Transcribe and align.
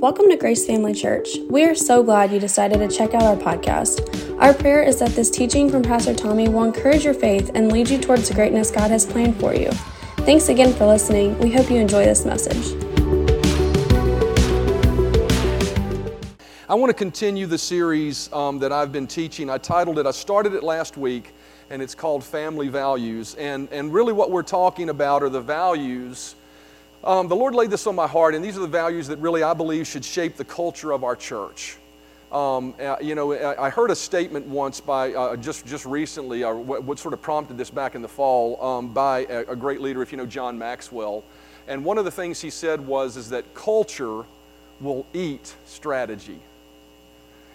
Welcome 0.00 0.28
to 0.28 0.36
Grace 0.36 0.64
Family 0.64 0.94
Church. 0.94 1.38
We 1.50 1.64
are 1.64 1.74
so 1.74 2.04
glad 2.04 2.30
you 2.30 2.38
decided 2.38 2.78
to 2.78 2.96
check 2.96 3.14
out 3.14 3.22
our 3.24 3.34
podcast. 3.34 4.38
Our 4.40 4.54
prayer 4.54 4.80
is 4.80 5.00
that 5.00 5.10
this 5.10 5.28
teaching 5.28 5.68
from 5.68 5.82
Pastor 5.82 6.14
Tommy 6.14 6.48
will 6.48 6.62
encourage 6.62 7.04
your 7.04 7.14
faith 7.14 7.50
and 7.56 7.72
lead 7.72 7.90
you 7.90 7.98
towards 7.98 8.28
the 8.28 8.34
greatness 8.34 8.70
God 8.70 8.92
has 8.92 9.04
planned 9.04 9.40
for 9.40 9.56
you. 9.56 9.72
Thanks 10.18 10.50
again 10.50 10.72
for 10.72 10.86
listening. 10.86 11.36
We 11.40 11.50
hope 11.50 11.68
you 11.68 11.78
enjoy 11.78 12.04
this 12.04 12.24
message. 12.24 12.80
I 16.68 16.76
want 16.76 16.90
to 16.90 16.94
continue 16.94 17.46
the 17.46 17.58
series 17.58 18.32
um, 18.32 18.60
that 18.60 18.70
I've 18.70 18.92
been 18.92 19.08
teaching. 19.08 19.50
I 19.50 19.58
titled 19.58 19.98
it, 19.98 20.06
I 20.06 20.12
started 20.12 20.54
it 20.54 20.62
last 20.62 20.96
week, 20.96 21.34
and 21.70 21.82
it's 21.82 21.96
called 21.96 22.22
Family 22.22 22.68
Values. 22.68 23.34
And, 23.34 23.68
and 23.72 23.92
really, 23.92 24.12
what 24.12 24.30
we're 24.30 24.44
talking 24.44 24.90
about 24.90 25.24
are 25.24 25.28
the 25.28 25.40
values 25.40 26.36
um, 27.04 27.28
the 27.28 27.36
Lord 27.36 27.54
laid 27.54 27.70
this 27.70 27.86
on 27.86 27.94
my 27.94 28.06
heart, 28.06 28.34
and 28.34 28.44
these 28.44 28.56
are 28.56 28.60
the 28.60 28.66
values 28.66 29.08
that 29.08 29.18
really 29.18 29.42
I 29.42 29.54
believe 29.54 29.86
should 29.86 30.04
shape 30.04 30.36
the 30.36 30.44
culture 30.44 30.92
of 30.92 31.04
our 31.04 31.16
church. 31.16 31.76
Um, 32.30 32.74
uh, 32.78 32.96
you 33.00 33.14
know, 33.14 33.32
I, 33.32 33.70
heard 33.70 33.90
a 33.90 33.96
statement 33.96 34.46
once 34.46 34.82
by 34.82 35.14
uh, 35.14 35.36
just 35.36 35.64
just 35.64 35.86
recently, 35.86 36.44
uh, 36.44 36.52
what, 36.52 36.84
what, 36.84 36.98
sort 36.98 37.14
of 37.14 37.22
prompted 37.22 37.56
this 37.56 37.70
back 37.70 37.94
in 37.94 38.02
the 38.02 38.08
fall, 38.08 38.62
um, 38.62 38.92
by 38.92 39.20
a, 39.30 39.52
a, 39.52 39.56
great 39.56 39.80
leader, 39.80 40.02
if 40.02 40.12
you 40.12 40.18
know 40.18 40.26
John 40.26 40.58
Maxwell. 40.58 41.24
And 41.68 41.84
one 41.86 41.96
of 41.96 42.04
the 42.04 42.10
things 42.10 42.38
he 42.40 42.50
said 42.50 42.86
was, 42.86 43.16
is 43.16 43.30
that 43.30 43.54
culture 43.54 44.24
will 44.78 45.06
eat 45.14 45.54
strategy. 45.64 46.38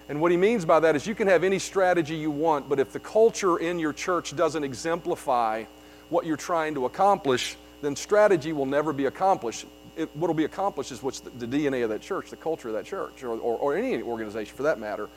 And 0.09 0.19
what 0.19 0.31
he 0.31 0.37
means 0.37 0.65
by 0.65 0.79
that 0.79 0.95
is 0.95 1.05
you 1.05 1.15
can 1.15 1.27
have 1.27 1.43
any 1.43 1.59
strategy 1.59 2.15
you 2.15 2.31
want, 2.31 2.67
but 2.67 2.79
if 2.79 2.91
the 2.91 2.99
culture 2.99 3.57
in 3.57 3.77
your 3.77 3.93
church 3.93 4.35
doesn't 4.35 4.63
exemplify 4.63 5.65
what 6.09 6.25
you're 6.25 6.35
trying 6.35 6.73
to 6.75 6.85
accomplish, 6.85 7.57
then 7.83 7.95
strategy 7.95 8.53
will 8.53 8.65
never 8.65 8.93
be 8.93 9.05
accomplished. 9.05 9.65
It, 9.95 10.09
what 10.15 10.27
will 10.27 10.33
be 10.33 10.45
accomplished 10.45 10.91
is 10.91 11.03
what's 11.03 11.19
the, 11.19 11.29
the, 11.31 11.45
DNA 11.45 11.83
of 11.83 11.89
that 11.89 12.01
church, 12.01 12.29
the 12.29 12.35
culture 12.35 12.69
of 12.69 12.73
that 12.73 12.85
church, 12.85 13.23
or, 13.23 13.31
or, 13.31 13.57
or 13.57 13.77
any 13.77 14.01
organization 14.01 14.55
for 14.55 14.63
that 14.63 14.79
matter. 14.79 15.09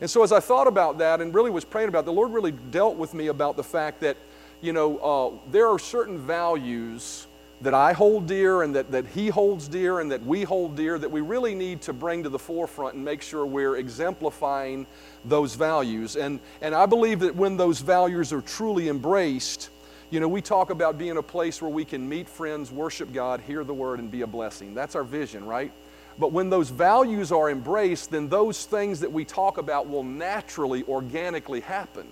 And 0.00 0.08
so 0.08 0.22
as 0.22 0.32
I 0.32 0.40
thought 0.40 0.66
about 0.66 0.98
that 0.98 1.20
and 1.20 1.34
really 1.34 1.50
was 1.50 1.64
praying 1.64 1.88
about 1.88 2.00
it, 2.00 2.06
the 2.06 2.12
Lord 2.12 2.32
really 2.32 2.52
dealt 2.52 2.96
with 2.96 3.12
me 3.12 3.26
about 3.26 3.56
the 3.56 3.62
fact 3.62 4.00
that, 4.00 4.16
you 4.60 4.72
know, 4.72 4.98
uh, 4.98 5.50
there 5.50 5.68
are 5.68 5.78
certain 5.78 6.18
values 6.18 7.26
that 7.60 7.74
I 7.74 7.92
hold 7.92 8.26
dear 8.26 8.62
and 8.62 8.74
that, 8.74 8.90
that 8.90 9.06
He 9.06 9.28
holds 9.28 9.68
dear 9.68 10.00
and 10.00 10.10
that 10.10 10.24
we 10.24 10.42
hold 10.42 10.76
dear 10.76 10.98
that 10.98 11.10
we 11.10 11.20
really 11.20 11.54
need 11.54 11.80
to 11.82 11.92
bring 11.92 12.22
to 12.24 12.28
the 12.28 12.38
forefront 12.38 12.94
and 12.94 13.04
make 13.04 13.22
sure 13.22 13.46
we're 13.46 13.76
exemplifying 13.76 14.86
those 15.24 15.54
values. 15.54 16.16
And, 16.16 16.40
and 16.60 16.74
I 16.74 16.86
believe 16.86 17.20
that 17.20 17.36
when 17.36 17.56
those 17.56 17.80
values 17.80 18.32
are 18.32 18.40
truly 18.40 18.88
embraced, 18.88 19.70
you 20.12 20.20
know, 20.20 20.28
we 20.28 20.42
talk 20.42 20.68
about 20.68 20.98
being 20.98 21.16
a 21.16 21.22
place 21.22 21.62
where 21.62 21.70
we 21.70 21.86
can 21.86 22.06
meet 22.06 22.28
friends, 22.28 22.70
worship 22.70 23.14
God, 23.14 23.40
hear 23.40 23.64
the 23.64 23.72
word, 23.72 23.98
and 23.98 24.10
be 24.10 24.20
a 24.20 24.26
blessing. 24.26 24.74
That's 24.74 24.94
our 24.94 25.04
vision, 25.04 25.46
right? 25.46 25.72
But 26.18 26.32
when 26.32 26.50
those 26.50 26.68
values 26.68 27.32
are 27.32 27.48
embraced, 27.48 28.10
then 28.10 28.28
those 28.28 28.66
things 28.66 29.00
that 29.00 29.10
we 29.10 29.24
talk 29.24 29.56
about 29.56 29.88
will 29.88 30.02
naturally, 30.02 30.84
organically 30.84 31.60
happen. 31.60 32.06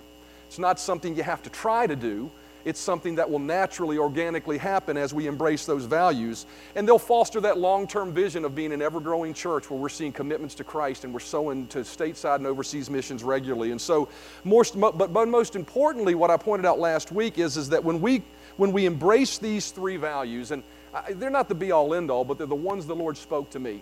It's 0.47 0.57
not 0.57 0.79
something 0.79 1.15
you 1.15 1.21
have 1.21 1.43
to 1.43 1.51
try 1.51 1.85
to 1.85 1.95
do, 1.95 2.31
it's 2.65 2.79
something 2.79 3.15
that 3.15 3.29
will 3.29 3.39
naturally, 3.39 3.97
organically 3.97 4.57
happen 4.57 4.97
as 4.97 5.13
we 5.13 5.27
embrace 5.27 5.65
those 5.65 5.85
values. 5.85 6.45
And 6.75 6.87
they'll 6.87 6.99
foster 6.99 7.41
that 7.41 7.57
long 7.57 7.87
term 7.87 8.13
vision 8.13 8.45
of 8.45 8.55
being 8.55 8.71
an 8.71 8.81
ever 8.81 8.99
growing 8.99 9.33
church 9.33 9.69
where 9.69 9.79
we're 9.79 9.89
seeing 9.89 10.11
commitments 10.11 10.55
to 10.55 10.63
Christ 10.63 11.03
and 11.03 11.13
we're 11.13 11.19
sowing 11.19 11.67
to 11.67 11.79
stateside 11.79 12.35
and 12.35 12.47
overseas 12.47 12.89
missions 12.89 13.23
regularly. 13.23 13.71
And 13.71 13.81
so, 13.81 14.09
but, 14.45 14.97
but 14.97 15.27
most 15.27 15.55
importantly, 15.55 16.15
what 16.15 16.29
I 16.29 16.37
pointed 16.37 16.65
out 16.65 16.79
last 16.79 17.11
week 17.11 17.37
is, 17.37 17.57
is 17.57 17.69
that 17.69 17.83
when 17.83 18.01
we, 18.01 18.23
when 18.57 18.71
we 18.71 18.85
embrace 18.85 19.37
these 19.37 19.71
three 19.71 19.97
values, 19.97 20.51
and 20.51 20.63
I, 20.93 21.13
they're 21.13 21.29
not 21.29 21.47
the 21.47 21.55
be 21.55 21.71
all 21.71 21.93
end 21.93 22.11
all, 22.11 22.25
but 22.25 22.37
they're 22.37 22.47
the 22.47 22.55
ones 22.55 22.85
the 22.85 22.95
Lord 22.95 23.17
spoke 23.17 23.49
to 23.51 23.59
me. 23.59 23.81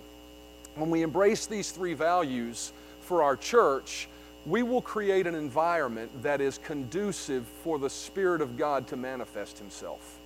When 0.75 0.89
we 0.89 1.01
embrace 1.01 1.45
these 1.45 1.71
three 1.71 1.93
values 1.93 2.71
for 3.01 3.23
our 3.23 3.35
church, 3.35 4.07
we 4.45 4.63
will 4.63 4.81
create 4.81 5.27
an 5.27 5.35
environment 5.35 6.23
that 6.23 6.41
is 6.41 6.57
conducive 6.57 7.45
for 7.63 7.77
the 7.77 7.89
Spirit 7.89 8.41
of 8.41 8.57
God 8.57 8.87
to 8.87 8.95
manifest 8.95 9.57
Himself. 9.57 10.19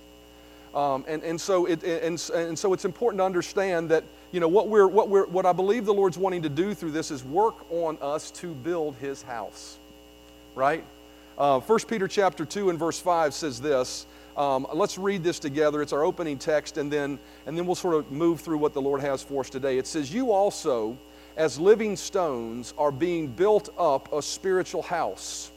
Um, 0.74 1.04
and, 1.06 1.22
and, 1.22 1.40
so 1.40 1.66
it, 1.66 1.84
and, 1.84 2.20
and 2.34 2.58
so 2.58 2.72
it's 2.72 2.84
important 2.84 3.20
to 3.20 3.24
understand 3.24 3.90
that 3.90 4.02
you 4.32 4.40
know, 4.40 4.48
what, 4.48 4.68
we're, 4.68 4.88
what, 4.88 5.08
we're, 5.08 5.26
what 5.26 5.46
I 5.46 5.52
believe 5.52 5.84
the 5.84 5.94
Lord's 5.94 6.18
wanting 6.18 6.42
to 6.42 6.48
do 6.48 6.74
through 6.74 6.90
this 6.90 7.12
is 7.12 7.22
work 7.24 7.54
on 7.70 7.96
us 8.02 8.32
to 8.32 8.52
build 8.52 8.96
His 8.96 9.22
house, 9.22 9.78
right? 10.56 10.84
Uh, 11.38 11.60
1 11.60 11.78
Peter 11.88 12.08
chapter 12.08 12.44
2 12.44 12.70
and 12.70 12.78
verse 12.78 12.98
5 12.98 13.32
says 13.34 13.60
this. 13.60 14.06
Um, 14.36 14.66
let's 14.72 14.98
read 14.98 15.22
this 15.22 15.38
together. 15.38 15.80
It's 15.80 15.92
our 15.92 16.04
opening 16.04 16.38
text, 16.38 16.76
and 16.76 16.92
then, 16.92 17.20
and 17.46 17.56
then 17.56 17.66
we'll 17.66 17.76
sort 17.76 17.94
of 17.94 18.10
move 18.10 18.40
through 18.40 18.58
what 18.58 18.72
the 18.74 18.82
Lord 18.82 19.00
has 19.00 19.22
for 19.22 19.40
us 19.40 19.50
today. 19.50 19.78
It 19.78 19.86
says, 19.86 20.12
You 20.12 20.32
also, 20.32 20.98
as 21.36 21.58
living 21.58 21.96
stones 21.96 22.74
are 22.78 22.92
being 22.92 23.26
built 23.26 23.70
up 23.78 24.12
a 24.12 24.22
spiritual 24.22 24.82
house, 24.82 25.50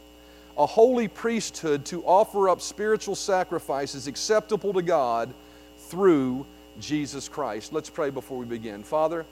a 0.57 0.65
holy 0.65 1.07
priesthood 1.07 1.85
to 1.85 2.03
offer 2.03 2.49
up 2.49 2.61
spiritual 2.61 3.15
sacrifices 3.15 4.07
acceptable 4.07 4.73
to 4.73 4.81
God 4.81 5.33
through 5.77 6.45
Jesus 6.79 7.29
Christ. 7.29 7.73
Let's 7.73 7.89
pray 7.89 8.09
before 8.09 8.39
we 8.39 8.45
begin. 8.45 8.83
Father, 8.83 9.25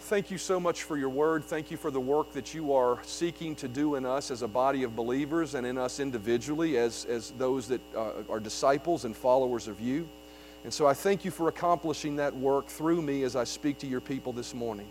thank 0.00 0.30
you 0.30 0.38
so 0.38 0.58
much 0.58 0.82
for 0.82 0.96
your 0.96 1.10
word. 1.10 1.44
Thank 1.44 1.70
you 1.70 1.76
for 1.76 1.90
the 1.90 2.00
work 2.00 2.32
that 2.32 2.54
you 2.54 2.72
are 2.72 2.98
seeking 3.04 3.54
to 3.56 3.68
do 3.68 3.96
in 3.96 4.06
us 4.06 4.30
as 4.30 4.40
a 4.40 4.48
body 4.48 4.82
of 4.82 4.96
believers 4.96 5.54
and 5.54 5.66
in 5.66 5.76
us 5.76 6.00
individually 6.00 6.78
as, 6.78 7.04
as 7.04 7.32
those 7.32 7.68
that 7.68 7.80
uh, 7.94 8.12
are 8.30 8.40
disciples 8.40 9.04
and 9.04 9.14
followers 9.14 9.68
of 9.68 9.78
you. 9.78 10.08
And 10.64 10.72
so 10.72 10.86
I 10.86 10.94
thank 10.94 11.26
you 11.26 11.30
for 11.30 11.48
accomplishing 11.48 12.16
that 12.16 12.34
work 12.34 12.68
through 12.68 13.02
me 13.02 13.24
as 13.24 13.36
I 13.36 13.44
speak 13.44 13.78
to 13.80 13.86
your 13.86 14.00
people 14.00 14.32
this 14.32 14.54
morning. 14.54 14.88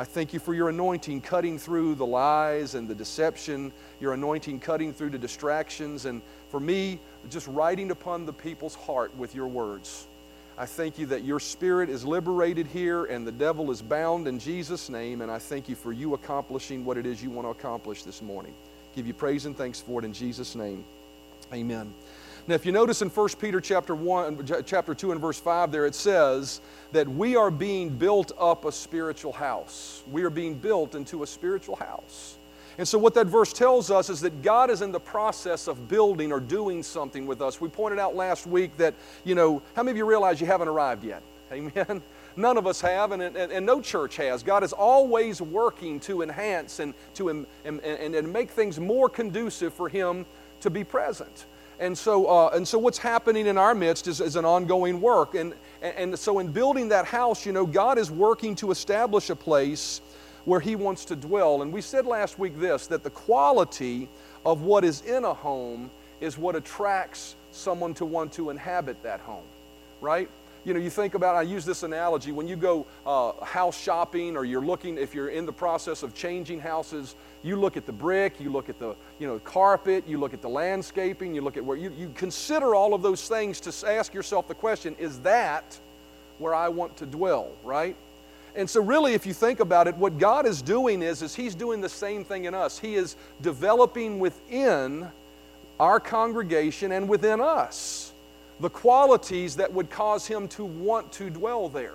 I 0.00 0.04
thank 0.04 0.32
you 0.32 0.40
for 0.40 0.54
your 0.54 0.70
anointing 0.70 1.20
cutting 1.20 1.58
through 1.58 1.96
the 1.96 2.06
lies 2.06 2.74
and 2.74 2.88
the 2.88 2.94
deception, 2.94 3.70
your 4.00 4.14
anointing 4.14 4.58
cutting 4.60 4.94
through 4.94 5.10
the 5.10 5.18
distractions, 5.18 6.06
and 6.06 6.22
for 6.48 6.58
me, 6.58 6.98
just 7.28 7.46
writing 7.48 7.90
upon 7.90 8.24
the 8.24 8.32
people's 8.32 8.74
heart 8.74 9.14
with 9.18 9.34
your 9.34 9.46
words. 9.46 10.06
I 10.56 10.64
thank 10.64 10.98
you 10.98 11.04
that 11.08 11.22
your 11.24 11.38
spirit 11.38 11.90
is 11.90 12.02
liberated 12.02 12.66
here 12.66 13.04
and 13.04 13.26
the 13.26 13.32
devil 13.32 13.70
is 13.70 13.82
bound 13.82 14.26
in 14.26 14.38
Jesus' 14.38 14.88
name, 14.88 15.20
and 15.20 15.30
I 15.30 15.38
thank 15.38 15.68
you 15.68 15.74
for 15.74 15.92
you 15.92 16.14
accomplishing 16.14 16.82
what 16.82 16.96
it 16.96 17.04
is 17.04 17.22
you 17.22 17.28
want 17.28 17.44
to 17.44 17.50
accomplish 17.50 18.02
this 18.02 18.22
morning. 18.22 18.54
Give 18.96 19.06
you 19.06 19.12
praise 19.12 19.44
and 19.44 19.54
thanks 19.54 19.82
for 19.82 20.00
it 20.00 20.06
in 20.06 20.14
Jesus' 20.14 20.54
name. 20.54 20.82
Amen. 21.52 21.92
Now, 22.50 22.56
if 22.56 22.66
you 22.66 22.72
notice 22.72 23.00
in 23.00 23.10
1 23.10 23.28
Peter 23.38 23.60
chapter 23.60 23.94
1, 23.94 24.64
chapter 24.66 24.92
2 24.92 25.12
and 25.12 25.20
verse 25.20 25.38
5 25.38 25.70
there, 25.70 25.86
it 25.86 25.94
says 25.94 26.60
that 26.90 27.06
we 27.06 27.36
are 27.36 27.48
being 27.48 27.90
built 27.90 28.32
up 28.36 28.64
a 28.64 28.72
spiritual 28.72 29.32
house. 29.32 30.02
We 30.10 30.24
are 30.24 30.30
being 30.30 30.54
built 30.54 30.96
into 30.96 31.22
a 31.22 31.28
spiritual 31.28 31.76
house. 31.76 32.38
And 32.76 32.88
so, 32.88 32.98
what 32.98 33.14
that 33.14 33.28
verse 33.28 33.52
tells 33.52 33.92
us 33.92 34.10
is 34.10 34.20
that 34.22 34.42
God 34.42 34.68
is 34.68 34.82
in 34.82 34.90
the 34.90 34.98
process 34.98 35.68
of 35.68 35.86
building 35.86 36.32
or 36.32 36.40
doing 36.40 36.82
something 36.82 37.24
with 37.24 37.40
us. 37.40 37.60
We 37.60 37.68
pointed 37.68 38.00
out 38.00 38.16
last 38.16 38.48
week 38.48 38.76
that, 38.78 38.94
you 39.22 39.36
know, 39.36 39.62
how 39.76 39.84
many 39.84 39.92
of 39.92 39.96
you 39.98 40.04
realize 40.04 40.40
you 40.40 40.48
haven't 40.48 40.66
arrived 40.66 41.04
yet? 41.04 41.22
Amen. 41.52 42.02
None 42.34 42.56
of 42.56 42.66
us 42.66 42.80
have, 42.80 43.12
and, 43.12 43.22
and, 43.22 43.36
and 43.36 43.64
no 43.64 43.80
church 43.80 44.16
has. 44.16 44.42
God 44.42 44.64
is 44.64 44.72
always 44.72 45.40
working 45.40 46.00
to 46.00 46.22
enhance 46.22 46.80
and 46.80 46.94
to 47.14 47.28
and, 47.28 47.46
and, 47.64 47.80
and 47.80 48.32
make 48.32 48.50
things 48.50 48.80
more 48.80 49.08
conducive 49.08 49.72
for 49.72 49.88
Him 49.88 50.26
to 50.62 50.68
be 50.68 50.82
present. 50.82 51.46
And 51.80 51.96
so, 51.96 52.26
uh, 52.26 52.50
and 52.52 52.68
so 52.68 52.78
what's 52.78 52.98
happening 52.98 53.46
in 53.46 53.56
our 53.56 53.74
midst 53.74 54.06
is, 54.06 54.20
is 54.20 54.36
an 54.36 54.44
ongoing 54.44 55.00
work. 55.00 55.34
And, 55.34 55.54
and 55.80 56.16
so, 56.16 56.38
in 56.38 56.52
building 56.52 56.90
that 56.90 57.06
house, 57.06 57.46
you 57.46 57.52
know, 57.52 57.64
God 57.64 57.96
is 57.96 58.10
working 58.10 58.54
to 58.56 58.70
establish 58.70 59.30
a 59.30 59.36
place 59.36 60.02
where 60.44 60.60
He 60.60 60.76
wants 60.76 61.06
to 61.06 61.16
dwell. 61.16 61.62
And 61.62 61.72
we 61.72 61.80
said 61.80 62.04
last 62.04 62.38
week 62.38 62.58
this 62.60 62.86
that 62.88 63.02
the 63.02 63.10
quality 63.10 64.10
of 64.44 64.60
what 64.60 64.84
is 64.84 65.00
in 65.00 65.24
a 65.24 65.32
home 65.32 65.90
is 66.20 66.36
what 66.36 66.54
attracts 66.54 67.34
someone 67.50 67.94
to 67.94 68.04
want 68.04 68.32
to 68.34 68.50
inhabit 68.50 69.02
that 69.02 69.20
home, 69.20 69.46
right? 70.02 70.28
You 70.64 70.74
know, 70.74 70.80
you 70.80 70.90
think 70.90 71.14
about, 71.14 71.36
I 71.36 71.42
use 71.42 71.64
this 71.64 71.82
analogy, 71.82 72.32
when 72.32 72.46
you 72.46 72.56
go 72.56 72.86
uh, 73.06 73.44
house 73.44 73.78
shopping 73.78 74.36
or 74.36 74.44
you're 74.44 74.60
looking, 74.60 74.98
if 74.98 75.14
you're 75.14 75.30
in 75.30 75.46
the 75.46 75.52
process 75.52 76.02
of 76.02 76.14
changing 76.14 76.60
houses, 76.60 77.14
you 77.42 77.56
look 77.56 77.76
at 77.76 77.86
the 77.86 77.92
brick, 77.92 78.38
you 78.38 78.50
look 78.50 78.68
at 78.68 78.78
the, 78.78 78.94
you 79.18 79.26
know, 79.26 79.38
carpet, 79.38 80.04
you 80.06 80.18
look 80.18 80.34
at 80.34 80.42
the 80.42 80.48
landscaping, 80.48 81.34
you 81.34 81.40
look 81.40 81.56
at 81.56 81.64
where, 81.64 81.78
you, 81.78 81.92
you 81.96 82.12
consider 82.14 82.74
all 82.74 82.92
of 82.92 83.00
those 83.00 83.26
things 83.26 83.60
to 83.60 83.90
ask 83.90 84.12
yourself 84.12 84.48
the 84.48 84.54
question, 84.54 84.94
is 84.98 85.20
that 85.20 85.78
where 86.38 86.54
I 86.54 86.68
want 86.68 86.96
to 86.98 87.06
dwell, 87.06 87.52
right? 87.64 87.96
And 88.54 88.68
so 88.68 88.82
really, 88.82 89.14
if 89.14 89.24
you 89.24 89.32
think 89.32 89.60
about 89.60 89.86
it, 89.86 89.96
what 89.96 90.18
God 90.18 90.44
is 90.44 90.60
doing 90.60 91.02
is, 91.02 91.22
is 91.22 91.34
He's 91.34 91.54
doing 91.54 91.80
the 91.80 91.88
same 91.88 92.24
thing 92.24 92.44
in 92.46 92.54
us. 92.54 92.78
He 92.78 92.96
is 92.96 93.16
developing 93.40 94.18
within 94.18 95.08
our 95.78 96.00
congregation 96.00 96.92
and 96.92 97.08
within 97.08 97.40
us 97.40 98.09
the 98.60 98.70
qualities 98.70 99.56
that 99.56 99.72
would 99.72 99.90
cause 99.90 100.26
him 100.26 100.48
to 100.48 100.64
want 100.64 101.10
to 101.12 101.30
dwell 101.30 101.68
there. 101.68 101.94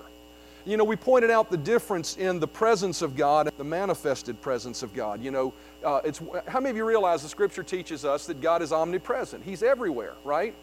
You 0.65 0.77
know, 0.77 0.83
we 0.83 0.95
pointed 0.95 1.29
out 1.29 1.51
the 1.51 1.57
difference 1.57 2.17
in 2.17 2.39
the 2.39 2.47
presence 2.47 3.03
of 3.03 3.15
God 3.15 3.47
and 3.47 3.57
the 3.57 3.63
manifested 3.63 4.41
presence 4.41 4.81
of 4.81 4.93
God. 4.95 5.21
You 5.21 5.29
know, 5.29 5.53
uh, 5.83 6.01
it's, 6.03 6.19
how 6.47 6.59
many 6.59 6.71
of 6.71 6.77
you 6.77 6.85
realize 6.85 7.21
the 7.21 7.29
scripture 7.29 7.61
teaches 7.61 8.03
us 8.03 8.25
that 8.25 8.41
God 8.41 8.63
is 8.63 8.73
omnipresent? 8.73 9.43
He's 9.43 9.61
everywhere, 9.61 10.15
right? 10.23 10.55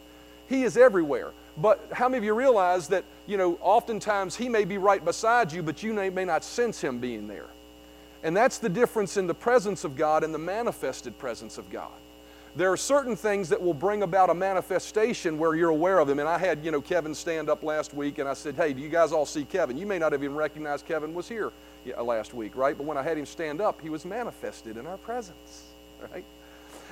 He 0.49 0.65
is 0.65 0.77
everywhere. 0.77 1.31
But 1.57 1.87
how 1.93 2.09
many 2.09 2.19
of 2.19 2.25
you 2.25 2.35
realize 2.35 2.89
that, 2.89 3.05
you 3.27 3.37
know, 3.37 3.59
oftentimes 3.61 4.35
He 4.35 4.49
may 4.49 4.65
be 4.65 4.77
right 4.77 5.05
beside 5.05 5.53
you, 5.53 5.63
but 5.63 5.85
you 5.85 5.95
may, 5.95 6.11
may 6.11 6.25
not 6.25 6.43
sense 6.43 6.81
Him 6.81 6.99
being 6.99 7.29
there? 7.29 7.47
And 8.25 8.37
that's 8.37 8.59
the 8.59 8.69
difference 8.69 9.17
in 9.17 9.29
the 9.29 9.35
presence 9.35 9.85
of 9.85 9.97
God 9.97 10.25
and 10.25 10.35
the 10.35 10.39
manifested 10.39 11.17
presence 11.17 11.59
of 11.59 11.71
God. 11.71 11.93
There 12.55 12.71
are 12.71 12.77
certain 12.77 13.17
things 13.17 13.49
that 13.49 13.63
will 13.63 13.73
bring 13.73 14.03
about 14.03 14.29
a 14.29 14.35
manifestation 14.35 15.39
where 15.39 15.55
you're 15.55 15.71
aware 15.71 15.99
of 15.99 16.07
them. 16.07 16.19
And 16.19 16.29
I 16.29 16.37
had, 16.37 16.63
you 16.63 16.71
know, 16.71 16.83
Kevin 16.83 17.15
stand 17.15 17.49
up 17.49 17.63
last 17.63 17.95
week 17.95 18.19
and 18.19 18.29
I 18.29 18.35
said, 18.35 18.57
Hey, 18.57 18.75
do 18.75 18.83
you 18.83 18.91
guys 18.91 19.11
all 19.11 19.25
see 19.25 19.45
Kevin? 19.45 19.79
You 19.79 19.87
may 19.87 19.99
not 19.99 20.13
have 20.13 20.23
even 20.23 20.37
recognized 20.37 20.85
Kevin 20.85 21.15
was 21.15 21.27
here 21.27 21.51
last 21.99 22.35
week, 22.35 22.55
right? 22.55 22.77
But 22.77 22.85
when 22.85 22.99
I 22.99 23.03
had 23.03 23.17
him 23.17 23.25
stand 23.25 23.63
up, 23.63 23.81
he 23.81 23.89
was 23.89 24.05
manifested 24.05 24.77
in 24.77 24.87
our 24.87 24.99
presence, 24.99 25.73
right? 26.13 26.25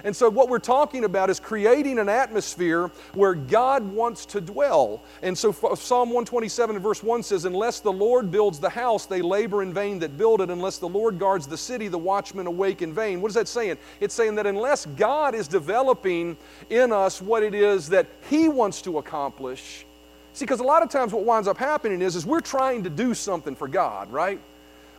And 0.05 0.15
so, 0.15 0.29
what 0.29 0.49
we're 0.49 0.59
talking 0.59 1.05
about 1.05 1.31
is 1.31 1.41
creating 1.41 1.99
an 1.99 2.09
atmosphere 2.09 2.91
where 3.15 3.35
God 3.35 3.83
wants 3.83 4.27
to 4.27 4.41
dwell. 4.41 5.03
And 5.23 5.37
so, 5.37 5.53
Psalm 5.53 6.09
127 6.09 6.77
and 6.77 6.83
verse 6.83 7.03
1 7.03 7.23
says, 7.23 7.45
Unless 7.45 7.81
the 7.81 7.93
Lord 7.93 8.31
builds 8.31 8.59
the 8.59 8.71
house, 8.71 9.07
they 9.07 9.23
labor 9.23 9.63
in 9.63 9.73
vain 9.75 9.99
that 10.01 10.17
build 10.17 10.41
it. 10.41 10.51
Unless 10.51 10.79
the 10.79 10.89
Lord 10.89 11.19
guards 11.19 11.47
the 11.47 11.59
city, 11.59 11.89
the 11.89 11.99
watchmen 11.99 12.47
awake 12.47 12.83
in 12.83 12.93
vain. 12.93 13.21
What 13.21 13.29
is 13.29 13.35
that 13.35 13.49
saying? 13.49 13.79
It's 14.01 14.15
saying 14.15 14.35
that 14.37 14.47
unless 14.47 14.87
God 14.87 15.35
is 15.35 15.49
developing 15.49 16.37
in 16.71 16.93
us 16.93 17.21
what 17.21 17.43
it 17.43 17.55
is 17.55 17.89
that 17.91 18.07
He 18.29 18.49
wants 18.49 18.83
to 18.83 18.99
accomplish, 18.99 19.85
see, 20.33 20.45
because 20.45 20.61
a 20.61 20.65
lot 20.65 20.83
of 20.83 20.89
times 20.89 21.13
what 21.13 21.25
winds 21.25 21.49
up 21.49 21.59
happening 21.59 22.03
is, 22.03 22.17
is 22.17 22.27
we're 22.27 22.41
trying 22.41 22.83
to 22.85 22.91
do 22.91 23.15
something 23.15 23.55
for 23.55 23.69
God, 23.69 24.11
right? 24.11 24.41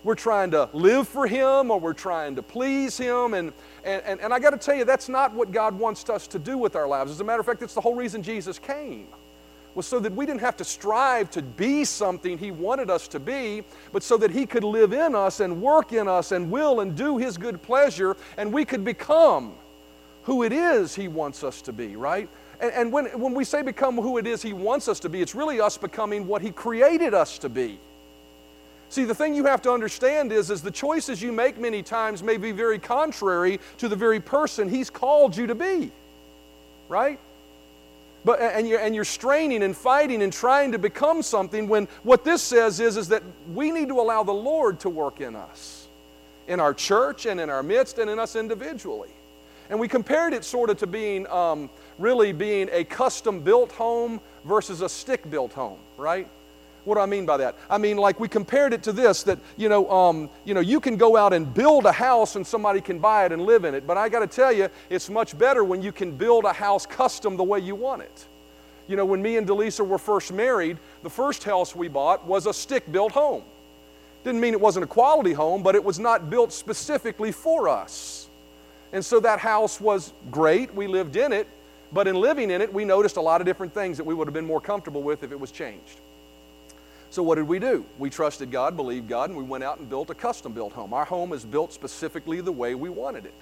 We're 0.04 0.16
trying 0.16 0.52
to 0.52 0.70
live 0.74 1.08
for 1.08 1.28
Him 1.28 1.70
or 1.72 1.80
we're 1.80 1.94
trying 1.94 2.36
to 2.36 2.42
please 2.42 2.98
Him. 2.98 3.34
And, 3.34 3.54
and, 3.84 4.02
and, 4.04 4.20
and 4.20 4.34
I 4.34 4.40
got 4.40 4.52
to 4.52 4.58
tell 4.58 4.76
you, 4.76 4.86
that's 4.86 5.10
not 5.10 5.34
what 5.34 5.52
God 5.52 5.78
wants 5.78 6.10
us 6.10 6.28
to 6.28 6.40
do 6.40 6.58
with 6.58 6.76
our 6.76 6.88
lives. 6.88 7.12
As 7.12 7.20
a 7.20 7.24
matter 7.24 7.40
of 7.40 7.46
fact, 7.46 7.60
that's 7.60 7.74
the 7.74 7.82
whole 7.82 7.96
reason 7.96 8.24
Jesus 8.24 8.58
came, 8.58 9.08
was 9.76 9.86
so 9.86 10.00
that 10.00 10.14
we 10.14 10.26
didn't 10.26 10.42
have 10.42 10.58
to 10.58 10.64
strive 10.64 11.30
to 11.32 11.42
be 11.42 11.86
something 11.86 12.38
He 12.38 12.52
wanted 12.52 12.90
us 12.90 13.08
to 13.10 13.20
be, 13.20 13.64
but 13.92 14.04
so 14.04 14.18
that 14.18 14.32
He 14.32 14.46
could 14.46 14.64
live 14.64 14.94
in 14.94 15.16
us 15.16 15.40
and 15.40 15.62
work 15.62 15.94
in 15.94 16.08
us 16.08 16.32
and 16.32 16.50
will 16.50 16.80
and 16.80 16.96
do 16.96 17.18
His 17.18 17.38
good 17.38 17.62
pleasure, 17.62 18.18
and 18.38 18.52
we 18.52 18.66
could 18.66 18.84
become 18.84 19.54
who 20.24 20.44
it 20.44 20.52
is 20.52 20.96
He 20.96 21.08
wants 21.08 21.44
us 21.44 21.62
to 21.64 21.74
be, 21.74 21.96
right? 21.96 22.28
And, 22.60 22.72
and 22.74 22.92
when, 22.92 23.06
when 23.20 23.34
we 23.34 23.44
say 23.44 23.62
become 23.62 23.96
who 23.96 24.18
it 24.18 24.26
is 24.26 24.42
He 24.42 24.54
wants 24.54 24.88
us 24.88 25.00
to 25.02 25.10
be, 25.10 25.22
it's 25.22 25.36
really 25.36 25.62
us 25.62 25.78
becoming 25.78 26.28
what 26.28 26.42
He 26.42 26.52
created 26.52 27.14
us 27.14 27.38
to 27.40 27.50
be. 27.50 27.80
See, 28.92 29.06
the 29.06 29.16
thing 29.16 29.34
you 29.34 29.46
have 29.46 29.62
to 29.62 29.72
understand 29.72 30.34
is, 30.34 30.52
is 30.52 30.62
the 30.62 30.70
choices 30.70 31.22
you 31.22 31.32
make 31.32 31.58
many 31.58 31.82
times 31.82 32.22
may 32.22 32.36
be 32.36 32.52
very 32.52 32.78
contrary 32.78 33.62
to 33.78 33.88
the 33.88 33.96
very 33.96 34.20
person 34.20 34.68
He's 34.68 34.90
called 34.90 35.38
you 35.38 35.48
to 35.48 35.56
be. 35.56 35.94
Right? 36.90 37.18
But, 38.26 38.42
and, 38.42 38.68
you're, 38.68 38.82
and 38.82 38.94
you're 38.94 39.06
straining 39.06 39.64
and 39.64 39.78
fighting 39.78 40.22
and 40.22 40.32
trying 40.32 40.74
to 40.74 40.78
become 40.78 41.22
something 41.22 41.70
when 41.70 41.88
what 42.04 42.26
this 42.26 42.42
says 42.42 42.82
is, 42.82 42.98
is 42.98 43.08
that 43.08 43.24
we 43.54 43.72
need 43.72 43.88
to 43.88 44.02
allow 44.02 44.24
the 44.24 44.34
Lord 44.34 44.82
to 44.82 44.90
work 44.90 45.22
in 45.22 45.38
us, 45.38 45.88
in 46.50 46.60
our 46.60 46.74
church 46.74 47.26
and 47.26 47.40
in 47.40 47.50
our 47.50 47.64
midst 47.64 47.98
and 47.98 48.10
in 48.10 48.20
us 48.20 48.36
individually. 48.36 49.12
And 49.70 49.80
we 49.80 49.88
compared 49.88 50.34
it 50.34 50.44
sort 50.44 50.70
of 50.70 50.78
to 50.80 50.88
being 50.88 51.26
um, 51.28 51.70
really 51.98 52.34
being 52.34 52.68
a 52.74 52.84
custom 52.84 53.40
built 53.40 53.72
home 53.72 54.20
versus 54.44 54.82
a 54.82 54.90
stick 54.90 55.30
built 55.32 55.54
home, 55.54 55.80
right? 55.96 56.28
What 56.84 56.96
do 56.96 57.02
I 57.02 57.06
mean 57.06 57.26
by 57.26 57.38
that? 57.38 57.56
I 57.70 57.78
mean, 57.78 57.98
like 57.98 58.20
we 58.20 58.28
compared 58.28 58.74
it 58.74 58.82
to 58.84 58.92
this 58.92 59.24
that, 59.24 59.38
you 59.56 59.70
know, 59.70 59.90
um, 59.92 60.30
you 60.46 60.54
know, 60.54 60.60
you 60.60 60.80
can 60.80 60.98
go 60.98 61.16
out 61.16 61.32
and 61.32 61.52
build 61.54 61.86
a 61.86 61.92
house 61.92 62.36
and 62.36 62.46
somebody 62.46 62.82
can 62.82 62.98
buy 62.98 63.26
it 63.26 63.32
and 63.32 63.44
live 63.44 63.66
in 63.66 63.76
it. 63.76 63.86
But 63.86 63.98
I 63.98 64.10
got 64.10 64.20
to 64.20 64.28
tell 64.28 64.52
you, 64.52 64.70
it's 64.90 65.10
much 65.10 65.38
better 65.38 65.64
when 65.64 65.82
you 65.82 65.92
can 65.92 66.12
build 66.12 66.46
a 66.46 66.54
house 66.54 66.86
custom 66.86 67.38
the 67.38 67.44
way 67.44 67.60
you 67.60 67.76
want 67.76 68.02
it. 68.02 68.28
You 68.88 68.96
know, 68.96 69.06
when 69.06 69.22
me 69.22 69.38
and 69.38 69.48
Delisa 69.48 69.88
were 69.88 70.00
first 70.00 70.34
married, 70.34 70.78
the 71.04 71.10
first 71.10 71.44
house 71.44 71.76
we 71.76 71.88
bought 71.88 72.26
was 72.26 72.48
a 72.48 72.54
stick 72.54 72.92
built 72.92 73.12
home. 73.12 73.44
Didn't 74.24 74.42
mean 74.42 74.54
it 74.54 74.62
wasn't 74.62 74.84
a 74.84 74.88
quality 74.88 75.34
home, 75.34 75.64
but 75.64 75.76
it 75.76 75.84
was 75.84 76.00
not 76.00 76.30
built 76.30 76.52
specifically 76.52 77.32
for 77.32 77.70
us. 77.70 78.28
And 78.92 79.06
so 79.06 79.20
that 79.20 79.40
house 79.40 79.80
was 79.80 80.14
great. 80.30 80.74
We 80.74 80.88
lived 80.88 81.16
in 81.16 81.32
it. 81.32 81.48
But 81.94 82.08
in 82.08 82.16
living 82.16 82.52
in 82.52 82.62
it, 82.62 82.74
we 82.74 82.86
noticed 82.86 83.18
a 83.18 83.22
lot 83.22 83.42
of 83.42 83.46
different 83.46 83.74
things 83.74 83.98
that 83.98 84.04
we 84.04 84.14
would 84.14 84.28
have 84.28 84.34
been 84.34 84.46
more 84.46 84.62
comfortable 84.62 85.04
with 85.04 85.24
if 85.24 85.32
it 85.32 85.40
was 85.40 85.52
changed. 85.52 86.00
So, 87.12 87.22
what 87.22 87.36
did 87.36 87.48
we 87.48 87.60
do? 87.60 87.86
We 88.00 88.10
trusted 88.10 88.52
God, 88.52 88.78
believed 88.78 89.10
God, 89.10 89.30
and 89.30 89.38
we 89.38 89.44
went 89.44 89.66
out 89.66 89.80
and 89.80 89.90
built 89.90 90.10
a 90.10 90.16
custom 90.16 90.54
built 90.54 90.72
home. 90.72 90.94
Our 90.94 91.04
home 91.04 91.34
is 91.34 91.44
built 91.44 91.74
specifically 91.74 92.40
the 92.40 92.54
way 92.54 92.74
we 92.74 92.90
wanted 92.90 93.26
it. 93.26 93.34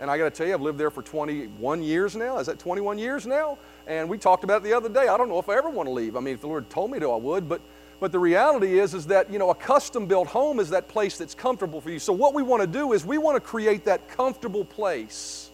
And 0.00 0.10
I 0.10 0.18
got 0.18 0.24
to 0.24 0.30
tell 0.30 0.44
you, 0.44 0.54
I've 0.54 0.60
lived 0.60 0.78
there 0.78 0.90
for 0.90 1.02
21 1.02 1.84
years 1.84 2.16
now. 2.16 2.38
Is 2.38 2.48
that 2.48 2.58
21 2.58 2.98
years 2.98 3.24
now? 3.24 3.58
And 3.86 4.08
we 4.08 4.18
talked 4.18 4.42
about 4.42 4.62
it 4.62 4.64
the 4.64 4.72
other 4.72 4.88
day. 4.88 5.06
I 5.06 5.16
don't 5.16 5.28
know 5.28 5.38
if 5.38 5.48
I 5.48 5.56
ever 5.56 5.70
want 5.70 5.86
to 5.86 5.92
leave. 5.92 6.16
I 6.16 6.20
mean, 6.20 6.34
if 6.34 6.40
the 6.40 6.48
Lord 6.48 6.68
told 6.68 6.90
me 6.90 6.98
to, 6.98 7.12
I 7.12 7.16
would. 7.16 7.48
But, 7.48 7.60
but 8.00 8.10
the 8.10 8.18
reality 8.18 8.80
is, 8.80 8.92
is 8.92 9.06
that, 9.06 9.32
you 9.32 9.38
know, 9.38 9.50
a 9.50 9.54
custom 9.54 10.06
built 10.06 10.26
home 10.26 10.58
is 10.58 10.70
that 10.70 10.88
place 10.88 11.16
that's 11.16 11.36
comfortable 11.36 11.80
for 11.80 11.90
you. 11.90 12.00
So, 12.00 12.12
what 12.12 12.34
we 12.34 12.42
want 12.42 12.62
to 12.62 12.66
do 12.66 12.92
is 12.92 13.06
we 13.06 13.18
want 13.18 13.36
to 13.36 13.40
create 13.40 13.84
that 13.84 14.08
comfortable 14.08 14.64
place 14.64 15.48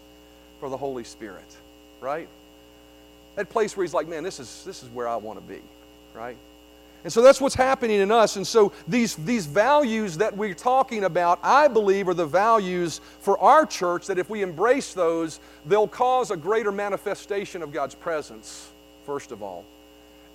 for 0.58 0.70
the 0.70 0.76
Holy 0.78 1.04
Spirit, 1.04 1.54
right? 2.00 2.28
That 3.36 3.50
place 3.50 3.76
where 3.76 3.84
He's 3.84 3.92
like, 3.92 4.08
man, 4.08 4.24
this 4.24 4.40
is, 4.40 4.62
this 4.64 4.82
is 4.82 4.88
where 4.88 5.06
I 5.06 5.16
want 5.16 5.38
to 5.38 5.44
be, 5.44 5.60
right? 6.14 6.38
And 7.08 7.12
so 7.14 7.22
that's 7.22 7.40
what's 7.40 7.54
happening 7.54 8.00
in 8.00 8.12
us. 8.12 8.36
And 8.36 8.46
so 8.46 8.70
these, 8.86 9.14
these 9.14 9.46
values 9.46 10.18
that 10.18 10.36
we're 10.36 10.52
talking 10.52 11.04
about, 11.04 11.38
I 11.42 11.66
believe, 11.66 12.06
are 12.06 12.12
the 12.12 12.26
values 12.26 13.00
for 13.20 13.38
our 13.38 13.64
church 13.64 14.06
that 14.08 14.18
if 14.18 14.28
we 14.28 14.42
embrace 14.42 14.92
those, 14.92 15.40
they'll 15.64 15.88
cause 15.88 16.30
a 16.30 16.36
greater 16.36 16.70
manifestation 16.70 17.62
of 17.62 17.72
God's 17.72 17.94
presence, 17.94 18.72
first 19.06 19.32
of 19.32 19.42
all. 19.42 19.64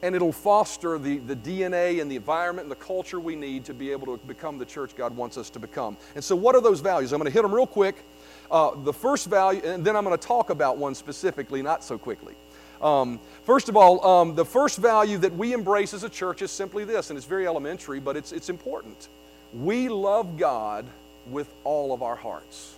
And 0.02 0.16
it'll 0.16 0.32
foster 0.32 0.98
the, 0.98 1.20
the 1.20 1.36
DNA 1.36 2.02
and 2.02 2.10
the 2.10 2.16
environment 2.16 2.66
and 2.66 2.72
the 2.72 2.84
culture 2.84 3.20
we 3.20 3.36
need 3.36 3.66
to 3.66 3.76
be 3.76 3.92
able 3.92 4.18
to 4.18 4.26
become 4.26 4.58
the 4.58 4.66
church 4.66 4.96
God 4.96 5.16
wants 5.16 5.38
us 5.38 5.52
to 5.52 5.60
become. 5.60 5.96
And 6.16 6.24
so, 6.24 6.36
what 6.36 6.56
are 6.56 6.62
those 6.62 6.80
values? 6.80 7.14
I'm 7.14 7.20
going 7.20 7.30
to 7.30 7.34
hit 7.34 7.44
them 7.44 7.54
real 7.54 7.68
quick. 7.68 8.04
Uh, 8.50 8.72
the 8.84 8.94
first 8.94 9.30
value, 9.30 9.62
and 9.64 9.86
then 9.86 9.96
I'm 9.96 10.04
going 10.04 10.18
to 10.18 10.28
talk 10.28 10.50
about 10.50 10.78
one 10.78 10.96
specifically, 10.96 11.62
not 11.62 11.84
so 11.84 12.00
quickly. 12.00 12.34
Um, 12.84 13.20
first 13.46 13.70
of 13.70 13.78
all, 13.78 14.06
um, 14.06 14.36
the 14.36 14.44
first 14.44 14.78
value 14.78 15.18
that 15.20 15.34
we 15.34 15.54
embrace 15.54 15.94
as 15.94 16.04
a 16.04 16.10
church 16.10 16.42
is 16.42 16.52
simply 16.52 16.84
this, 16.84 17.10
and 17.10 17.18
it's 17.18 17.26
very 17.26 17.48
elementary, 17.48 18.02
but 18.02 18.18
it's, 18.18 18.34
it's 18.34 18.50
important. 18.50 19.08
We 19.54 19.88
love 19.88 20.38
God 20.38 20.86
with 21.28 21.52
all 21.64 21.94
of 21.94 22.04
our 22.04 22.18
hearts. 22.18 22.76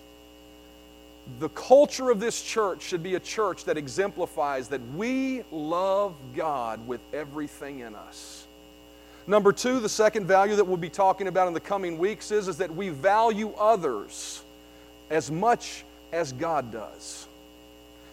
The 1.40 1.50
culture 1.50 2.12
of 2.12 2.20
this 2.20 2.40
church 2.40 2.84
should 2.84 3.02
be 3.02 3.16
a 3.16 3.20
church 3.20 3.66
that 3.66 3.78
exemplifies 3.78 4.68
that 4.68 4.82
we 4.94 5.44
love 5.52 6.14
God 6.36 6.88
with 6.88 7.02
everything 7.12 7.80
in 7.80 7.96
us. 7.96 8.46
Number 9.26 9.52
two, 9.52 9.80
the 9.80 9.90
second 9.90 10.28
value 10.28 10.56
that 10.58 10.66
we'll 10.66 10.78
be 10.78 10.90
talking 10.90 11.28
about 11.28 11.48
in 11.48 11.56
the 11.56 11.60
coming 11.60 11.98
weeks 11.98 12.30
is, 12.30 12.48
is 12.48 12.58
that 12.58 12.76
we 12.76 12.90
value 12.90 13.54
others 13.58 14.44
as 15.10 15.32
much 15.32 15.84
as 16.12 16.32
God 16.32 16.72
does. 16.72 17.28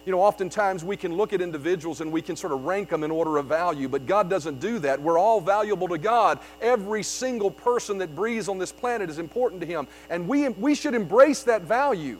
You 0.05 0.11
know, 0.11 0.21
oftentimes 0.21 0.83
we 0.83 0.97
can 0.97 1.15
look 1.15 1.31
at 1.31 1.41
individuals 1.41 2.01
and 2.01 2.11
we 2.11 2.21
can 2.21 2.35
sort 2.35 2.51
of 2.51 2.65
rank 2.65 2.89
them 2.89 3.03
in 3.03 3.11
order 3.11 3.37
of 3.37 3.45
value, 3.45 3.87
but 3.87 4.05
God 4.05 4.29
doesn't 4.29 4.59
do 4.59 4.79
that. 4.79 5.01
We're 5.01 5.17
all 5.17 5.39
valuable 5.39 5.87
to 5.87 5.97
God. 5.97 6.39
Every 6.61 7.03
single 7.03 7.49
person 7.49 7.97
that 7.99 8.13
breathes 8.13 8.49
on 8.49 8.57
this 8.57 8.71
planet 8.71 9.09
is 9.09 9.17
important 9.17 9.61
to 9.61 9.67
Him. 9.67 9.87
And 10.09 10.27
we, 10.27 10.49
we 10.49 10.75
should 10.75 10.93
embrace 10.93 11.43
that 11.43 11.61
value. 11.61 12.19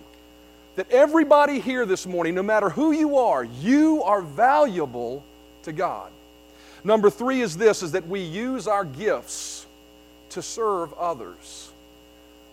That 0.75 0.89
everybody 0.91 1.59
here 1.59 1.85
this 1.85 2.07
morning, 2.07 2.33
no 2.33 2.41
matter 2.41 2.69
who 2.69 2.93
you 2.93 3.17
are, 3.17 3.43
you 3.43 4.01
are 4.03 4.21
valuable 4.21 5.23
to 5.63 5.73
God. 5.73 6.11
Number 6.83 7.09
three 7.09 7.41
is 7.41 7.57
this 7.57 7.83
is 7.83 7.91
that 7.91 8.07
we 8.07 8.21
use 8.21 8.67
our 8.67 8.85
gifts 8.85 9.65
to 10.29 10.41
serve 10.41 10.93
others. 10.93 11.71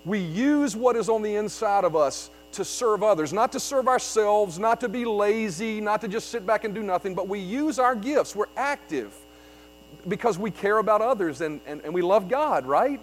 We 0.05 0.19
use 0.19 0.77
what 0.77 0.97
is 0.97 1.09
on 1.09 1.23
the 1.23 1.37
inside 1.37 1.85
of 1.85 1.97
us 1.97 2.31
to 2.53 2.65
serve 2.65 3.03
others, 3.03 3.33
not 3.33 3.53
to 3.53 3.61
serve 3.61 3.89
ourselves, 3.89 4.59
not 4.59 4.81
to 4.81 4.89
be 4.89 5.05
lazy, 5.05 5.81
not 5.81 6.01
to 6.01 6.09
just 6.09 6.31
sit 6.31 6.47
back 6.47 6.65
and 6.65 6.75
do 6.75 6.83
nothing, 6.83 7.15
but 7.15 7.29
we 7.29 7.39
use 7.39 7.79
our 7.79 7.95
gifts. 7.95 8.35
We're 8.35 8.47
active 8.57 9.15
because 10.09 10.39
we 10.39 10.51
care 10.51 10.79
about 10.79 11.03
others 11.03 11.41
and, 11.41 11.61
and, 11.67 11.81
and 11.83 11.93
we 11.93 12.03
love 12.03 12.29
God, 12.29 12.67
right? 12.67 13.01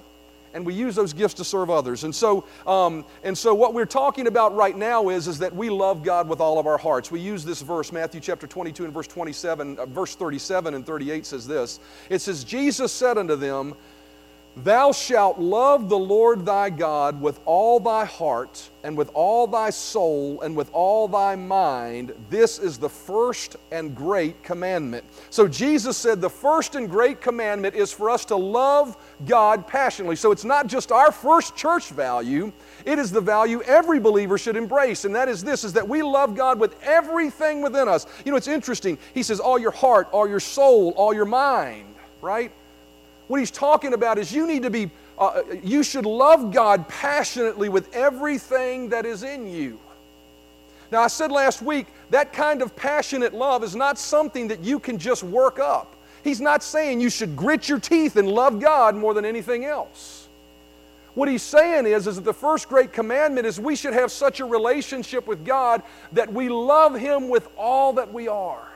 And 0.53 0.65
we 0.65 0.73
use 0.73 0.95
those 0.95 1.13
gifts 1.13 1.35
to 1.35 1.43
serve 1.43 1.69
others. 1.69 2.03
And 2.03 2.15
so, 2.15 2.45
um, 2.65 3.05
and 3.23 3.37
so 3.37 3.53
what 3.53 3.73
we're 3.73 3.85
talking 3.85 4.27
about 4.27 4.55
right 4.55 4.75
now 4.75 5.09
is, 5.09 5.27
is 5.27 5.39
that 5.39 5.55
we 5.55 5.69
love 5.69 6.03
God 6.03 6.27
with 6.27 6.39
all 6.39 6.57
of 6.57 6.65
our 6.65 6.77
hearts. 6.77 7.11
We 7.11 7.19
use 7.19 7.43
this 7.45 7.61
verse, 7.61 7.91
Matthew 7.91 8.21
chapter 8.21 8.47
22 8.47 8.85
and 8.85 8.93
verse 8.93 9.07
27, 9.07 9.77
uh, 9.77 9.85
verse 9.85 10.15
37 10.15 10.73
and 10.73 10.85
38 10.85 11.25
says 11.25 11.47
this. 11.47 11.79
It 12.09 12.19
says, 12.19 12.43
Jesus 12.43 12.91
said 12.91 13.17
unto 13.17 13.35
them, 13.35 13.75
Thou 14.63 14.91
shalt 14.91 15.37
love 15.37 15.87
the 15.87 15.99
Lord 15.99 16.43
thy 16.43 16.71
God 16.71 17.21
with 17.21 17.39
all 17.45 17.79
thy 17.79 18.05
heart, 18.05 18.71
and 18.83 18.97
with 18.97 19.11
all 19.13 19.45
thy 19.45 19.69
soul, 19.69 20.41
and 20.41 20.55
with 20.55 20.71
all 20.73 21.07
thy 21.07 21.35
mind. 21.35 22.11
This 22.31 22.57
is 22.57 22.79
the 22.79 22.89
first 22.89 23.57
and 23.71 23.95
great 23.95 24.41
commandment. 24.41 25.05
So 25.29 25.47
Jesus 25.47 25.95
said 25.95 26.21
the 26.21 26.29
first 26.29 26.73
and 26.73 26.89
great 26.89 27.21
commandment 27.21 27.75
is 27.75 27.91
for 27.91 28.09
us 28.09 28.25
to 28.25 28.35
love 28.35 28.97
God 29.27 29.67
passionately. 29.67 30.15
So 30.15 30.31
it's 30.31 30.45
not 30.45 30.65
just 30.65 30.91
our 30.91 31.11
first 31.11 31.55
church 31.55 31.89
value, 31.89 32.51
it 32.83 32.97
is 32.97 33.11
the 33.11 33.21
value 33.21 33.61
every 33.61 33.99
believer 33.99 34.39
should 34.39 34.57
embrace, 34.57 35.05
and 35.05 35.15
that 35.15 35.29
is 35.29 35.43
this 35.43 35.63
is 35.63 35.73
that 35.73 35.87
we 35.87 36.01
love 36.01 36.35
God 36.35 36.59
with 36.59 36.81
everything 36.81 37.61
within 37.61 37.87
us. 37.87 38.07
You 38.25 38.31
know, 38.31 38.37
it's 38.37 38.47
interesting. 38.47 38.97
He 39.13 39.21
says 39.21 39.39
all 39.39 39.59
your 39.59 39.71
heart, 39.71 40.07
all 40.11 40.27
your 40.27 40.39
soul, 40.39 40.95
all 40.97 41.13
your 41.13 41.25
mind, 41.25 41.93
right? 42.21 42.51
What 43.27 43.39
he's 43.39 43.51
talking 43.51 43.93
about 43.93 44.17
is 44.17 44.31
you 44.31 44.47
need 44.47 44.63
to 44.63 44.69
be, 44.69 44.89
uh, 45.17 45.41
you 45.63 45.83
should 45.83 46.05
love 46.05 46.51
God 46.51 46.87
passionately 46.87 47.69
with 47.69 47.93
everything 47.93 48.89
that 48.89 49.05
is 49.05 49.23
in 49.23 49.47
you. 49.47 49.79
Now, 50.91 51.01
I 51.01 51.07
said 51.07 51.31
last 51.31 51.61
week 51.61 51.87
that 52.09 52.31
kind 52.31 52.61
of 52.61 52.75
passionate 52.75 53.33
love 53.33 53.63
is 53.63 53.75
not 53.75 53.99
something 53.99 54.47
that 54.47 54.61
you 54.61 54.79
can 54.79 54.97
just 54.97 55.23
work 55.23 55.59
up. 55.59 55.95
He's 56.23 56.41
not 56.41 56.63
saying 56.63 57.01
you 57.01 57.09
should 57.09 57.35
grit 57.35 57.67
your 57.67 57.79
teeth 57.79 58.15
and 58.15 58.29
love 58.29 58.59
God 58.59 58.95
more 58.95 59.13
than 59.13 59.25
anything 59.25 59.65
else. 59.65 60.27
What 61.17 61.27
he's 61.27 61.41
saying 61.41 61.87
is, 61.87 62.05
is 62.05 62.17
that 62.17 62.25
the 62.25 62.33
first 62.33 62.69
great 62.69 62.93
commandment 62.93 63.47
is 63.47 63.59
we 63.59 63.75
should 63.75 63.93
have 63.93 64.11
such 64.11 64.39
a 64.39 64.45
relationship 64.45 65.25
with 65.25 65.43
God 65.43 65.81
that 66.11 66.31
we 66.31 66.47
love 66.47 66.93
Him 66.93 67.27
with 67.27 67.49
all 67.57 67.93
that 67.93 68.13
we 68.13 68.27
are. 68.27 68.71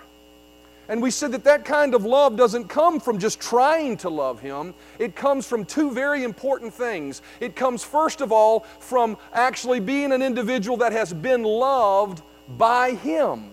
And 0.92 1.02
we 1.02 1.10
said 1.10 1.32
that 1.32 1.46
that 1.46 1.64
kind 1.64 1.96
of 1.96 2.04
love 2.04 2.36
doesn't 2.36 2.66
come 2.68 3.00
from 3.00 3.18
just 3.18 3.40
trying 3.40 3.96
to 4.00 4.10
love 4.10 4.42
Him. 4.42 4.74
It 5.00 5.16
comes 5.16 5.48
from 5.48 5.64
two 5.64 5.90
very 5.90 6.26
important 6.26 6.74
things. 6.74 7.22
It 7.40 7.56
comes, 7.56 7.82
first 7.82 8.20
of 8.20 8.34
all, 8.34 8.66
from 8.82 9.16
actually 9.32 9.80
being 9.80 10.12
an 10.12 10.22
individual 10.22 10.76
that 10.78 10.92
has 10.92 11.14
been 11.14 11.44
loved 11.44 12.22
by 12.58 12.96
Him. 12.96 13.52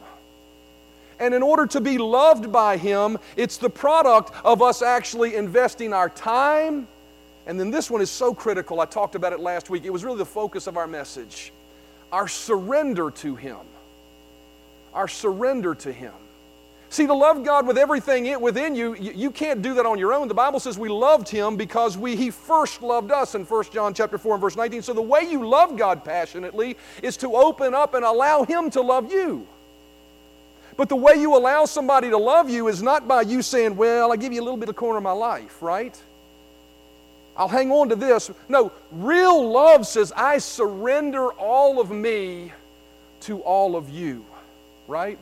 And 1.21 1.33
in 1.33 1.45
order 1.45 1.65
to 1.69 1.81
be 1.81 1.97
loved 1.97 2.51
by 2.51 2.77
Him, 2.77 3.19
it's 3.37 3.57
the 3.57 3.71
product 3.71 4.33
of 4.45 4.61
us 4.61 4.83
actually 4.83 5.37
investing 5.37 5.93
our 5.93 6.09
time. 6.09 6.89
And 7.47 7.59
then 7.59 7.71
this 7.71 7.89
one 7.89 8.01
is 8.01 8.11
so 8.11 8.35
critical. 8.35 8.81
I 8.81 8.87
talked 8.87 9.15
about 9.15 9.33
it 9.33 9.39
last 9.39 9.71
week. 9.71 9.85
It 9.85 9.91
was 9.91 10.03
really 10.03 10.19
the 10.19 10.27
focus 10.27 10.67
of 10.67 10.77
our 10.77 10.89
message. 10.89 11.53
Our 12.11 12.27
surrender 12.27 13.13
to 13.13 13.37
Him. 13.37 13.61
Our 14.93 15.07
surrender 15.07 15.77
to 15.77 15.93
Him. 15.93 16.15
See, 16.91 17.07
to 17.07 17.15
love 17.15 17.45
God 17.45 17.67
with 17.67 17.77
everything 17.77 18.41
within 18.41 18.75
you, 18.75 18.95
you 18.95 19.31
can't 19.31 19.61
do 19.61 19.75
that 19.75 19.85
on 19.85 19.99
your 19.99 20.15
own. 20.15 20.27
The 20.27 20.35
Bible 20.35 20.59
says 20.59 20.79
we 20.79 20.89
loved 20.89 21.29
Him 21.29 21.57
because 21.57 21.99
we, 21.99 22.17
He 22.17 22.31
first 22.31 22.81
loved 22.81 23.11
us 23.11 23.35
in 23.35 23.45
1 23.45 23.65
John 23.73 23.93
chapter 23.93 24.17
4 24.17 24.35
and 24.35 24.41
verse 24.41 24.57
19. 24.57 24.81
So 24.81 24.95
the 24.95 25.03
way 25.03 25.23
you 25.23 25.47
love 25.47 25.77
God 25.77 26.03
passionately 26.03 26.79
is 27.03 27.19
to 27.19 27.37
open 27.37 27.75
up 27.75 27.93
and 27.93 28.05
allow 28.05 28.45
Him 28.45 28.71
to 28.71 28.81
love 28.81 29.13
you. 29.13 29.47
But 30.79 30.89
the 30.89 30.97
way 30.97 31.17
you 31.17 31.37
allow 31.37 31.67
somebody 31.67 32.09
to 32.09 32.17
love 32.17 32.49
you 32.49 32.69
is 32.69 32.83
not 32.83 33.07
by 33.07 33.23
you 33.23 33.43
saying, 33.43 33.77
Well, 33.77 34.11
I 34.11 34.17
give 34.17 34.33
you 34.33 34.41
a 34.41 34.45
little 34.45 34.57
bit 34.57 34.71
of 34.71 34.77
corner 34.77 34.99
of 34.99 35.03
my 35.03 35.13
life, 35.13 35.61
right? 35.61 36.01
I'll 37.37 37.49
hang 37.49 37.71
on 37.71 37.91
to 37.91 37.97
this. 37.97 38.31
No, 38.49 38.73
real 38.91 39.51
love 39.51 39.87
says, 39.87 40.13
I 40.17 40.39
surrender 40.39 41.33
all 41.33 41.81
of 41.81 41.91
me 41.91 42.53
to 43.21 43.41
all 43.41 43.77
of 43.77 43.91
you, 43.91 44.25
right? 44.89 45.19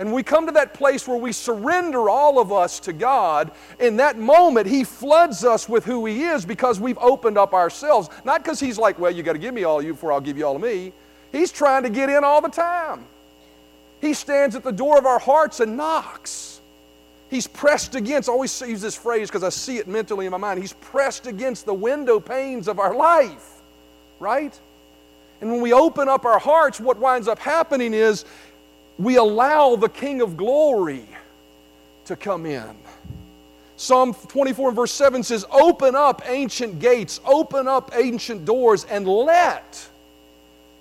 And 0.00 0.14
we 0.14 0.22
come 0.22 0.46
to 0.46 0.52
that 0.52 0.72
place 0.72 1.06
where 1.06 1.18
we 1.18 1.30
surrender 1.30 2.08
all 2.08 2.40
of 2.40 2.50
us 2.50 2.80
to 2.80 2.92
God. 2.94 3.50
In 3.78 3.98
that 3.98 4.18
moment, 4.18 4.66
He 4.66 4.82
floods 4.82 5.44
us 5.44 5.68
with 5.68 5.84
who 5.84 6.06
He 6.06 6.22
is 6.22 6.46
because 6.46 6.80
we've 6.80 6.96
opened 6.98 7.36
up 7.36 7.52
ourselves. 7.52 8.08
Not 8.24 8.42
because 8.42 8.58
He's 8.58 8.78
like, 8.78 8.98
well, 8.98 9.10
you 9.10 9.22
got 9.22 9.34
to 9.34 9.38
give 9.38 9.52
me 9.52 9.64
all 9.64 9.78
of 9.78 9.84
you 9.84 9.92
before 9.92 10.10
I'll 10.10 10.20
give 10.22 10.38
you 10.38 10.46
all 10.46 10.56
of 10.56 10.62
me. 10.62 10.94
He's 11.32 11.52
trying 11.52 11.82
to 11.82 11.90
get 11.90 12.08
in 12.08 12.24
all 12.24 12.40
the 12.40 12.48
time. 12.48 13.04
He 14.00 14.14
stands 14.14 14.56
at 14.56 14.64
the 14.64 14.72
door 14.72 14.96
of 14.96 15.04
our 15.04 15.18
hearts 15.18 15.60
and 15.60 15.76
knocks. 15.76 16.62
He's 17.28 17.46
pressed 17.46 17.94
against, 17.94 18.30
I 18.30 18.32
always 18.32 18.58
use 18.62 18.80
this 18.80 18.96
phrase 18.96 19.28
because 19.28 19.44
I 19.44 19.50
see 19.50 19.76
it 19.76 19.86
mentally 19.86 20.24
in 20.24 20.32
my 20.32 20.38
mind. 20.38 20.60
He's 20.60 20.72
pressed 20.72 21.26
against 21.26 21.66
the 21.66 21.74
window 21.74 22.20
panes 22.20 22.68
of 22.68 22.78
our 22.78 22.94
life, 22.94 23.60
right? 24.18 24.58
And 25.40 25.50
when 25.50 25.60
we 25.60 25.72
open 25.72 26.08
up 26.08 26.24
our 26.24 26.38
hearts, 26.38 26.80
what 26.80 26.98
winds 26.98 27.28
up 27.28 27.38
happening 27.38 27.94
is 27.94 28.24
we 29.00 29.16
allow 29.16 29.76
the 29.76 29.88
King 29.88 30.20
of 30.20 30.36
glory 30.36 31.06
to 32.04 32.14
come 32.16 32.44
in. 32.44 32.76
Psalm 33.76 34.12
24 34.12 34.68
and 34.68 34.76
verse 34.76 34.92
7 34.92 35.22
says, 35.22 35.46
Open 35.50 35.96
up 35.96 36.20
ancient 36.26 36.78
gates, 36.80 37.18
open 37.24 37.66
up 37.66 37.92
ancient 37.94 38.44
doors, 38.44 38.84
and 38.84 39.08
let 39.08 39.88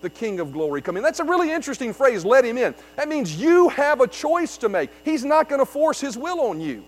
the 0.01 0.09
King 0.09 0.41
of 0.41 0.51
glory 0.51 0.81
come 0.81 0.97
in. 0.97 1.03
That's 1.03 1.21
a 1.21 1.23
really 1.23 1.49
interesting 1.49 1.93
phrase, 1.93 2.25
let 2.25 2.43
him 2.43 2.57
in. 2.57 2.75
That 2.97 3.07
means 3.07 3.37
you 3.37 3.69
have 3.69 4.01
a 4.01 4.07
choice 4.07 4.57
to 4.57 4.67
make. 4.67 4.89
He's 5.05 5.23
not 5.23 5.47
going 5.47 5.59
to 5.59 5.65
force 5.65 6.01
his 6.01 6.17
will 6.17 6.41
on 6.41 6.59
you. 6.59 6.83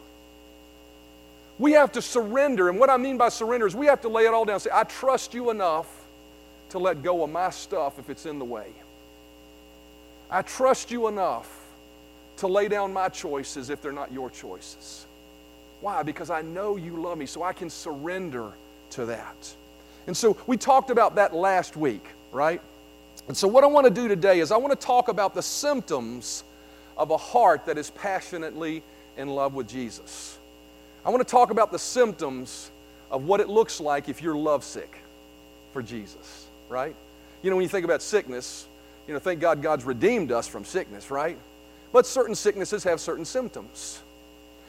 We 1.59 1.71
have 1.73 1.93
to 1.93 2.01
surrender. 2.01 2.67
And 2.67 2.77
what 2.77 2.89
I 2.89 2.97
mean 2.97 3.17
by 3.17 3.29
surrender 3.29 3.67
is 3.67 3.73
we 3.73 3.85
have 3.85 4.01
to 4.01 4.09
lay 4.09 4.25
it 4.25 4.33
all 4.33 4.43
down. 4.43 4.59
Say, 4.59 4.71
I 4.73 4.83
trust 4.83 5.33
you 5.33 5.49
enough 5.49 5.87
to 6.69 6.79
let 6.79 7.01
go 7.01 7.23
of 7.23 7.29
my 7.29 7.51
stuff 7.51 7.99
if 7.99 8.09
it's 8.09 8.25
in 8.25 8.37
the 8.37 8.45
way. 8.45 8.73
I 10.31 10.41
trust 10.41 10.91
you 10.91 11.07
enough 11.07 11.49
to 12.37 12.47
lay 12.47 12.67
down 12.67 12.93
my 12.93 13.09
choices 13.09 13.69
if 13.69 13.81
they're 13.81 13.91
not 13.91 14.11
your 14.11 14.29
choices. 14.29 15.05
Why? 15.81 16.03
Because 16.03 16.29
I 16.29 16.41
know 16.41 16.77
you 16.77 16.95
love 16.95 17.17
me, 17.17 17.25
so 17.25 17.43
I 17.43 17.53
can 17.53 17.69
surrender 17.69 18.51
to 18.91 19.05
that. 19.05 19.53
And 20.07 20.15
so 20.15 20.37
we 20.47 20.57
talked 20.57 20.89
about 20.89 21.15
that 21.15 21.35
last 21.35 21.75
week, 21.75 22.05
right? 22.31 22.61
And 23.27 23.35
so 23.35 23.47
what 23.47 23.63
I 23.63 23.67
want 23.67 23.85
to 23.85 23.93
do 23.93 24.07
today 24.07 24.39
is 24.39 24.51
I 24.51 24.57
want 24.57 24.79
to 24.79 24.85
talk 24.85 25.09
about 25.09 25.35
the 25.35 25.41
symptoms 25.41 26.43
of 26.97 27.11
a 27.11 27.17
heart 27.17 27.65
that 27.65 27.77
is 27.77 27.89
passionately 27.91 28.83
in 29.17 29.27
love 29.27 29.53
with 29.53 29.67
Jesus. 29.67 30.37
I 31.05 31.09
want 31.09 31.25
to 31.25 31.29
talk 31.29 31.51
about 31.51 31.71
the 31.71 31.79
symptoms 31.79 32.71
of 33.09 33.25
what 33.25 33.39
it 33.39 33.49
looks 33.49 33.81
like 33.81 34.07
if 34.07 34.21
you're 34.21 34.35
lovesick 34.35 34.97
for 35.73 35.81
Jesus, 35.81 36.47
right? 36.69 36.95
You 37.43 37.49
know, 37.49 37.55
when 37.55 37.63
you 37.63 37.69
think 37.69 37.85
about 37.85 38.01
sickness, 38.01 38.67
you 39.07 39.13
know, 39.13 39.19
thank 39.19 39.39
God 39.39 39.61
God's 39.61 39.83
redeemed 39.83 40.31
us 40.31 40.47
from 40.47 40.65
sickness, 40.65 41.11
right? 41.11 41.37
But 41.91 42.05
certain 42.05 42.35
sicknesses 42.35 42.83
have 42.83 42.99
certain 42.99 43.25
symptoms. 43.25 44.01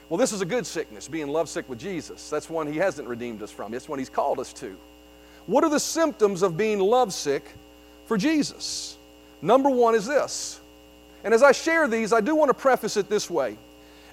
Well, 0.08 0.18
this 0.18 0.32
is 0.32 0.40
a 0.40 0.46
good 0.46 0.66
sickness, 0.66 1.08
being 1.08 1.28
lovesick 1.28 1.68
with 1.68 1.78
Jesus. 1.78 2.28
That's 2.28 2.50
one 2.50 2.70
He 2.70 2.78
hasn't 2.78 3.08
redeemed 3.08 3.42
us 3.42 3.50
from, 3.50 3.74
it's 3.74 3.88
one 3.88 3.98
He's 3.98 4.10
called 4.10 4.40
us 4.40 4.52
to. 4.54 4.76
What 5.46 5.64
are 5.64 5.70
the 5.70 5.80
symptoms 5.80 6.42
of 6.42 6.56
being 6.56 6.78
lovesick 6.78 7.44
for 8.06 8.16
Jesus? 8.16 8.96
Number 9.40 9.70
one 9.70 9.94
is 9.94 10.06
this. 10.06 10.60
And 11.24 11.32
as 11.32 11.42
I 11.42 11.52
share 11.52 11.88
these, 11.88 12.12
I 12.12 12.20
do 12.20 12.34
want 12.34 12.48
to 12.50 12.54
preface 12.54 12.96
it 12.96 13.08
this 13.08 13.30
way. 13.30 13.56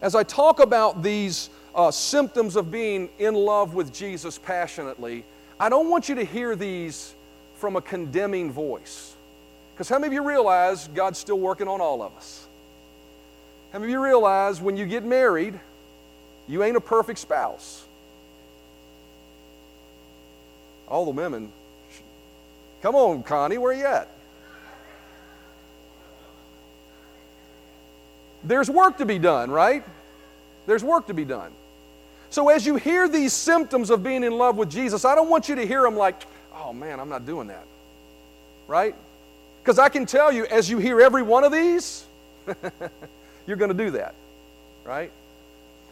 As 0.01 0.15
I 0.15 0.23
talk 0.23 0.59
about 0.59 1.03
these 1.03 1.49
uh, 1.75 1.91
symptoms 1.91 2.55
of 2.55 2.71
being 2.71 3.09
in 3.19 3.33
love 3.33 3.73
with 3.73 3.93
Jesus 3.93 4.37
passionately, 4.37 5.23
I 5.59 5.69
don't 5.69 5.89
want 5.89 6.07
you 6.07 6.15
to 6.15 6.23
hear 6.23 6.55
these 6.55 7.13
from 7.55 7.75
a 7.75 7.81
condemning 7.81 8.51
voice. 8.51 9.15
Because 9.79 9.87
how 9.87 9.97
many 9.97 10.07
of 10.07 10.13
you 10.13 10.27
realize 10.27 10.89
God's 10.89 11.17
still 11.17 11.39
working 11.39 11.69
on 11.69 11.79
all 11.79 12.01
of 12.01 12.13
us? 12.17 12.45
How 13.71 13.79
many 13.79 13.93
of 13.93 13.97
you 13.97 14.03
realize 14.03 14.59
when 14.59 14.75
you 14.75 14.85
get 14.85 15.05
married, 15.05 15.57
you 16.49 16.63
ain't 16.63 16.75
a 16.75 16.81
perfect 16.81 17.17
spouse? 17.17 17.85
All 20.89 21.05
the 21.05 21.11
women, 21.11 21.49
come 22.81 22.93
on, 22.93 23.23
Connie, 23.23 23.57
where 23.57 23.71
you 23.71 23.85
at? 23.85 24.09
There's 28.43 28.69
work 28.69 28.97
to 28.97 29.05
be 29.05 29.17
done, 29.17 29.49
right? 29.49 29.85
There's 30.65 30.83
work 30.83 31.07
to 31.07 31.13
be 31.13 31.23
done. 31.23 31.53
So 32.29 32.49
as 32.49 32.65
you 32.65 32.75
hear 32.75 33.07
these 33.07 33.31
symptoms 33.31 33.91
of 33.91 34.03
being 34.03 34.25
in 34.25 34.37
love 34.37 34.57
with 34.57 34.69
Jesus, 34.69 35.05
I 35.05 35.15
don't 35.15 35.29
want 35.29 35.47
you 35.47 35.55
to 35.55 35.65
hear 35.65 35.83
them 35.83 35.95
like, 35.95 36.21
oh 36.53 36.73
man, 36.73 36.99
I'm 36.99 37.07
not 37.07 37.25
doing 37.25 37.47
that. 37.47 37.65
Right? 38.67 38.93
Because 39.61 39.79
I 39.79 39.89
can 39.89 40.05
tell 40.05 40.31
you, 40.31 40.45
as 40.45 40.69
you 40.69 40.77
hear 40.77 41.01
every 41.01 41.21
one 41.21 41.43
of 41.43 41.51
these, 41.51 42.05
you're 43.45 43.57
going 43.57 43.75
to 43.75 43.77
do 43.77 43.91
that, 43.91 44.15
right? 44.83 45.11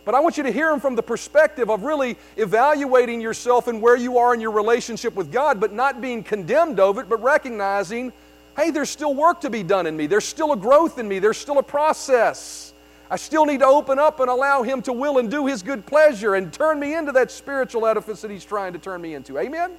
But 0.07 0.15
I 0.15 0.21
want 0.21 0.37
you 0.37 0.43
to 0.43 0.51
hear 0.51 0.69
them 0.69 0.79
from 0.79 0.95
the 0.95 1.03
perspective 1.03 1.69
of 1.69 1.83
really 1.83 2.15
evaluating 2.37 3.19
yourself 3.19 3.67
and 3.67 3.81
where 3.81 3.97
you 3.97 4.17
are 4.19 4.33
in 4.33 4.39
your 4.39 4.51
relationship 4.51 5.13
with 5.15 5.33
God, 5.33 5.59
but 5.59 5.73
not 5.73 5.99
being 5.99 6.23
condemned 6.23 6.79
of 6.79 6.97
it, 6.97 7.09
but 7.09 7.21
recognizing, 7.21 8.13
hey, 8.55 8.71
there's 8.71 8.89
still 8.89 9.13
work 9.13 9.41
to 9.41 9.49
be 9.49 9.63
done 9.63 9.85
in 9.85 9.97
me. 9.97 10.07
There's 10.07 10.23
still 10.23 10.53
a 10.53 10.57
growth 10.57 10.97
in 10.97 11.09
me. 11.09 11.19
There's 11.19 11.37
still 11.37 11.57
a 11.57 11.63
process. 11.63 12.71
I 13.09 13.17
still 13.17 13.45
need 13.45 13.59
to 13.59 13.65
open 13.65 13.99
up 13.99 14.21
and 14.21 14.29
allow 14.29 14.63
Him 14.63 14.81
to 14.83 14.93
will 14.93 15.17
and 15.17 15.29
do 15.29 15.45
His 15.45 15.61
good 15.61 15.85
pleasure 15.85 16.35
and 16.35 16.53
turn 16.53 16.79
me 16.79 16.95
into 16.95 17.11
that 17.11 17.29
spiritual 17.29 17.85
edifice 17.85 18.21
that 18.21 18.31
He's 18.31 18.45
trying 18.45 18.73
to 18.73 18.79
turn 18.79 19.01
me 19.01 19.13
into. 19.13 19.37
Amen? 19.37 19.71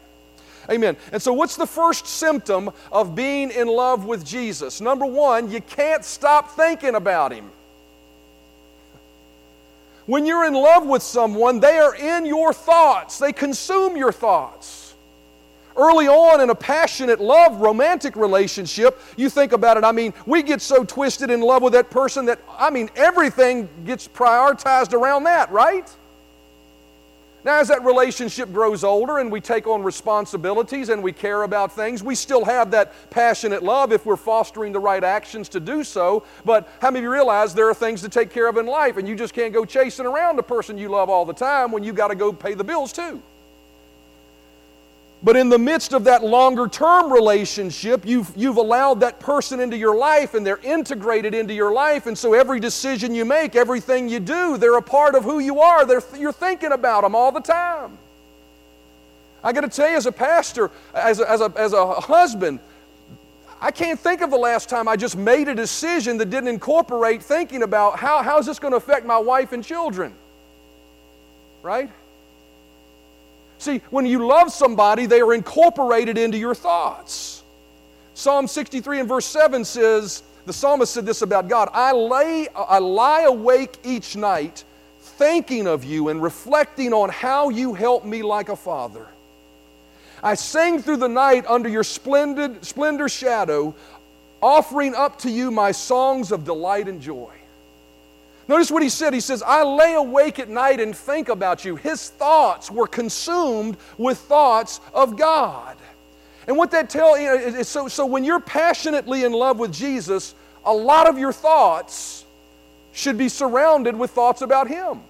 Amen. 0.70 0.96
And 1.12 1.22
so, 1.22 1.32
what's 1.32 1.56
the 1.56 1.66
first 1.66 2.06
symptom 2.06 2.70
of 2.92 3.14
being 3.14 3.50
in 3.50 3.68
love 3.68 4.04
with 4.04 4.24
Jesus? 4.24 4.80
Number 4.80 5.06
one, 5.06 5.50
you 5.50 5.60
can't 5.60 6.04
stop 6.04 6.50
thinking 6.50 6.94
about 6.94 7.32
Him. 7.32 7.50
When 10.04 10.24
you're 10.24 10.46
in 10.46 10.54
love 10.54 10.86
with 10.86 11.02
someone, 11.02 11.60
they 11.60 11.78
are 11.78 11.94
in 11.94 12.26
your 12.26 12.52
thoughts, 12.52 13.18
they 13.18 13.32
consume 13.32 13.96
your 13.96 14.12
thoughts. 14.12 14.94
Early 15.76 16.08
on 16.08 16.40
in 16.40 16.50
a 16.50 16.54
passionate 16.56 17.20
love 17.20 17.60
romantic 17.60 18.16
relationship, 18.16 18.98
you 19.16 19.30
think 19.30 19.52
about 19.52 19.76
it. 19.76 19.84
I 19.84 19.92
mean, 19.92 20.12
we 20.26 20.42
get 20.42 20.60
so 20.60 20.82
twisted 20.82 21.30
in 21.30 21.40
love 21.40 21.62
with 21.62 21.74
that 21.74 21.88
person 21.88 22.26
that, 22.26 22.40
I 22.58 22.70
mean, 22.70 22.90
everything 22.96 23.68
gets 23.86 24.08
prioritized 24.08 24.92
around 24.92 25.24
that, 25.24 25.52
right? 25.52 25.88
Now, 27.44 27.60
as 27.60 27.68
that 27.68 27.84
relationship 27.84 28.52
grows 28.52 28.82
older 28.82 29.18
and 29.18 29.30
we 29.30 29.40
take 29.40 29.66
on 29.66 29.82
responsibilities 29.82 30.88
and 30.88 31.02
we 31.02 31.12
care 31.12 31.44
about 31.44 31.72
things, 31.72 32.02
we 32.02 32.14
still 32.14 32.44
have 32.44 32.70
that 32.72 32.92
passionate 33.10 33.62
love 33.62 33.92
if 33.92 34.04
we're 34.04 34.16
fostering 34.16 34.72
the 34.72 34.80
right 34.80 35.04
actions 35.04 35.48
to 35.50 35.60
do 35.60 35.84
so. 35.84 36.24
But 36.44 36.68
how 36.80 36.90
many 36.90 36.98
of 36.98 37.04
you 37.04 37.12
realize 37.12 37.54
there 37.54 37.68
are 37.68 37.74
things 37.74 38.02
to 38.02 38.08
take 38.08 38.30
care 38.30 38.48
of 38.48 38.56
in 38.56 38.66
life 38.66 38.96
and 38.96 39.06
you 39.08 39.14
just 39.14 39.34
can't 39.34 39.54
go 39.54 39.64
chasing 39.64 40.04
around 40.04 40.36
the 40.36 40.42
person 40.42 40.76
you 40.76 40.88
love 40.88 41.08
all 41.08 41.24
the 41.24 41.32
time 41.32 41.70
when 41.70 41.84
you 41.84 41.92
got 41.92 42.08
to 42.08 42.16
go 42.16 42.32
pay 42.32 42.54
the 42.54 42.64
bills 42.64 42.92
too? 42.92 43.22
But 45.22 45.36
in 45.36 45.48
the 45.48 45.58
midst 45.58 45.92
of 45.92 46.04
that 46.04 46.22
longer 46.22 46.68
term 46.68 47.12
relationship, 47.12 48.06
you've, 48.06 48.30
you've 48.36 48.56
allowed 48.56 49.00
that 49.00 49.18
person 49.18 49.58
into 49.58 49.76
your 49.76 49.96
life 49.96 50.34
and 50.34 50.46
they're 50.46 50.60
integrated 50.62 51.34
into 51.34 51.52
your 51.52 51.72
life. 51.72 52.06
And 52.06 52.16
so 52.16 52.34
every 52.34 52.60
decision 52.60 53.14
you 53.14 53.24
make, 53.24 53.56
everything 53.56 54.08
you 54.08 54.20
do, 54.20 54.56
they're 54.58 54.76
a 54.76 54.82
part 54.82 55.16
of 55.16 55.24
who 55.24 55.40
you 55.40 55.60
are. 55.60 55.84
They're, 55.84 56.02
you're 56.16 56.32
thinking 56.32 56.70
about 56.70 57.02
them 57.02 57.16
all 57.16 57.32
the 57.32 57.40
time. 57.40 57.98
I 59.42 59.52
got 59.52 59.62
to 59.62 59.68
tell 59.68 59.90
you, 59.90 59.96
as 59.96 60.06
a 60.06 60.12
pastor, 60.12 60.70
as 60.94 61.20
a, 61.20 61.30
as, 61.30 61.40
a, 61.40 61.52
as 61.56 61.72
a 61.72 61.94
husband, 61.94 62.60
I 63.60 63.72
can't 63.72 63.98
think 63.98 64.20
of 64.20 64.30
the 64.30 64.36
last 64.36 64.68
time 64.68 64.86
I 64.86 64.94
just 64.94 65.16
made 65.16 65.48
a 65.48 65.54
decision 65.54 66.16
that 66.18 66.30
didn't 66.30 66.48
incorporate 66.48 67.22
thinking 67.22 67.64
about 67.64 67.98
how, 67.98 68.22
how 68.22 68.38
is 68.38 68.46
this 68.46 68.60
going 68.60 68.72
to 68.72 68.76
affect 68.76 69.04
my 69.04 69.18
wife 69.18 69.52
and 69.52 69.64
children? 69.64 70.14
Right? 71.62 71.90
See, 73.58 73.82
when 73.90 74.06
you 74.06 74.26
love 74.26 74.52
somebody, 74.52 75.06
they 75.06 75.20
are 75.20 75.34
incorporated 75.34 76.16
into 76.16 76.38
your 76.38 76.54
thoughts. 76.54 77.42
Psalm 78.14 78.46
63 78.46 79.00
and 79.00 79.08
verse 79.08 79.26
7 79.26 79.64
says, 79.64 80.22
the 80.48 80.52
psalmist 80.54 80.94
said 80.94 81.04
this 81.04 81.20
about 81.20 81.48
God 81.48 81.68
I, 81.74 81.92
lay, 81.92 82.48
I 82.48 82.78
lie 82.78 83.22
awake 83.22 83.76
each 83.84 84.16
night 84.16 84.64
thinking 85.00 85.66
of 85.66 85.84
you 85.84 86.08
and 86.08 86.22
reflecting 86.22 86.94
on 86.94 87.10
how 87.10 87.50
you 87.50 87.74
help 87.74 88.04
me 88.04 88.22
like 88.22 88.48
a 88.48 88.56
father. 88.56 89.06
I 90.22 90.34
sing 90.34 90.80
through 90.80 90.96
the 90.96 91.08
night 91.08 91.44
under 91.46 91.68
your 91.68 91.84
splendid 91.84 92.64
splendor 92.64 93.10
shadow, 93.10 93.74
offering 94.40 94.94
up 94.94 95.18
to 95.18 95.30
you 95.30 95.50
my 95.50 95.72
songs 95.72 96.32
of 96.32 96.44
delight 96.44 96.88
and 96.88 97.00
joy. 97.00 97.37
Notice 98.48 98.70
what 98.70 98.82
he 98.82 98.88
said. 98.88 99.12
He 99.12 99.20
says, 99.20 99.42
I 99.42 99.62
lay 99.62 99.94
awake 99.94 100.38
at 100.38 100.48
night 100.48 100.80
and 100.80 100.96
think 100.96 101.28
about 101.28 101.66
you. 101.66 101.76
His 101.76 102.08
thoughts 102.08 102.70
were 102.70 102.86
consumed 102.86 103.76
with 103.98 104.18
thoughts 104.18 104.80
of 104.94 105.18
God. 105.18 105.76
And 106.46 106.56
what 106.56 106.70
that 106.70 106.88
tells 106.88 107.20
you 107.20 107.30
is 107.30 107.68
so, 107.68 107.88
so 107.88 108.06
when 108.06 108.24
you're 108.24 108.40
passionately 108.40 109.24
in 109.24 109.32
love 109.32 109.58
with 109.58 109.70
Jesus, 109.70 110.34
a 110.64 110.72
lot 110.72 111.06
of 111.06 111.18
your 111.18 111.32
thoughts 111.32 112.24
should 112.92 113.18
be 113.18 113.28
surrounded 113.28 113.94
with 113.94 114.10
thoughts 114.12 114.40
about 114.40 114.66
Him. 114.66 115.02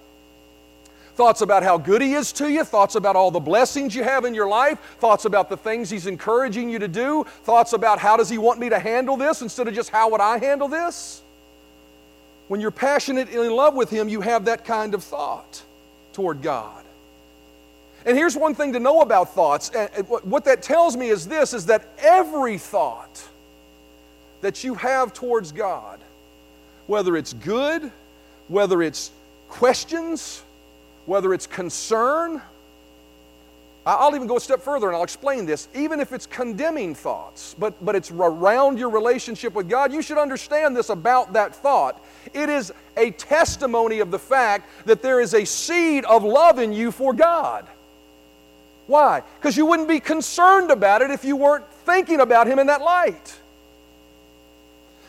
Thoughts 1.15 1.39
about 1.39 1.63
how 1.63 1.77
good 1.77 2.01
He 2.01 2.15
is 2.15 2.33
to 2.33 2.51
you, 2.51 2.65
thoughts 2.65 2.95
about 2.95 3.15
all 3.15 3.31
the 3.31 3.39
blessings 3.39 3.95
you 3.95 4.03
have 4.03 4.25
in 4.25 4.33
your 4.33 4.49
life, 4.49 4.79
thoughts 4.99 5.23
about 5.23 5.49
the 5.49 5.57
things 5.57 5.89
He's 5.89 6.07
encouraging 6.07 6.69
you 6.69 6.79
to 6.79 6.89
do, 6.89 7.23
thoughts 7.43 7.71
about 7.71 7.99
how 7.99 8.17
does 8.17 8.29
He 8.29 8.37
want 8.37 8.59
me 8.59 8.67
to 8.67 8.79
handle 8.79 9.15
this 9.15 9.41
instead 9.41 9.69
of 9.69 9.73
just 9.73 9.91
how 9.91 10.11
would 10.11 10.21
I 10.21 10.39
handle 10.39 10.67
this. 10.67 11.21
When 12.49 12.59
you're 12.59 12.71
passionate 12.71 13.29
and 13.29 13.45
in 13.45 13.51
love 13.51 13.75
with 13.75 13.91
Him, 13.91 14.09
you 14.09 14.21
have 14.21 14.45
that 14.45 14.65
kind 14.65 14.95
of 14.95 15.03
thought 15.03 15.63
toward 16.13 16.41
God. 16.41 16.83
And 18.05 18.17
here's 18.17 18.35
one 18.35 18.55
thing 18.55 18.73
to 18.73 18.79
know 18.79 19.01
about 19.01 19.35
thoughts. 19.35 19.69
What 20.23 20.45
that 20.45 20.63
tells 20.63 20.97
me 20.97 21.09
is 21.09 21.27
this 21.27 21.53
is 21.53 21.67
that 21.67 21.87
every 21.99 22.57
thought 22.57 23.23
that 24.41 24.63
you 24.63 24.73
have 24.73 25.13
towards 25.13 25.51
God, 25.51 25.99
whether 26.87 27.15
it's 27.15 27.33
good, 27.33 27.91
whether 28.47 28.81
it's 28.81 29.11
questions, 29.47 30.41
whether 31.05 31.35
it's 31.35 31.45
concern, 31.45 32.41
I'll 33.85 34.15
even 34.15 34.27
go 34.27 34.37
a 34.37 34.41
step 34.41 34.61
further 34.61 34.87
and 34.87 34.95
I'll 34.95 35.03
explain 35.03 35.45
this. 35.45 35.67
Even 35.75 35.99
if 35.99 36.13
it's 36.13 36.25
condemning 36.25 36.95
thoughts, 36.95 37.55
but, 37.59 37.83
but 37.85 37.95
it's 37.95 38.09
around 38.11 38.79
your 38.79 38.89
relationship 38.89 39.53
with 39.53 39.69
God, 39.69 39.93
you 39.93 40.01
should 40.01 40.17
understand 40.17 40.75
this 40.75 40.89
about 40.89 41.33
that 41.33 41.53
thought. 41.55 42.03
It 42.33 42.49
is 42.49 42.73
a 42.97 43.11
testimony 43.11 43.99
of 43.99 44.11
the 44.11 44.19
fact 44.19 44.69
that 44.85 45.01
there 45.01 45.21
is 45.21 45.33
a 45.33 45.45
seed 45.45 46.05
of 46.05 46.23
love 46.23 46.59
in 46.59 46.73
you 46.73 46.91
for 46.91 47.13
God. 47.13 47.67
Why? 48.87 49.21
Because 49.39 49.55
you 49.55 49.65
wouldn't 49.65 49.87
be 49.87 49.99
concerned 49.99 50.71
about 50.71 51.01
it 51.01 51.11
if 51.11 51.23
you 51.23 51.35
weren't 51.35 51.71
thinking 51.85 52.19
about 52.19 52.47
Him 52.47 52.59
in 52.59 52.67
that 52.67 52.81
light. 52.81 53.39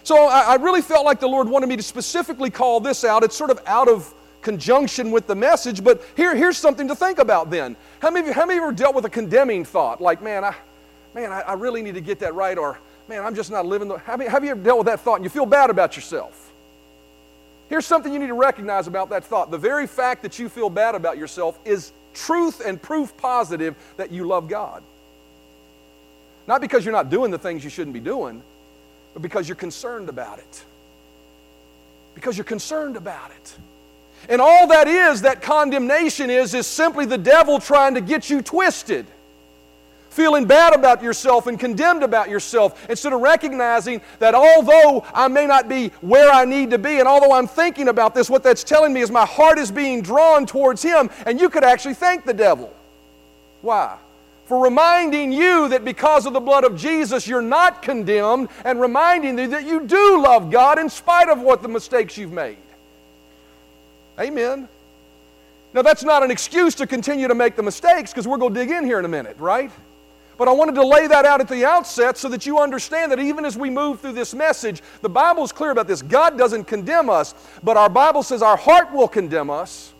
So 0.03 0.27
I, 0.27 0.53
I 0.53 0.55
really 0.57 0.83
felt 0.83 1.05
like 1.05 1.21
the 1.21 1.29
Lord 1.29 1.49
wanted 1.49 1.69
me 1.69 1.77
to 1.77 1.83
specifically 1.83 2.51
call 2.51 2.81
this 2.81 3.05
out. 3.05 3.23
It's 3.23 3.37
sort 3.37 3.51
of 3.51 3.61
out 3.67 3.89
of 3.89 4.13
conjunction 4.43 5.11
with 5.11 5.27
the 5.27 5.35
message, 5.35 5.85
but 5.85 6.03
here, 6.17 6.35
here's 6.35 6.57
something 6.57 6.89
to 6.89 6.97
think 6.97 7.19
about 7.19 7.51
then. 7.51 7.77
How 8.01 8.11
many, 8.11 8.21
of 8.21 8.27
you, 8.29 8.33
how 8.33 8.47
many 8.47 8.59
of 8.59 8.63
you 8.63 8.69
ever 8.69 8.77
dealt 8.77 8.95
with 8.95 9.05
a 9.05 9.11
condemning 9.11 9.65
thought? 9.65 10.01
Like, 10.01 10.23
man, 10.23 10.45
I, 10.45 10.55
man, 11.15 11.31
I, 11.31 11.41
I 11.41 11.53
really 11.55 11.83
need 11.83 11.95
to 11.95 12.01
get 12.01 12.19
that 12.21 12.35
right, 12.35 12.57
or 12.57 12.79
man, 13.09 13.25
I'm 13.25 13.35
just 13.35 13.51
not 13.51 13.67
living 13.67 13.89
the. 13.89 13.99
Have 13.99 14.23
you, 14.23 14.29
have 14.29 14.45
you 14.45 14.51
ever 14.51 14.63
dealt 14.63 14.79
with 14.79 14.87
that 14.87 15.01
thought 15.01 15.17
and 15.17 15.25
you 15.25 15.31
feel 15.31 15.47
bad 15.47 15.71
about 15.71 15.97
yourself? 15.97 16.50
Here's 17.71 17.87
something 17.87 18.13
you 18.13 18.19
need 18.19 18.27
to 18.27 18.35
recognize 18.35 18.89
about 18.89 19.11
that 19.11 19.25
thought. 19.25 19.53
The 19.53 19.57
very 19.57 19.87
fact 19.87 20.23
that 20.23 20.41
you 20.41 20.49
feel 20.49 20.69
bad 20.69 20.97
about 20.97 21.17
yourself 21.17 21.57
is 21.65 21.93
truth 22.13 22.61
and 22.61 22.83
proof 22.83 23.17
positive 23.17 23.77
that 23.97 24.11
you 24.11 24.25
love 24.25 24.49
God. 24.49 24.83
Not 26.49 26.61
because 26.61 26.85
you're 26.85 26.93
not 26.93 27.11
doing 27.11 27.31
the 27.31 27.39
things 27.39 27.63
you 27.63 27.71
shouldn't 27.71 27.95
be 27.95 28.01
doing, 28.01 28.43
but 29.13 29.23
because 29.23 29.49
you're 29.49 29.55
concerned 29.55 30.09
about 30.09 30.41
it. 30.41 30.65
Because 32.17 32.37
you're 32.37 32.45
concerned 32.45 32.97
about 32.97 33.31
it. 33.31 33.57
And 34.29 34.41
all 34.41 34.67
that 34.67 34.89
is, 34.89 35.23
that 35.23 35.41
condemnation 35.41 36.29
is, 36.29 36.55
is 36.55 36.67
simply 36.67 37.07
the 37.07 37.19
devil 37.19 37.61
trying 37.61 37.95
to 37.95 38.01
get 38.01 38.29
you 38.29 38.43
twisted. 38.43 39.07
Feeling 40.11 40.45
bad 40.45 40.75
about 40.75 41.05
yourself 41.05 41.47
and 41.47 41.59
condemned 41.59 42.03
about 42.03 42.29
yourself 42.29 42.91
instead 42.91 43.13
of 43.13 43.21
recognizing 43.21 44.03
that 44.19 44.35
although 44.35 45.05
I 45.15 45.29
may 45.29 45.47
not 45.47 45.69
be 45.69 45.89
where 46.01 46.33
I 46.33 46.45
need 46.45 46.71
to 46.71 46.79
be 46.79 46.99
and 46.99 47.07
although 47.07 47.33
I'm 47.33 47.47
thinking 47.47 47.87
about 47.87 48.13
this, 48.13 48.29
what 48.29 48.43
that's 48.43 48.65
telling 48.65 48.93
me 48.93 49.03
is 49.03 49.11
my 49.11 49.25
heart 49.25 49.57
is 49.57 49.71
being 49.71 50.03
drawn 50.03 50.47
towards 50.47 50.83
Him. 50.83 51.11
And 51.27 51.41
you 51.41 51.49
could 51.49 51.63
actually 51.63 51.95
thank 51.95 52.25
the 52.25 52.35
devil. 52.35 52.75
Why? 53.63 53.97
For 54.47 54.61
reminding 54.61 55.31
you 55.31 55.69
that 55.69 55.85
because 55.85 56.27
of 56.27 56.33
the 56.33 56.41
blood 56.41 56.65
of 56.65 56.77
Jesus, 56.77 57.29
you're 57.29 57.41
not 57.41 57.81
condemned 57.81 58.49
and 58.65 58.81
reminding 58.81 59.39
you 59.39 59.47
that 59.47 59.65
you 59.65 59.87
do 59.87 60.21
love 60.21 60.51
God 60.51 60.81
in 60.81 60.89
spite 60.89 61.29
of 61.29 61.41
what 61.41 61.63
the 61.63 61.69
mistakes 61.69 62.19
you've 62.19 62.33
made. 62.33 62.59
Amen. 64.19 64.69
Now, 65.73 65.83
that's 65.83 66.03
not 66.03 66.25
an 66.25 66.33
excuse 66.33 66.75
to 66.75 66.87
continue 66.89 67.29
to 67.29 67.35
make 67.37 67.55
the 67.55 67.63
mistakes 67.63 68.11
because 68.11 68.27
we're 68.27 68.39
going 68.39 68.53
to 68.53 68.59
dig 68.59 68.73
in 68.73 68.85
here 68.85 68.99
in 68.99 69.05
a 69.05 69.09
minute, 69.09 69.37
right? 69.39 69.71
But 70.41 70.49
I 70.49 70.53
wanted 70.53 70.75
to 70.77 70.87
lay 70.87 71.07
that 71.07 71.27
out 71.27 71.43
at 71.43 71.49
the 71.49 71.67
outset 71.67 72.17
so 72.17 72.27
that 72.31 72.47
you 72.47 72.61
understand 72.61 73.13
that 73.13 73.21
even 73.21 73.45
as 73.45 73.59
we 73.59 73.69
move 73.69 74.01
through 74.01 74.15
this 74.15 74.33
message, 74.33 74.81
the 75.03 75.09
Bible 75.11 75.45
is 75.45 75.53
clear 75.53 75.71
about 75.71 75.87
this. 75.87 76.01
God 76.01 76.39
doesn't 76.39 76.65
condemn 76.65 77.11
us, 77.11 77.35
but 77.63 77.77
our 77.77 77.91
Bible 77.91 78.23
says 78.23 78.41
our 78.41 78.57
heart 78.57 78.91
will 78.91 79.07
condemn 79.07 79.51
us. 79.51 79.93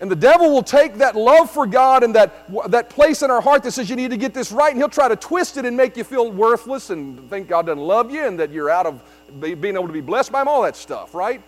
And 0.00 0.08
the 0.08 0.14
devil 0.14 0.52
will 0.52 0.62
take 0.62 0.98
that 0.98 1.16
love 1.16 1.50
for 1.50 1.66
God 1.66 2.04
and 2.04 2.14
that, 2.14 2.48
that 2.70 2.88
place 2.88 3.22
in 3.22 3.30
our 3.32 3.40
heart 3.40 3.64
that 3.64 3.72
says 3.72 3.90
you 3.90 3.96
need 3.96 4.12
to 4.12 4.16
get 4.16 4.32
this 4.32 4.52
right, 4.52 4.70
and 4.70 4.80
he'll 4.80 4.88
try 4.88 5.08
to 5.08 5.16
twist 5.16 5.56
it 5.56 5.64
and 5.64 5.76
make 5.76 5.96
you 5.96 6.04
feel 6.04 6.30
worthless 6.30 6.90
and 6.90 7.28
think 7.28 7.48
God 7.48 7.66
doesn't 7.66 7.82
love 7.82 8.12
you 8.12 8.24
and 8.24 8.38
that 8.38 8.52
you're 8.52 8.70
out 8.70 8.86
of 8.86 9.02
being 9.40 9.74
able 9.74 9.88
to 9.88 9.92
be 9.92 10.00
blessed 10.00 10.30
by 10.30 10.42
him, 10.42 10.46
all 10.46 10.62
that 10.62 10.76
stuff, 10.76 11.12
right? 11.12 11.42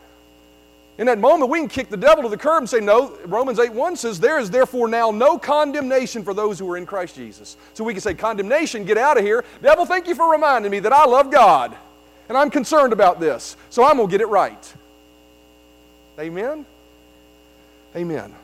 In 0.98 1.06
that 1.06 1.18
moment, 1.20 1.48
we 1.48 1.60
can 1.60 1.68
kick 1.68 1.88
the 1.88 1.96
devil 1.96 2.24
to 2.24 2.28
the 2.28 2.36
curb 2.36 2.58
and 2.58 2.68
say, 2.68 2.80
No, 2.80 3.16
Romans 3.24 3.60
8 3.60 3.72
1 3.72 3.96
says, 3.96 4.18
There 4.18 4.38
is 4.38 4.50
therefore 4.50 4.88
now 4.88 5.12
no 5.12 5.38
condemnation 5.38 6.24
for 6.24 6.34
those 6.34 6.58
who 6.58 6.68
are 6.70 6.76
in 6.76 6.86
Christ 6.86 7.14
Jesus. 7.14 7.56
So 7.74 7.84
we 7.84 7.94
can 7.94 8.00
say, 8.00 8.14
Condemnation, 8.14 8.84
get 8.84 8.98
out 8.98 9.16
of 9.16 9.24
here. 9.24 9.44
Devil, 9.62 9.86
thank 9.86 10.08
you 10.08 10.16
for 10.16 10.30
reminding 10.30 10.72
me 10.72 10.80
that 10.80 10.92
I 10.92 11.04
love 11.04 11.30
God 11.30 11.76
and 12.28 12.36
I'm 12.36 12.50
concerned 12.50 12.92
about 12.92 13.20
this. 13.20 13.56
So 13.70 13.84
I'm 13.84 13.96
going 13.96 14.08
to 14.08 14.10
get 14.10 14.20
it 14.20 14.26
right. 14.26 14.74
Amen? 16.18 16.66
Amen. 17.94 18.34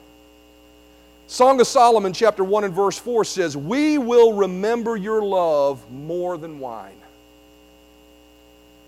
Song 1.26 1.60
of 1.60 1.66
Solomon, 1.66 2.12
chapter 2.12 2.44
1 2.44 2.64
and 2.64 2.74
verse 2.74 2.98
4 2.98 3.24
says, 3.24 3.56
We 3.56 3.98
will 3.98 4.32
remember 4.32 4.96
your 4.96 5.22
love 5.22 5.90
more 5.90 6.38
than 6.38 6.60
wine. 6.60 6.98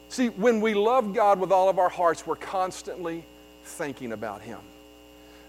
See, 0.09 0.29
when 0.29 0.61
we 0.61 0.74
love 0.74 1.12
God 1.12 1.40
with 1.40 1.50
all 1.50 1.68
of 1.68 1.79
our 1.79 1.88
hearts, 1.88 2.26
we're 2.26 2.37
constantly 2.37 3.24
thinking 3.66 4.12
about 4.12 4.42
Him. 4.42 4.59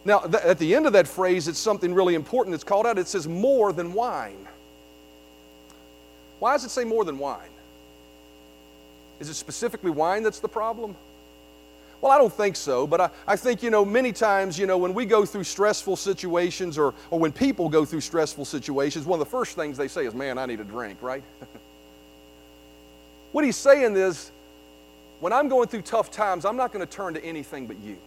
Now, 0.05 0.19
th- 0.19 0.43
at 0.43 0.59
the 0.59 0.73
end 0.75 0.85
of 0.85 0.93
that 0.93 1.07
phrase, 1.07 1.47
it's 1.47 1.59
something 1.59 1.93
really 1.93 2.15
important 2.15 2.53
that's 2.53 2.63
called 2.63 2.85
out. 2.85 2.97
It 2.97 3.07
says 3.07 3.27
more 3.27 3.73
than 3.73 3.93
wine. 3.93 4.47
Why 6.39 6.53
does 6.53 6.63
it 6.63 6.69
say 6.69 6.83
more 6.83 7.03
than 7.03 7.17
wine? 7.17 7.49
Is 9.19 9.29
it 9.29 9.33
specifically 9.33 9.91
wine 9.91 10.23
that's 10.23 10.39
the 10.39 10.47
problem? 10.47 10.95
Well, 11.99 12.11
I 12.11 12.19
don't 12.19 12.31
think 12.31 12.55
so, 12.55 12.85
but 12.85 13.01
I, 13.01 13.09
I 13.25 13.35
think, 13.35 13.63
you 13.63 13.71
know, 13.71 13.83
many 13.83 14.11
times, 14.11 14.59
you 14.59 14.67
know, 14.67 14.77
when 14.77 14.93
we 14.93 15.05
go 15.05 15.25
through 15.25 15.45
stressful 15.45 15.95
situations 15.95 16.77
or, 16.77 16.93
or 17.09 17.19
when 17.19 17.31
people 17.31 17.69
go 17.69 17.85
through 17.85 18.01
stressful 18.01 18.45
situations, 18.45 19.05
one 19.05 19.19
of 19.19 19.25
the 19.25 19.31
first 19.31 19.55
things 19.55 19.77
they 19.77 19.87
say 19.87 20.05
is, 20.05 20.13
man, 20.13 20.37
I 20.37 20.45
need 20.45 20.59
a 20.59 20.63
drink, 20.63 20.99
right? 21.01 21.23
what 23.31 23.43
he's 23.43 23.57
saying 23.57 23.95
is, 23.95 24.31
when 25.19 25.33
I'm 25.33 25.49
going 25.49 25.67
through 25.67 25.81
tough 25.81 26.11
times, 26.11 26.45
I'm 26.45 26.55
not 26.55 26.71
going 26.71 26.85
to 26.85 26.91
turn 26.91 27.15
to 27.15 27.25
anything 27.25 27.65
but 27.65 27.79
you. 27.79 27.97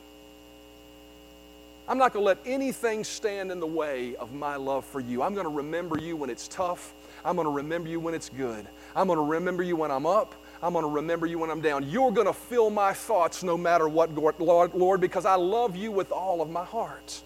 I'm 1.91 1.99
not 1.99 2.13
going 2.13 2.23
to 2.23 2.27
let 2.29 2.39
anything 2.47 3.03
stand 3.03 3.51
in 3.51 3.59
the 3.59 3.67
way 3.67 4.15
of 4.15 4.33
my 4.33 4.55
love 4.55 4.85
for 4.85 5.01
you. 5.01 5.25
I'm 5.25 5.35
going 5.35 5.45
to 5.45 5.53
remember 5.53 5.99
you 5.99 6.15
when 6.15 6.31
it's 6.31 6.47
tough. 6.47 6.95
I'm 7.25 7.35
going 7.35 7.47
to 7.47 7.53
remember 7.53 7.89
you 7.89 7.99
when 7.99 8.15
it's 8.15 8.29
good. 8.29 8.65
I'm 8.95 9.09
going 9.09 9.17
to 9.17 9.25
remember 9.25 9.65
you 9.65 9.75
when 9.75 9.91
I'm 9.91 10.07
up. 10.07 10.33
I'm 10.63 10.73
going 10.73 10.85
to 10.85 10.91
remember 10.91 11.27
you 11.27 11.41
when 11.41 11.51
I'm 11.51 11.61
down. 11.61 11.91
You're 11.91 12.13
going 12.13 12.29
to 12.29 12.33
fill 12.33 12.71
my 12.71 12.93
thoughts 12.93 13.43
no 13.43 13.59
matter 13.59 13.89
what, 13.89 14.15
Lord, 14.41 14.73
Lord, 14.73 15.01
because 15.01 15.25
I 15.25 15.35
love 15.35 15.75
you 15.75 15.91
with 15.91 16.13
all 16.13 16.41
of 16.41 16.49
my 16.49 16.65
heart. 16.65 17.25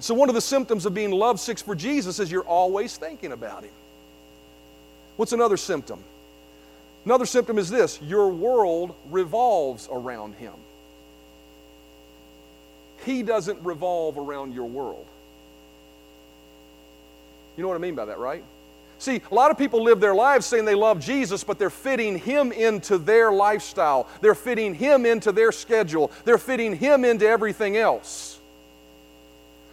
So, 0.00 0.14
one 0.14 0.30
of 0.30 0.34
the 0.34 0.40
symptoms 0.40 0.86
of 0.86 0.94
being 0.94 1.10
love 1.10 1.20
lovesick 1.20 1.58
for 1.58 1.74
Jesus 1.74 2.20
is 2.20 2.32
you're 2.32 2.42
always 2.44 2.96
thinking 2.96 3.32
about 3.32 3.62
Him. 3.62 3.72
What's 5.16 5.32
another 5.32 5.58
symptom? 5.58 6.02
Another 7.04 7.26
symptom 7.26 7.58
is 7.58 7.68
this 7.68 8.00
your 8.00 8.30
world 8.30 8.94
revolves 9.10 9.86
around 9.92 10.36
Him. 10.36 10.54
He 13.08 13.22
doesn't 13.22 13.64
revolve 13.64 14.18
around 14.18 14.52
your 14.52 14.66
world. 14.66 15.06
You 17.56 17.62
know 17.62 17.68
what 17.68 17.76
I 17.76 17.78
mean 17.78 17.94
by 17.94 18.04
that, 18.04 18.18
right? 18.18 18.44
See, 18.98 19.22
a 19.30 19.34
lot 19.34 19.50
of 19.50 19.56
people 19.56 19.82
live 19.82 19.98
their 19.98 20.14
lives 20.14 20.44
saying 20.44 20.66
they 20.66 20.74
love 20.74 21.00
Jesus, 21.00 21.42
but 21.42 21.58
they're 21.58 21.70
fitting 21.70 22.18
Him 22.18 22.52
into 22.52 22.98
their 22.98 23.32
lifestyle. 23.32 24.08
They're 24.20 24.34
fitting 24.34 24.74
Him 24.74 25.06
into 25.06 25.32
their 25.32 25.52
schedule. 25.52 26.10
They're 26.26 26.36
fitting 26.36 26.76
Him 26.76 27.02
into 27.06 27.26
everything 27.26 27.78
else. 27.78 28.38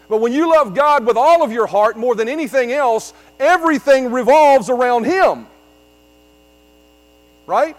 But 0.07 0.21
when 0.21 0.31
you 0.31 0.49
love 0.49 0.73
God 0.73 1.05
with 1.05 1.17
all 1.17 1.43
of 1.43 1.51
your 1.51 1.67
heart 1.67 1.97
more 1.97 2.15
than 2.15 2.29
anything 2.29 2.71
else, 2.71 3.13
everything 3.37 4.13
revolves 4.13 4.69
around 4.69 5.03
Him. 5.03 5.45
Right? 7.47 7.75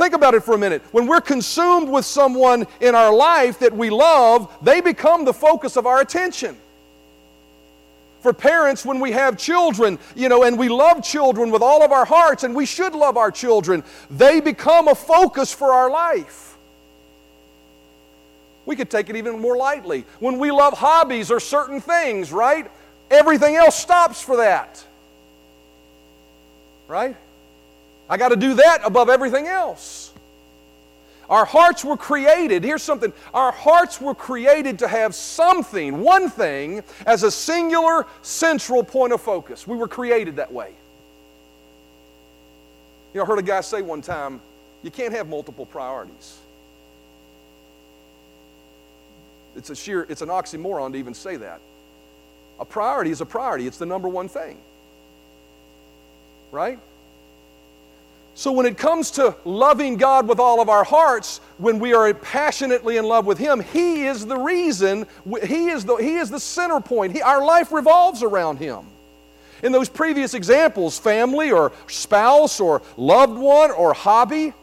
Think 0.00 0.14
about 0.14 0.32
it 0.32 0.42
for 0.42 0.54
a 0.54 0.58
minute. 0.58 0.80
When 0.92 1.06
we're 1.06 1.20
consumed 1.20 1.90
with 1.90 2.06
someone 2.06 2.66
in 2.80 2.94
our 2.94 3.12
life 3.12 3.58
that 3.58 3.76
we 3.76 3.90
love, 3.90 4.50
they 4.62 4.80
become 4.80 5.26
the 5.26 5.34
focus 5.34 5.76
of 5.76 5.84
our 5.84 6.00
attention 6.00 6.56
for 8.20 8.32
parents 8.32 8.84
when 8.84 8.98
we 8.98 9.12
have 9.12 9.36
children, 9.36 9.98
you 10.14 10.30
know, 10.30 10.42
and 10.44 10.58
we 10.58 10.70
love 10.70 11.02
children 11.02 11.50
with 11.50 11.60
all 11.60 11.82
of 11.82 11.92
our 11.92 12.06
hearts, 12.06 12.44
and 12.44 12.54
we 12.54 12.66
should 12.66 12.94
love 12.94 13.18
our 13.18 13.30
children, 13.30 13.82
they 14.10 14.40
become 14.40 14.88
a 14.88 14.94
focus 14.94 15.52
for 15.52 15.72
our 15.72 15.90
life. 15.90 16.56
We 18.64 18.76
could 18.76 18.90
take 18.90 19.10
it 19.10 19.16
even 19.16 19.38
more 19.38 19.56
lightly. 19.56 20.06
When 20.18 20.38
we 20.38 20.50
love 20.50 20.74
hobbies 20.74 21.30
or 21.30 21.40
certain 21.40 21.80
things, 21.80 22.32
right? 22.32 22.70
Everything 23.10 23.56
else 23.56 23.76
stops 23.76 24.22
for 24.22 24.38
that. 24.38 24.82
Right? 26.88 27.16
I 28.10 28.16
got 28.16 28.30
to 28.30 28.36
do 28.36 28.54
that 28.54 28.80
above 28.84 29.08
everything 29.08 29.46
else. 29.46 30.12
Our 31.30 31.44
hearts 31.44 31.84
were 31.84 31.96
created, 31.96 32.64
here's 32.64 32.82
something 32.82 33.12
our 33.32 33.52
hearts 33.52 34.00
were 34.00 34.16
created 34.16 34.80
to 34.80 34.88
have 34.88 35.14
something, 35.14 36.00
one 36.00 36.28
thing, 36.28 36.82
as 37.06 37.22
a 37.22 37.30
singular 37.30 38.04
central 38.22 38.82
point 38.82 39.12
of 39.12 39.20
focus. 39.20 39.64
We 39.64 39.76
were 39.76 39.86
created 39.86 40.36
that 40.36 40.52
way. 40.52 40.74
You 43.14 43.18
know, 43.18 43.24
I 43.24 43.26
heard 43.26 43.38
a 43.38 43.42
guy 43.42 43.60
say 43.60 43.80
one 43.80 44.02
time, 44.02 44.40
you 44.82 44.90
can't 44.90 45.14
have 45.14 45.28
multiple 45.28 45.66
priorities. 45.66 46.38
It's 49.54 49.70
a 49.70 49.76
sheer, 49.76 50.04
it's 50.08 50.22
an 50.22 50.30
oxymoron 50.30 50.92
to 50.92 50.98
even 50.98 51.14
say 51.14 51.36
that. 51.36 51.60
A 52.58 52.64
priority 52.64 53.12
is 53.12 53.20
a 53.20 53.26
priority, 53.26 53.68
it's 53.68 53.78
the 53.78 53.86
number 53.86 54.08
one 54.08 54.28
thing. 54.28 54.58
Right? 56.50 56.80
So, 58.34 58.52
when 58.52 58.64
it 58.64 58.78
comes 58.78 59.10
to 59.12 59.36
loving 59.44 59.96
God 59.96 60.28
with 60.28 60.38
all 60.38 60.60
of 60.60 60.68
our 60.68 60.84
hearts, 60.84 61.40
when 61.58 61.78
we 61.78 61.92
are 61.92 62.14
passionately 62.14 62.96
in 62.96 63.04
love 63.04 63.26
with 63.26 63.38
Him, 63.38 63.60
He 63.60 64.06
is 64.06 64.24
the 64.24 64.36
reason, 64.36 65.06
He 65.44 65.68
is 65.68 65.84
the, 65.84 65.96
he 65.96 66.16
is 66.16 66.30
the 66.30 66.40
center 66.40 66.80
point. 66.80 67.12
He, 67.12 67.22
our 67.22 67.44
life 67.44 67.72
revolves 67.72 68.22
around 68.22 68.58
Him. 68.58 68.86
In 69.62 69.72
those 69.72 69.88
previous 69.88 70.32
examples, 70.34 70.98
family 70.98 71.50
or 71.50 71.72
spouse 71.86 72.60
or 72.60 72.82
loved 72.96 73.36
one 73.36 73.72
or 73.72 73.92
hobby, 73.92 74.54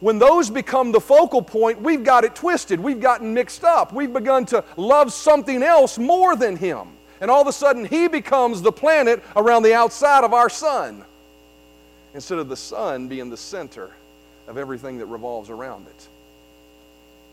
when 0.00 0.18
those 0.18 0.48
become 0.48 0.92
the 0.92 1.00
focal 1.00 1.42
point, 1.42 1.80
we've 1.80 2.04
got 2.04 2.24
it 2.24 2.34
twisted. 2.34 2.78
We've 2.78 3.00
gotten 3.00 3.34
mixed 3.34 3.64
up. 3.64 3.92
We've 3.92 4.12
begun 4.12 4.46
to 4.46 4.62
love 4.76 5.12
something 5.12 5.62
else 5.62 5.98
more 5.98 6.36
than 6.36 6.56
Him. 6.56 6.88
And 7.20 7.30
all 7.30 7.40
of 7.40 7.48
a 7.48 7.52
sudden, 7.52 7.86
He 7.86 8.08
becomes 8.08 8.62
the 8.62 8.72
planet 8.72 9.22
around 9.36 9.62
the 9.62 9.74
outside 9.74 10.22
of 10.22 10.32
our 10.34 10.50
sun 10.50 11.04
instead 12.14 12.38
of 12.38 12.48
the 12.48 12.56
sun 12.56 13.08
being 13.08 13.30
the 13.30 13.36
center 13.36 13.90
of 14.48 14.56
everything 14.58 14.98
that 14.98 15.06
revolves 15.06 15.50
around 15.50 15.86
it. 15.86 16.08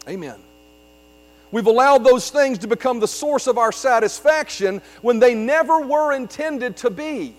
Amen. 0.10 0.40
We've 1.52 1.68
allowed 1.68 2.04
those 2.04 2.30
things 2.30 2.60
to 2.60 2.68
become 2.68 3.00
the 3.00 3.08
source 3.08 3.48
of 3.48 3.58
our 3.58 3.72
satisfaction 3.72 4.82
when 5.02 5.20
they 5.20 5.34
never 5.34 5.80
were 5.80 6.14
intended 6.14 6.78
to 6.78 6.90
be. 6.90 7.36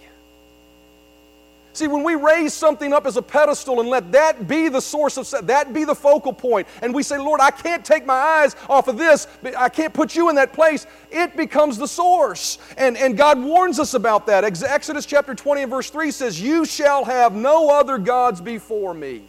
See, 1.78 1.86
when 1.86 2.02
we 2.02 2.16
raise 2.16 2.54
something 2.54 2.92
up 2.92 3.06
as 3.06 3.16
a 3.16 3.22
pedestal 3.22 3.78
and 3.78 3.88
let 3.88 4.10
that 4.10 4.48
be 4.48 4.68
the 4.68 4.80
source 4.80 5.16
of 5.16 5.46
that 5.46 5.72
be 5.72 5.84
the 5.84 5.94
focal 5.94 6.32
point, 6.32 6.66
and 6.82 6.92
we 6.92 7.04
say, 7.04 7.18
Lord, 7.18 7.40
I 7.40 7.52
can't 7.52 7.84
take 7.84 8.04
my 8.04 8.14
eyes 8.14 8.56
off 8.68 8.88
of 8.88 8.98
this, 8.98 9.28
I 9.56 9.68
can't 9.68 9.94
put 9.94 10.16
you 10.16 10.28
in 10.28 10.34
that 10.34 10.52
place, 10.52 10.88
it 11.12 11.36
becomes 11.36 11.78
the 11.78 11.86
source. 11.86 12.58
And, 12.76 12.96
and 12.96 13.16
God 13.16 13.40
warns 13.40 13.78
us 13.78 13.94
about 13.94 14.26
that. 14.26 14.42
Exodus 14.42 15.06
chapter 15.06 15.36
20 15.36 15.62
and 15.62 15.70
verse 15.70 15.88
3 15.88 16.10
says, 16.10 16.40
You 16.40 16.64
shall 16.64 17.04
have 17.04 17.32
no 17.32 17.70
other 17.70 17.96
gods 17.96 18.40
before 18.40 18.92
me. 18.92 19.22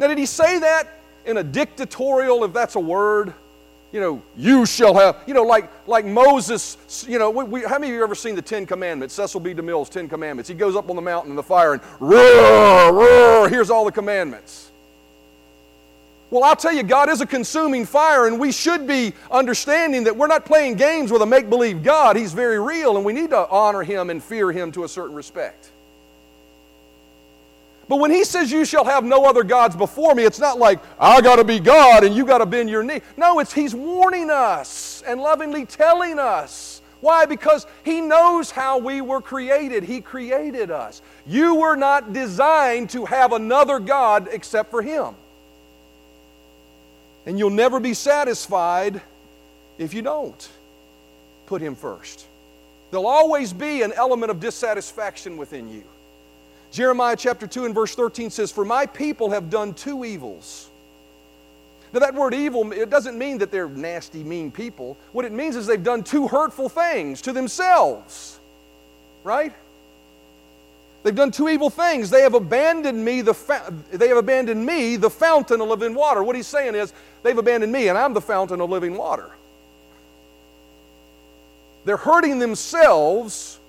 Now, 0.00 0.08
did 0.08 0.18
he 0.18 0.26
say 0.26 0.58
that 0.58 0.98
in 1.24 1.36
a 1.36 1.44
dictatorial, 1.44 2.42
if 2.42 2.52
that's 2.52 2.74
a 2.74 2.80
word? 2.80 3.34
You 3.96 4.02
know, 4.02 4.22
you 4.36 4.66
shall 4.66 4.92
have, 4.92 5.22
you 5.26 5.32
know, 5.32 5.42
like, 5.42 5.70
like 5.88 6.04
Moses, 6.04 7.06
you 7.08 7.18
know, 7.18 7.30
we, 7.30 7.44
we, 7.44 7.62
how 7.62 7.78
many 7.78 7.92
of 7.92 7.96
you 7.96 8.02
ever 8.02 8.14
seen 8.14 8.34
the 8.34 8.42
Ten 8.42 8.66
Commandments, 8.66 9.14
Cecil 9.14 9.40
B. 9.40 9.54
DeMille's 9.54 9.88
Ten 9.88 10.06
Commandments? 10.06 10.50
He 10.50 10.54
goes 10.54 10.76
up 10.76 10.90
on 10.90 10.96
the 10.96 11.02
mountain 11.02 11.30
in 11.30 11.36
the 11.36 11.42
fire 11.42 11.72
and 11.72 11.82
roar, 11.98 12.92
roar, 12.92 13.48
here's 13.48 13.70
all 13.70 13.86
the 13.86 13.92
commandments. 13.92 14.70
Well, 16.28 16.44
I'll 16.44 16.56
tell 16.56 16.74
you, 16.74 16.82
God 16.82 17.08
is 17.08 17.22
a 17.22 17.26
consuming 17.26 17.86
fire, 17.86 18.26
and 18.26 18.38
we 18.38 18.52
should 18.52 18.86
be 18.86 19.14
understanding 19.30 20.04
that 20.04 20.14
we're 20.14 20.26
not 20.26 20.44
playing 20.44 20.74
games 20.74 21.10
with 21.10 21.22
a 21.22 21.26
make 21.26 21.48
believe 21.48 21.82
God. 21.82 22.16
He's 22.16 22.34
very 22.34 22.60
real, 22.60 22.98
and 22.98 23.06
we 23.06 23.14
need 23.14 23.30
to 23.30 23.48
honor 23.48 23.82
Him 23.82 24.10
and 24.10 24.22
fear 24.22 24.52
Him 24.52 24.72
to 24.72 24.84
a 24.84 24.88
certain 24.88 25.16
respect. 25.16 25.70
But 27.88 27.96
when 27.96 28.10
he 28.10 28.24
says, 28.24 28.50
You 28.50 28.64
shall 28.64 28.84
have 28.84 29.04
no 29.04 29.24
other 29.24 29.44
gods 29.44 29.76
before 29.76 30.14
me, 30.14 30.24
it's 30.24 30.40
not 30.40 30.58
like, 30.58 30.80
I 30.98 31.20
got 31.20 31.36
to 31.36 31.44
be 31.44 31.60
God 31.60 32.04
and 32.04 32.14
you 32.14 32.24
got 32.24 32.38
to 32.38 32.46
bend 32.46 32.68
your 32.68 32.82
knee. 32.82 33.00
No, 33.16 33.38
it's 33.38 33.52
he's 33.52 33.74
warning 33.74 34.30
us 34.30 35.02
and 35.06 35.20
lovingly 35.20 35.64
telling 35.66 36.18
us. 36.18 36.82
Why? 37.00 37.26
Because 37.26 37.66
he 37.84 38.00
knows 38.00 38.50
how 38.50 38.78
we 38.78 39.00
were 39.00 39.20
created. 39.20 39.84
He 39.84 40.00
created 40.00 40.70
us. 40.70 41.02
You 41.26 41.54
were 41.56 41.76
not 41.76 42.12
designed 42.12 42.90
to 42.90 43.04
have 43.04 43.32
another 43.32 43.78
God 43.78 44.28
except 44.32 44.70
for 44.70 44.82
him. 44.82 45.14
And 47.26 47.38
you'll 47.38 47.50
never 47.50 47.80
be 47.80 47.94
satisfied 47.94 49.00
if 49.78 49.94
you 49.94 50.02
don't 50.02 50.48
put 51.46 51.60
him 51.60 51.74
first. 51.74 52.26
There'll 52.90 53.06
always 53.06 53.52
be 53.52 53.82
an 53.82 53.92
element 53.92 54.30
of 54.30 54.40
dissatisfaction 54.40 55.36
within 55.36 55.68
you. 55.68 55.84
Jeremiah 56.76 57.16
chapter 57.16 57.46
2 57.46 57.64
and 57.64 57.74
verse 57.74 57.94
13 57.94 58.28
says, 58.28 58.52
For 58.52 58.62
my 58.62 58.84
people 58.84 59.30
have 59.30 59.48
done 59.48 59.72
two 59.72 60.04
evils. 60.04 60.68
Now, 61.90 62.00
that 62.00 62.12
word 62.12 62.34
evil, 62.34 62.70
it 62.70 62.90
doesn't 62.90 63.16
mean 63.16 63.38
that 63.38 63.50
they're 63.50 63.66
nasty, 63.66 64.22
mean 64.22 64.50
people. 64.50 64.98
What 65.12 65.24
it 65.24 65.32
means 65.32 65.56
is 65.56 65.66
they've 65.66 65.82
done 65.82 66.04
two 66.04 66.28
hurtful 66.28 66.68
things 66.68 67.22
to 67.22 67.32
themselves. 67.32 68.38
Right? 69.24 69.54
They've 71.02 71.14
done 71.14 71.30
two 71.30 71.48
evil 71.48 71.70
things. 71.70 72.10
They 72.10 72.20
have 72.20 72.34
abandoned 72.34 73.02
me, 73.02 73.22
the 73.22 73.32
fa- 73.32 73.72
they 73.90 74.08
have 74.08 74.18
abandoned 74.18 74.66
me, 74.66 74.96
the 74.96 75.08
fountain 75.08 75.62
of 75.62 75.68
living 75.68 75.94
water. 75.94 76.22
What 76.22 76.36
he's 76.36 76.46
saying 76.46 76.74
is, 76.74 76.92
they've 77.22 77.38
abandoned 77.38 77.72
me, 77.72 77.88
and 77.88 77.96
I'm 77.96 78.12
the 78.12 78.20
fountain 78.20 78.60
of 78.60 78.68
living 78.68 78.98
water. 78.98 79.30
They're 81.86 81.96
hurting 81.96 82.38
themselves 82.38 83.60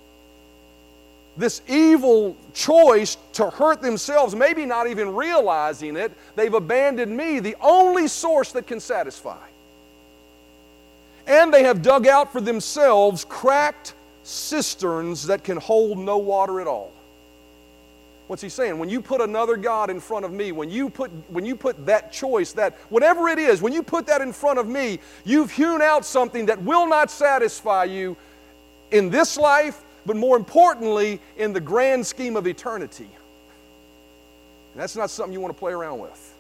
this 1.37 1.61
evil 1.67 2.35
choice 2.53 3.17
to 3.33 3.49
hurt 3.49 3.81
themselves, 3.81 4.35
maybe 4.35 4.65
not 4.65 4.87
even 4.87 5.13
realizing 5.13 5.95
it, 5.95 6.11
they've 6.35 6.53
abandoned 6.53 7.15
me, 7.15 7.39
the 7.39 7.55
only 7.61 8.07
source 8.07 8.51
that 8.53 8.67
can 8.67 8.79
satisfy. 8.79 9.45
And 11.27 11.53
they 11.53 11.63
have 11.63 11.81
dug 11.81 12.07
out 12.07 12.31
for 12.31 12.41
themselves 12.41 13.25
cracked 13.25 13.93
cisterns 14.23 15.27
that 15.27 15.43
can 15.43 15.57
hold 15.57 15.97
no 15.97 16.17
water 16.17 16.59
at 16.59 16.67
all. 16.67 16.91
What's 18.27 18.41
he 18.41 18.49
saying? 18.49 18.77
When 18.77 18.89
you 18.89 19.01
put 19.01 19.21
another 19.21 19.55
God 19.55 19.89
in 19.89 20.01
front 20.01 20.25
of 20.25 20.33
me, 20.33 20.51
when 20.51 20.69
you 20.69 20.89
put, 20.89 21.09
when 21.29 21.45
you 21.45 21.55
put 21.55 21.85
that 21.85 22.11
choice, 22.11 22.51
that 22.53 22.77
whatever 22.89 23.29
it 23.29 23.39
is, 23.39 23.61
when 23.61 23.71
you 23.71 23.81
put 23.81 24.05
that 24.07 24.21
in 24.21 24.33
front 24.33 24.59
of 24.59 24.67
me, 24.67 24.99
you've 25.23 25.51
hewn 25.51 25.81
out 25.81 26.05
something 26.05 26.45
that 26.47 26.61
will 26.61 26.87
not 26.87 27.09
satisfy 27.09 27.85
you 27.85 28.17
in 28.91 29.09
this 29.09 29.37
life, 29.37 29.81
but 30.07 30.15
more 30.15 30.37
importantly, 30.37 31.19
in 31.35 31.53
the 31.53 31.59
grand 31.59 32.07
scheme 32.07 32.35
of 32.35 32.47
eternity. 32.47 33.09
And 34.73 34.81
that's 34.81 34.95
not 34.95 35.09
something 35.09 35.33
you 35.33 35.41
want 35.41 35.53
to 35.53 35.59
play 35.59 35.73
around 35.73 35.99
with. 35.99 36.33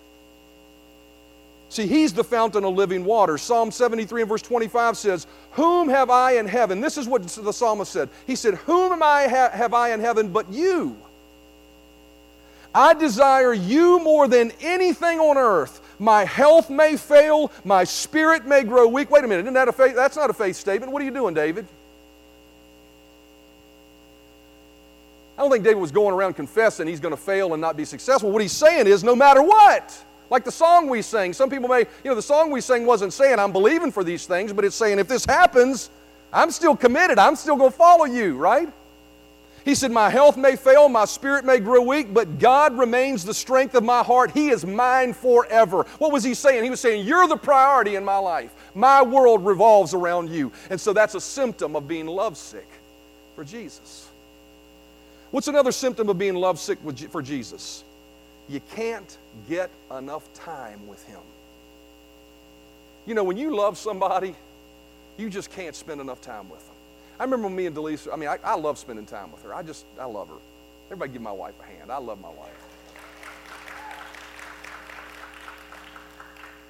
See, 1.69 1.85
he's 1.85 2.13
the 2.13 2.23
fountain 2.23 2.63
of 2.63 2.75
living 2.75 3.03
water. 3.03 3.37
Psalm 3.37 3.71
73 3.71 4.21
and 4.21 4.29
verse 4.29 4.41
25 4.41 4.97
says, 4.97 5.27
Whom 5.51 5.89
have 5.89 6.09
I 6.09 6.33
in 6.33 6.47
heaven? 6.47 6.79
This 6.79 6.97
is 6.97 7.07
what 7.07 7.23
the 7.23 7.51
psalmist 7.51 7.91
said. 7.91 8.09
He 8.25 8.35
said, 8.35 8.55
Whom 8.55 8.93
am 8.93 9.03
I 9.03 9.27
ha- 9.27 9.49
have 9.51 9.73
I 9.73 9.91
in 9.91 9.99
heaven 9.99 10.31
but 10.31 10.49
you? 10.49 10.95
I 12.73 12.93
desire 12.93 13.53
you 13.53 13.99
more 13.99 14.27
than 14.27 14.51
anything 14.61 15.19
on 15.19 15.37
earth. 15.37 15.81
My 15.99 16.23
health 16.23 16.69
may 16.69 16.95
fail, 16.95 17.51
my 17.63 17.83
spirit 17.83 18.45
may 18.45 18.63
grow 18.63 18.87
weak. 18.87 19.09
Wait 19.09 19.23
a 19.23 19.27
minute, 19.27 19.41
isn't 19.41 19.53
that 19.55 19.67
a 19.67 19.73
faith? 19.73 19.95
That's 19.95 20.15
not 20.15 20.29
a 20.29 20.33
faith 20.33 20.55
statement. 20.55 20.91
What 20.91 21.01
are 21.01 21.05
you 21.05 21.11
doing, 21.11 21.33
David? 21.33 21.65
I 25.37 25.41
don't 25.41 25.51
think 25.51 25.63
David 25.63 25.79
was 25.79 25.91
going 25.91 26.13
around 26.15 26.33
confessing 26.33 26.87
he's 26.87 26.99
going 26.99 27.13
to 27.13 27.21
fail 27.21 27.53
and 27.53 27.61
not 27.61 27.77
be 27.77 27.85
successful. 27.85 28.31
What 28.31 28.41
he's 28.41 28.51
saying 28.51 28.87
is, 28.87 29.03
no 29.03 29.15
matter 29.15 29.41
what, 29.41 29.95
like 30.29 30.43
the 30.43 30.51
song 30.51 30.89
we 30.89 31.01
sing, 31.01 31.31
some 31.33 31.49
people 31.49 31.69
may, 31.69 31.79
you 31.79 31.85
know, 32.05 32.15
the 32.15 32.21
song 32.21 32.51
we 32.51 32.59
sing 32.59 32.85
wasn't 32.85 33.13
saying 33.13 33.37
I'm 33.37 33.51
believing 33.51 33.91
for 33.91 34.03
these 34.03 34.25
things, 34.25 34.51
but 34.51 34.65
it's 34.65 34.75
saying 34.75 34.97
if 34.99 35.07
this 35.07 35.25
happens, 35.25 35.91
I'm 36.33 36.51
still 36.51 36.75
committed. 36.75 37.19
I'm 37.19 37.35
still 37.35 37.55
going 37.55 37.71
to 37.71 37.77
follow 37.77 38.05
you, 38.05 38.35
right? 38.35 38.71
He 39.63 39.75
said, 39.75 39.91
My 39.91 40.09
health 40.09 40.37
may 40.37 40.55
fail, 40.55 40.87
my 40.87 41.05
spirit 41.05 41.45
may 41.45 41.59
grow 41.59 41.81
weak, 41.81 42.13
but 42.13 42.39
God 42.39 42.77
remains 42.77 43.25
the 43.25 43.33
strength 43.33 43.75
of 43.75 43.83
my 43.83 44.01
heart. 44.01 44.31
He 44.31 44.49
is 44.49 44.65
mine 44.65 45.13
forever. 45.13 45.83
What 45.97 46.11
was 46.11 46.23
he 46.23 46.33
saying? 46.33 46.63
He 46.63 46.69
was 46.69 46.79
saying, 46.79 47.05
You're 47.05 47.27
the 47.27 47.37
priority 47.37 47.95
in 47.95 48.05
my 48.05 48.17
life. 48.17 48.53
My 48.73 49.01
world 49.01 49.45
revolves 49.45 49.93
around 49.93 50.29
you. 50.29 50.51
And 50.69 50.79
so 50.79 50.93
that's 50.93 51.15
a 51.15 51.21
symptom 51.21 51.75
of 51.75 51.87
being 51.87 52.07
lovesick 52.07 52.67
for 53.35 53.43
Jesus. 53.43 54.06
What's 55.31 55.47
another 55.47 55.71
symptom 55.71 56.09
of 56.09 56.17
being 56.17 56.35
lovesick 56.35 56.79
for 57.09 57.21
Jesus? 57.21 57.83
You 58.47 58.61
can't 58.75 59.17
get 59.49 59.69
enough 59.91 60.31
time 60.33 60.87
with 60.87 61.03
Him. 61.05 61.19
You 63.05 63.13
know, 63.13 63.23
when 63.23 63.37
you 63.37 63.55
love 63.55 63.77
somebody, 63.77 64.35
you 65.17 65.29
just 65.29 65.51
can't 65.51 65.75
spend 65.75 65.99
enough 65.99 66.21
time 66.21 66.49
with 66.49 66.65
them. 66.65 66.75
I 67.19 67.23
remember 67.23 67.49
me 67.49 67.65
and 67.65 67.75
Delisa, 67.75 68.13
I 68.13 68.15
mean, 68.15 68.29
I, 68.29 68.37
I 68.43 68.55
love 68.55 68.77
spending 68.77 69.05
time 69.05 69.31
with 69.31 69.41
her. 69.43 69.53
I 69.53 69.63
just, 69.63 69.85
I 69.99 70.05
love 70.05 70.29
her. 70.29 70.35
Everybody 70.87 71.13
give 71.13 71.21
my 71.21 71.31
wife 71.31 71.55
a 71.59 71.65
hand. 71.65 71.91
I 71.91 71.97
love 71.97 72.21
my 72.21 72.29
wife. 72.29 72.67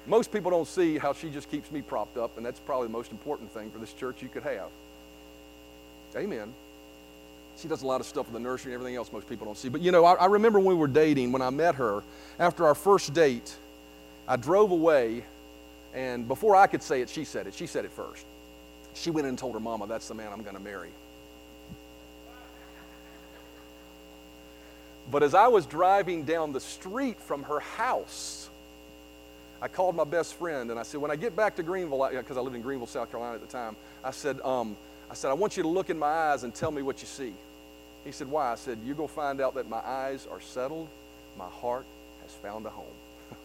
Most 0.06 0.32
people 0.32 0.50
don't 0.50 0.66
see 0.66 0.96
how 0.96 1.12
she 1.12 1.28
just 1.28 1.50
keeps 1.50 1.70
me 1.70 1.82
propped 1.82 2.16
up, 2.16 2.38
and 2.38 2.46
that's 2.46 2.60
probably 2.60 2.86
the 2.86 2.92
most 2.92 3.12
important 3.12 3.52
thing 3.52 3.70
for 3.70 3.78
this 3.78 3.92
church 3.92 4.22
you 4.22 4.28
could 4.28 4.42
have. 4.42 4.70
Amen. 6.16 6.54
She 7.58 7.66
does 7.66 7.82
a 7.82 7.86
lot 7.86 8.00
of 8.00 8.06
stuff 8.06 8.28
in 8.28 8.32
the 8.32 8.40
nursery 8.40 8.72
and 8.72 8.80
everything 8.80 8.96
else 8.96 9.12
most 9.12 9.28
people 9.28 9.46
don't 9.46 9.58
see. 9.58 9.68
But 9.68 9.80
you 9.80 9.90
know, 9.90 10.04
I, 10.04 10.14
I 10.14 10.26
remember 10.26 10.60
when 10.60 10.68
we 10.68 10.74
were 10.74 10.86
dating, 10.86 11.32
when 11.32 11.42
I 11.42 11.50
met 11.50 11.74
her, 11.74 12.02
after 12.38 12.66
our 12.66 12.74
first 12.74 13.12
date, 13.14 13.56
I 14.28 14.36
drove 14.36 14.70
away, 14.70 15.24
and 15.92 16.28
before 16.28 16.54
I 16.54 16.66
could 16.68 16.82
say 16.82 17.00
it, 17.00 17.08
she 17.08 17.24
said 17.24 17.46
it. 17.46 17.54
She 17.54 17.66
said 17.66 17.84
it 17.84 17.90
first. 17.90 18.24
She 18.94 19.10
went 19.10 19.24
in 19.24 19.30
and 19.30 19.38
told 19.38 19.54
her 19.54 19.60
mama, 19.60 19.86
That's 19.86 20.06
the 20.06 20.14
man 20.14 20.32
I'm 20.32 20.42
going 20.42 20.56
to 20.56 20.62
marry. 20.62 20.90
But 25.10 25.22
as 25.22 25.34
I 25.34 25.48
was 25.48 25.64
driving 25.66 26.24
down 26.24 26.52
the 26.52 26.60
street 26.60 27.18
from 27.20 27.42
her 27.44 27.60
house, 27.60 28.50
I 29.60 29.66
called 29.66 29.96
my 29.96 30.04
best 30.04 30.34
friend 30.34 30.70
and 30.70 30.78
I 30.78 30.82
said, 30.82 31.00
When 31.00 31.10
I 31.10 31.16
get 31.16 31.34
back 31.34 31.56
to 31.56 31.62
Greenville, 31.62 32.08
because 32.12 32.36
I 32.36 32.40
lived 32.40 32.54
in 32.54 32.62
Greenville, 32.62 32.86
South 32.86 33.10
Carolina 33.10 33.36
at 33.36 33.40
the 33.40 33.46
time, 33.46 33.74
I 34.04 34.10
said, 34.12 34.40
um, 34.42 34.76
I 35.10 35.14
said, 35.14 35.30
I 35.30 35.34
want 35.34 35.56
you 35.56 35.62
to 35.62 35.68
look 35.68 35.90
in 35.90 35.98
my 35.98 36.06
eyes 36.06 36.44
and 36.44 36.54
tell 36.54 36.70
me 36.70 36.82
what 36.82 37.00
you 37.00 37.06
see. 37.06 37.32
He 38.04 38.12
said, 38.12 38.28
Why? 38.28 38.52
I 38.52 38.54
said, 38.54 38.78
You 38.84 38.94
go 38.94 39.06
find 39.06 39.40
out 39.40 39.54
that 39.54 39.68
my 39.68 39.80
eyes 39.84 40.26
are 40.30 40.40
settled, 40.40 40.88
my 41.36 41.48
heart 41.48 41.86
has 42.22 42.32
found 42.32 42.66
a 42.66 42.70
home. 42.70 42.86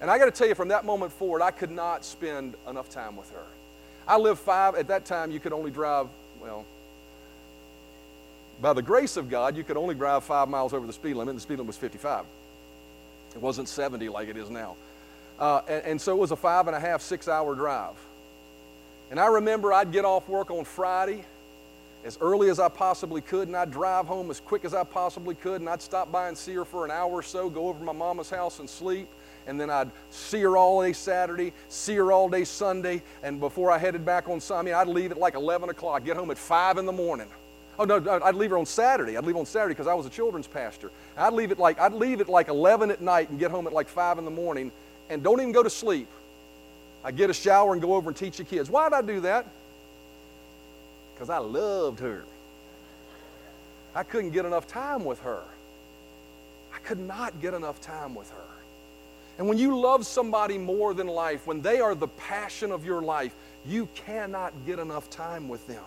and 0.00 0.10
I 0.10 0.18
got 0.18 0.26
to 0.26 0.30
tell 0.30 0.48
you, 0.48 0.54
from 0.54 0.68
that 0.68 0.84
moment 0.84 1.12
forward, 1.12 1.42
I 1.42 1.50
could 1.50 1.70
not 1.70 2.04
spend 2.04 2.54
enough 2.68 2.90
time 2.90 3.16
with 3.16 3.30
her. 3.32 3.44
I 4.06 4.16
lived 4.16 4.40
five, 4.40 4.74
at 4.74 4.88
that 4.88 5.04
time, 5.04 5.30
you 5.30 5.40
could 5.40 5.52
only 5.52 5.70
drive, 5.70 6.08
well, 6.40 6.64
by 8.60 8.72
the 8.72 8.82
grace 8.82 9.16
of 9.16 9.30
God, 9.30 9.56
you 9.56 9.64
could 9.64 9.76
only 9.76 9.94
drive 9.94 10.24
five 10.24 10.48
miles 10.48 10.72
over 10.72 10.86
the 10.86 10.92
speed 10.92 11.14
limit, 11.14 11.30
and 11.30 11.38
the 11.38 11.42
speed 11.42 11.54
limit 11.54 11.68
was 11.68 11.76
55. 11.76 12.24
It 13.34 13.40
wasn't 13.40 13.68
70 13.68 14.08
like 14.08 14.28
it 14.28 14.36
is 14.36 14.50
now. 14.50 14.76
Uh, 15.38 15.62
and, 15.68 15.84
and 15.84 16.00
so 16.00 16.12
it 16.12 16.18
was 16.18 16.32
a 16.32 16.36
five 16.36 16.66
and 16.66 16.76
a 16.76 16.80
half, 16.80 17.00
six 17.00 17.28
hour 17.28 17.54
drive. 17.54 17.94
And 19.10 19.18
I 19.18 19.26
remember 19.26 19.72
I'd 19.72 19.92
get 19.92 20.04
off 20.04 20.28
work 20.28 20.50
on 20.50 20.64
Friday 20.64 21.24
as 22.04 22.18
early 22.20 22.48
as 22.48 22.58
I 22.58 22.68
possibly 22.68 23.20
could, 23.20 23.48
and 23.48 23.56
I'd 23.56 23.70
drive 23.70 24.06
home 24.06 24.30
as 24.30 24.40
quick 24.40 24.64
as 24.64 24.74
I 24.74 24.84
possibly 24.84 25.34
could, 25.34 25.60
and 25.60 25.68
I'd 25.68 25.82
stop 25.82 26.10
by 26.10 26.28
and 26.28 26.36
see 26.36 26.54
her 26.54 26.64
for 26.64 26.84
an 26.84 26.90
hour 26.90 27.10
or 27.10 27.22
so, 27.22 27.50
go 27.50 27.68
over 27.68 27.78
to 27.78 27.84
my 27.84 27.92
mama's 27.92 28.30
house 28.30 28.58
and 28.58 28.68
sleep 28.68 29.08
and 29.46 29.60
then 29.60 29.70
I'd 29.70 29.90
see 30.10 30.40
her 30.42 30.56
all 30.56 30.82
day 30.82 30.92
Saturday, 30.92 31.52
see 31.68 31.96
her 31.96 32.12
all 32.12 32.28
day 32.28 32.44
Sunday, 32.44 33.02
and 33.22 33.40
before 33.40 33.70
I 33.70 33.78
headed 33.78 34.04
back 34.04 34.28
on 34.28 34.40
Sunday, 34.40 34.72
I'd 34.72 34.86
leave 34.86 35.10
at 35.10 35.18
like 35.18 35.34
11 35.34 35.70
o'clock, 35.70 36.04
get 36.04 36.16
home 36.16 36.30
at 36.30 36.38
5 36.38 36.78
in 36.78 36.86
the 36.86 36.92
morning. 36.92 37.26
Oh 37.78 37.84
no, 37.84 38.20
I'd 38.22 38.34
leave 38.34 38.50
her 38.50 38.58
on 38.58 38.66
Saturday. 38.66 39.16
I'd 39.16 39.24
leave 39.24 39.36
on 39.36 39.46
Saturday 39.46 39.72
because 39.72 39.86
I 39.86 39.94
was 39.94 40.04
a 40.04 40.10
children's 40.10 40.46
pastor. 40.46 40.90
I'd 41.16 41.32
leave 41.32 41.50
it 41.50 41.58
like 41.58 41.80
I'd 41.80 41.94
leave 41.94 42.20
at 42.20 42.28
like 42.28 42.48
11 42.48 42.90
at 42.90 43.00
night 43.00 43.30
and 43.30 43.38
get 43.38 43.50
home 43.50 43.66
at 43.66 43.72
like 43.72 43.88
5 43.88 44.18
in 44.18 44.24
the 44.24 44.30
morning, 44.30 44.70
and 45.08 45.22
don't 45.22 45.40
even 45.40 45.52
go 45.52 45.62
to 45.62 45.70
sleep. 45.70 46.08
I 47.02 47.10
get 47.10 47.30
a 47.30 47.34
shower 47.34 47.72
and 47.72 47.80
go 47.80 47.94
over 47.94 48.10
and 48.10 48.16
teach 48.16 48.36
the 48.36 48.44
kids. 48.44 48.68
Why'd 48.68 48.92
I 48.92 49.00
do 49.00 49.20
that? 49.20 49.46
Because 51.20 51.28
I 51.28 51.36
loved 51.36 52.00
her. 52.00 52.24
I 53.94 54.04
couldn't 54.04 54.30
get 54.30 54.46
enough 54.46 54.66
time 54.66 55.04
with 55.04 55.20
her. 55.20 55.42
I 56.74 56.78
could 56.78 56.98
not 56.98 57.42
get 57.42 57.52
enough 57.52 57.78
time 57.78 58.14
with 58.14 58.30
her. 58.30 58.48
And 59.36 59.46
when 59.46 59.58
you 59.58 59.78
love 59.78 60.06
somebody 60.06 60.56
more 60.56 60.94
than 60.94 61.06
life, 61.06 61.46
when 61.46 61.60
they 61.60 61.78
are 61.78 61.94
the 61.94 62.08
passion 62.08 62.72
of 62.72 62.86
your 62.86 63.02
life, 63.02 63.34
you 63.66 63.86
cannot 63.94 64.54
get 64.64 64.78
enough 64.78 65.10
time 65.10 65.46
with 65.46 65.66
them. 65.66 65.84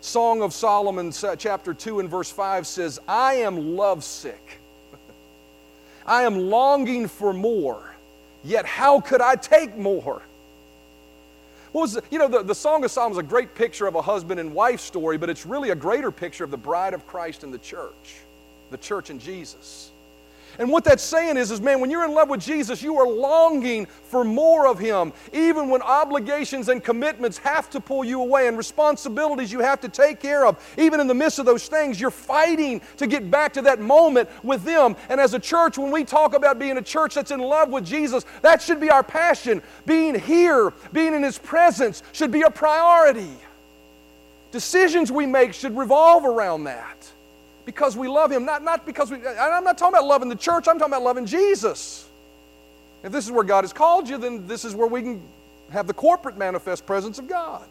Song 0.00 0.40
of 0.40 0.52
Solomon, 0.52 1.10
chapter 1.36 1.74
2 1.74 1.98
and 1.98 2.08
verse 2.08 2.30
5 2.30 2.64
says, 2.64 3.00
I 3.08 3.34
am 3.34 3.74
lovesick. 3.74 4.60
I 6.06 6.22
am 6.22 6.38
longing 6.38 7.08
for 7.08 7.32
more, 7.32 7.96
yet 8.44 8.66
how 8.66 9.00
could 9.00 9.20
I 9.20 9.34
take 9.34 9.76
more? 9.76 10.22
What 11.74 11.80
was 11.80 12.00
you 12.08 12.20
know, 12.20 12.28
the, 12.28 12.44
the 12.44 12.54
Song 12.54 12.84
of 12.84 12.92
Solomon 12.92 13.14
is 13.14 13.18
a 13.18 13.24
great 13.24 13.56
picture 13.56 13.88
of 13.88 13.96
a 13.96 14.00
husband 14.00 14.38
and 14.38 14.54
wife 14.54 14.78
story, 14.78 15.18
but 15.18 15.28
it's 15.28 15.44
really 15.44 15.70
a 15.70 15.74
greater 15.74 16.12
picture 16.12 16.44
of 16.44 16.52
the 16.52 16.56
bride 16.56 16.94
of 16.94 17.04
Christ 17.04 17.42
and 17.42 17.52
the 17.52 17.58
church, 17.58 18.20
the 18.70 18.78
church 18.78 19.10
and 19.10 19.20
Jesus. 19.20 19.90
And 20.58 20.70
what 20.70 20.84
that's 20.84 21.02
saying 21.02 21.36
is, 21.36 21.50
is 21.50 21.60
man, 21.60 21.80
when 21.80 21.90
you're 21.90 22.04
in 22.04 22.14
love 22.14 22.28
with 22.28 22.40
Jesus, 22.40 22.82
you 22.82 22.98
are 22.98 23.08
longing 23.08 23.86
for 23.86 24.24
more 24.24 24.66
of 24.66 24.78
Him. 24.78 25.12
Even 25.32 25.68
when 25.68 25.82
obligations 25.82 26.68
and 26.68 26.82
commitments 26.82 27.38
have 27.38 27.70
to 27.70 27.80
pull 27.80 28.04
you 28.04 28.20
away 28.20 28.48
and 28.48 28.56
responsibilities 28.56 29.52
you 29.52 29.60
have 29.60 29.80
to 29.80 29.88
take 29.88 30.20
care 30.20 30.46
of, 30.46 30.62
even 30.78 31.00
in 31.00 31.06
the 31.06 31.14
midst 31.14 31.38
of 31.38 31.46
those 31.46 31.68
things, 31.68 32.00
you're 32.00 32.10
fighting 32.10 32.80
to 32.96 33.06
get 33.06 33.30
back 33.30 33.52
to 33.54 33.62
that 33.62 33.80
moment 33.80 34.28
with 34.42 34.64
them. 34.64 34.96
And 35.08 35.20
as 35.20 35.34
a 35.34 35.38
church, 35.38 35.78
when 35.78 35.90
we 35.90 36.04
talk 36.04 36.34
about 36.34 36.58
being 36.58 36.78
a 36.78 36.82
church 36.82 37.14
that's 37.14 37.30
in 37.30 37.40
love 37.40 37.70
with 37.70 37.84
Jesus, 37.84 38.24
that 38.42 38.62
should 38.62 38.80
be 38.80 38.90
our 38.90 39.02
passion. 39.02 39.62
Being 39.86 40.18
here, 40.18 40.72
being 40.92 41.14
in 41.14 41.22
His 41.22 41.38
presence 41.38 42.02
should 42.12 42.30
be 42.30 42.42
a 42.42 42.50
priority. 42.50 43.36
Decisions 44.50 45.10
we 45.10 45.26
make 45.26 45.52
should 45.52 45.76
revolve 45.76 46.24
around 46.24 46.64
that 46.64 47.13
because 47.64 47.96
we 47.96 48.08
love 48.08 48.30
Him, 48.30 48.44
not, 48.44 48.62
not 48.62 48.86
because 48.86 49.10
we, 49.10 49.16
I'm 49.26 49.64
not 49.64 49.78
talking 49.78 49.94
about 49.94 50.06
loving 50.06 50.28
the 50.28 50.36
church, 50.36 50.68
I'm 50.68 50.78
talking 50.78 50.92
about 50.92 51.02
loving 51.02 51.26
Jesus. 51.26 52.08
If 53.02 53.12
this 53.12 53.26
is 53.26 53.30
where 53.30 53.44
God 53.44 53.64
has 53.64 53.72
called 53.72 54.08
you, 54.08 54.18
then 54.18 54.46
this 54.46 54.64
is 54.64 54.74
where 54.74 54.88
we 54.88 55.02
can 55.02 55.22
have 55.70 55.86
the 55.86 55.94
corporate 55.94 56.36
manifest 56.36 56.86
presence 56.86 57.18
of 57.18 57.28
God. 57.28 57.66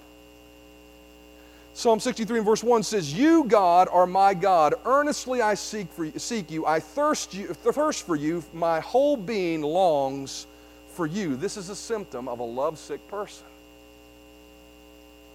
Psalm 1.75 1.99
63 1.99 2.37
and 2.37 2.45
verse 2.45 2.63
1 2.63 2.83
says, 2.83 3.11
You, 3.11 3.45
God, 3.45 3.87
are 3.91 4.05
my 4.05 4.35
God. 4.35 4.75
Earnestly 4.85 5.41
I 5.41 5.55
seek, 5.55 5.91
for, 5.91 6.05
you, 6.05 6.13
seek 6.17 6.51
you. 6.51 6.67
I 6.67 6.79
thirst, 6.79 7.33
you, 7.33 7.47
thirst 7.47 8.05
for 8.05 8.15
you. 8.15 8.43
My 8.53 8.79
whole 8.79 9.17
being 9.17 9.63
longs 9.63 10.45
for 10.89 11.07
you. 11.07 11.35
This 11.35 11.57
is 11.57 11.69
a 11.69 11.75
symptom 11.75 12.27
of 12.27 12.39
a 12.39 12.43
lovesick 12.43 13.05
person. 13.07 13.47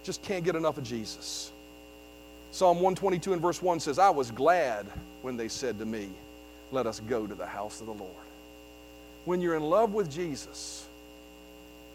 Just 0.03 0.23
can't 0.23 0.45
get 0.45 0.55
enough 0.55 0.77
of 0.77 0.85
Jesus. 0.85 1.51
Psalm 2.51 2.77
122 2.77 3.33
and 3.33 3.41
verse 3.41 3.61
1 3.61 3.79
says, 3.79 3.99
I 3.99 4.09
was 4.09 4.31
glad 4.31 4.85
when 5.21 5.37
they 5.37 5.47
said 5.47 5.77
to 5.79 5.85
me, 5.85 6.09
Let 6.71 6.87
us 6.87 6.99
go 7.01 7.27
to 7.27 7.35
the 7.35 7.45
house 7.45 7.79
of 7.79 7.87
the 7.87 7.93
Lord. 7.93 8.13
When 9.25 9.41
you're 9.41 9.55
in 9.55 9.63
love 9.63 9.93
with 9.93 10.11
Jesus, 10.11 10.87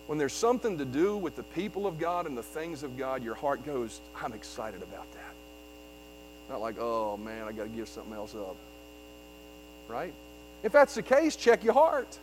when 0.07 0.19
there's 0.19 0.33
something 0.33 0.79
to 0.79 0.85
do 0.85 1.17
with 1.17 1.35
the 1.35 1.43
people 1.43 1.87
of 1.87 1.99
God 1.99 2.27
and 2.27 2.37
the 2.37 2.43
things 2.43 2.83
of 2.83 2.97
God, 2.97 3.25
your 3.25 3.35
heart 3.35 3.65
goes, 3.65 4.01
I'm 4.23 4.33
excited 4.33 4.83
about 4.83 5.11
that. 5.13 5.35
Not 6.51 6.61
like, 6.61 6.77
oh 6.79 7.17
man, 7.17 7.49
I 7.49 7.53
got 7.53 7.65
to 7.65 7.69
give 7.71 7.89
something 7.89 8.13
else 8.13 8.35
up. 8.35 8.57
Right? 9.89 10.13
If 10.63 10.73
that's 10.73 10.95
the 10.95 11.03
case, 11.03 11.37
check 11.37 11.65
your 11.65 11.75
heart. 11.75 12.19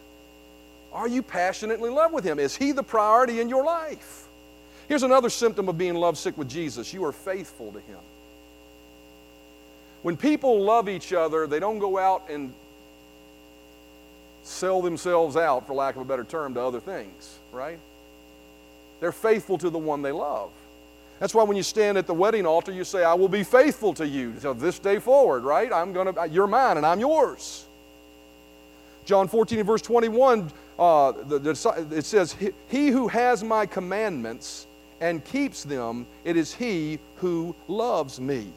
Are 0.93 1.07
you 1.07 1.23
passionately 1.23 1.89
in 1.89 1.95
love 1.95 2.11
with 2.11 2.23
Him? 2.23 2.39
Is 2.39 2.55
He 2.55 2.71
the 2.71 2.83
priority 2.83 3.39
in 3.39 3.49
your 3.49 3.63
life? 3.63 4.27
Here's 4.87 5.03
another 5.03 5.29
symptom 5.29 5.69
of 5.69 5.77
being 5.77 5.95
lovesick 5.95 6.37
with 6.37 6.49
Jesus 6.49 6.93
you 6.93 7.03
are 7.05 7.11
faithful 7.11 7.71
to 7.71 7.79
Him. 7.79 7.99
When 10.01 10.17
people 10.17 10.61
love 10.61 10.89
each 10.89 11.13
other, 11.13 11.47
they 11.47 11.59
don't 11.59 11.79
go 11.79 11.97
out 11.97 12.29
and 12.29 12.53
sell 14.43 14.81
themselves 14.81 15.37
out, 15.37 15.67
for 15.67 15.73
lack 15.73 15.95
of 15.95 16.01
a 16.01 16.05
better 16.05 16.23
term, 16.23 16.55
to 16.55 16.61
other 16.61 16.79
things, 16.79 17.37
right? 17.51 17.79
They're 18.99 19.11
faithful 19.11 19.57
to 19.59 19.69
the 19.69 19.77
one 19.77 20.01
they 20.01 20.11
love. 20.11 20.51
That's 21.19 21.35
why 21.35 21.43
when 21.43 21.55
you 21.55 21.63
stand 21.63 21.99
at 21.99 22.07
the 22.07 22.15
wedding 22.15 22.47
altar, 22.47 22.71
you 22.71 22.83
say, 22.83 23.03
I 23.03 23.13
will 23.13 23.29
be 23.29 23.43
faithful 23.43 23.93
to 23.95 24.07
you 24.07 24.31
until 24.31 24.55
this 24.55 24.79
day 24.79 24.97
forward, 24.97 25.43
right? 25.43 25.71
I'm 25.71 25.93
gonna, 25.93 26.25
you're 26.27 26.47
mine 26.47 26.77
and 26.77 26.85
I'm 26.85 26.99
yours. 26.99 27.65
John 29.05 29.27
14 29.27 29.59
and 29.59 29.67
verse 29.67 29.81
21, 29.83 30.51
uh, 30.79 31.11
the, 31.11 31.37
the, 31.37 31.87
it 31.91 32.05
says, 32.05 32.35
He 32.67 32.87
who 32.87 33.07
has 33.07 33.43
my 33.43 33.67
commandments 33.67 34.65
and 34.99 35.23
keeps 35.25 35.63
them, 35.63 36.07
it 36.23 36.37
is 36.37 36.53
he 36.53 36.99
who 37.17 37.55
loves 37.67 38.19
me. 38.19 38.51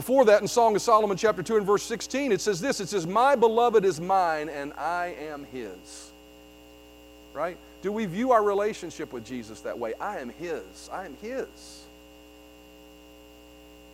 Before 0.00 0.24
that, 0.24 0.40
in 0.40 0.48
Song 0.48 0.74
of 0.74 0.80
Solomon, 0.80 1.14
chapter 1.14 1.42
2 1.42 1.58
and 1.58 1.66
verse 1.66 1.82
16, 1.82 2.32
it 2.32 2.40
says 2.40 2.58
this 2.58 2.80
it 2.80 2.88
says, 2.88 3.06
My 3.06 3.36
beloved 3.36 3.84
is 3.84 4.00
mine, 4.00 4.48
and 4.48 4.72
I 4.72 5.14
am 5.28 5.44
his. 5.52 6.10
Right? 7.34 7.58
Do 7.82 7.92
we 7.92 8.06
view 8.06 8.32
our 8.32 8.42
relationship 8.42 9.12
with 9.12 9.26
Jesus 9.26 9.60
that 9.60 9.78
way? 9.78 9.92
I 10.00 10.20
am 10.20 10.30
his. 10.30 10.88
I 10.90 11.04
am 11.04 11.18
his. 11.20 11.84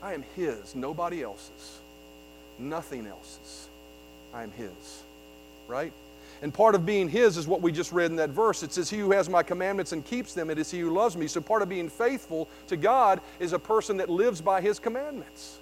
I 0.01 0.13
am 0.13 0.23
his, 0.37 0.77
nobody 0.77 1.25
else's, 1.25 1.81
nothing 2.57 3.09
else's. 3.09 3.67
I 4.33 4.45
am 4.45 4.53
his. 4.53 5.03
Right? 5.67 5.93
And 6.41 6.55
part 6.55 6.77
of 6.77 6.87
being 6.87 7.09
His 7.09 7.37
is 7.37 7.49
what 7.49 7.63
we 7.63 7.73
just 7.73 7.91
read 7.91 8.13
in 8.13 8.17
that 8.19 8.31
verse. 8.31 8.63
It 8.63 8.73
says, 8.73 8.89
He 8.89 8.99
who 8.99 9.11
has 9.11 9.29
my 9.29 9.43
commandments 9.43 9.91
and 9.91 10.05
keeps 10.05 10.35
them, 10.35 10.51
it 10.51 10.59
is 10.59 10.71
He 10.71 10.79
who 10.79 10.91
loves 10.91 11.17
me. 11.17 11.27
So 11.27 11.41
part 11.41 11.63
of 11.63 11.69
being 11.69 11.89
faithful 11.89 12.49
to 12.69 12.77
God 12.77 13.21
is 13.41 13.55
a 13.55 13.59
person 13.59 13.97
that 13.97 14.09
lives 14.09 14.41
by 14.41 14.61
His 14.61 14.79
commandments. 14.79 15.59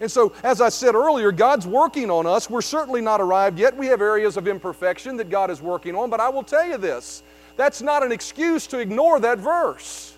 And 0.00 0.10
so, 0.10 0.32
as 0.42 0.62
I 0.62 0.70
said 0.70 0.94
earlier, 0.94 1.30
God's 1.30 1.66
working 1.66 2.10
on 2.10 2.26
us. 2.26 2.48
We're 2.48 2.62
certainly 2.62 3.02
not 3.02 3.20
arrived 3.20 3.58
yet. 3.58 3.76
We 3.76 3.86
have 3.88 4.00
areas 4.00 4.38
of 4.38 4.48
imperfection 4.48 5.18
that 5.18 5.28
God 5.28 5.50
is 5.50 5.60
working 5.60 5.94
on, 5.94 6.08
but 6.08 6.20
I 6.20 6.30
will 6.30 6.42
tell 6.42 6.66
you 6.66 6.78
this 6.78 7.22
that's 7.56 7.82
not 7.82 8.02
an 8.02 8.10
excuse 8.10 8.66
to 8.68 8.78
ignore 8.78 9.20
that 9.20 9.38
verse. 9.38 10.16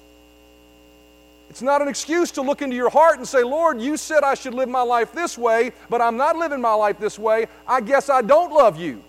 It's 1.51 1.61
not 1.61 1.83
an 1.83 1.89
excuse 1.89 2.31
to 2.33 2.43
look 2.43 2.63
into 2.63 2.77
your 2.77 2.89
heart 2.89 3.19
and 3.19 3.29
say, 3.29 3.43
Lord, 3.43 3.81
you 3.81 3.97
said 3.97 4.23
I 4.23 4.35
should 4.35 4.55
live 4.55 4.69
my 4.69 4.81
life 4.81 5.13
this 5.13 5.37
way, 5.37 5.73
but 5.91 6.01
I'm 6.01 6.17
not 6.17 6.37
living 6.37 6.61
my 6.61 6.73
life 6.73 6.99
this 6.99 7.19
way. 7.19 7.47
I 7.67 7.81
guess 7.81 8.09
I 8.09 8.23
don't 8.23 8.53
love 8.53 8.81
you. 8.81 9.03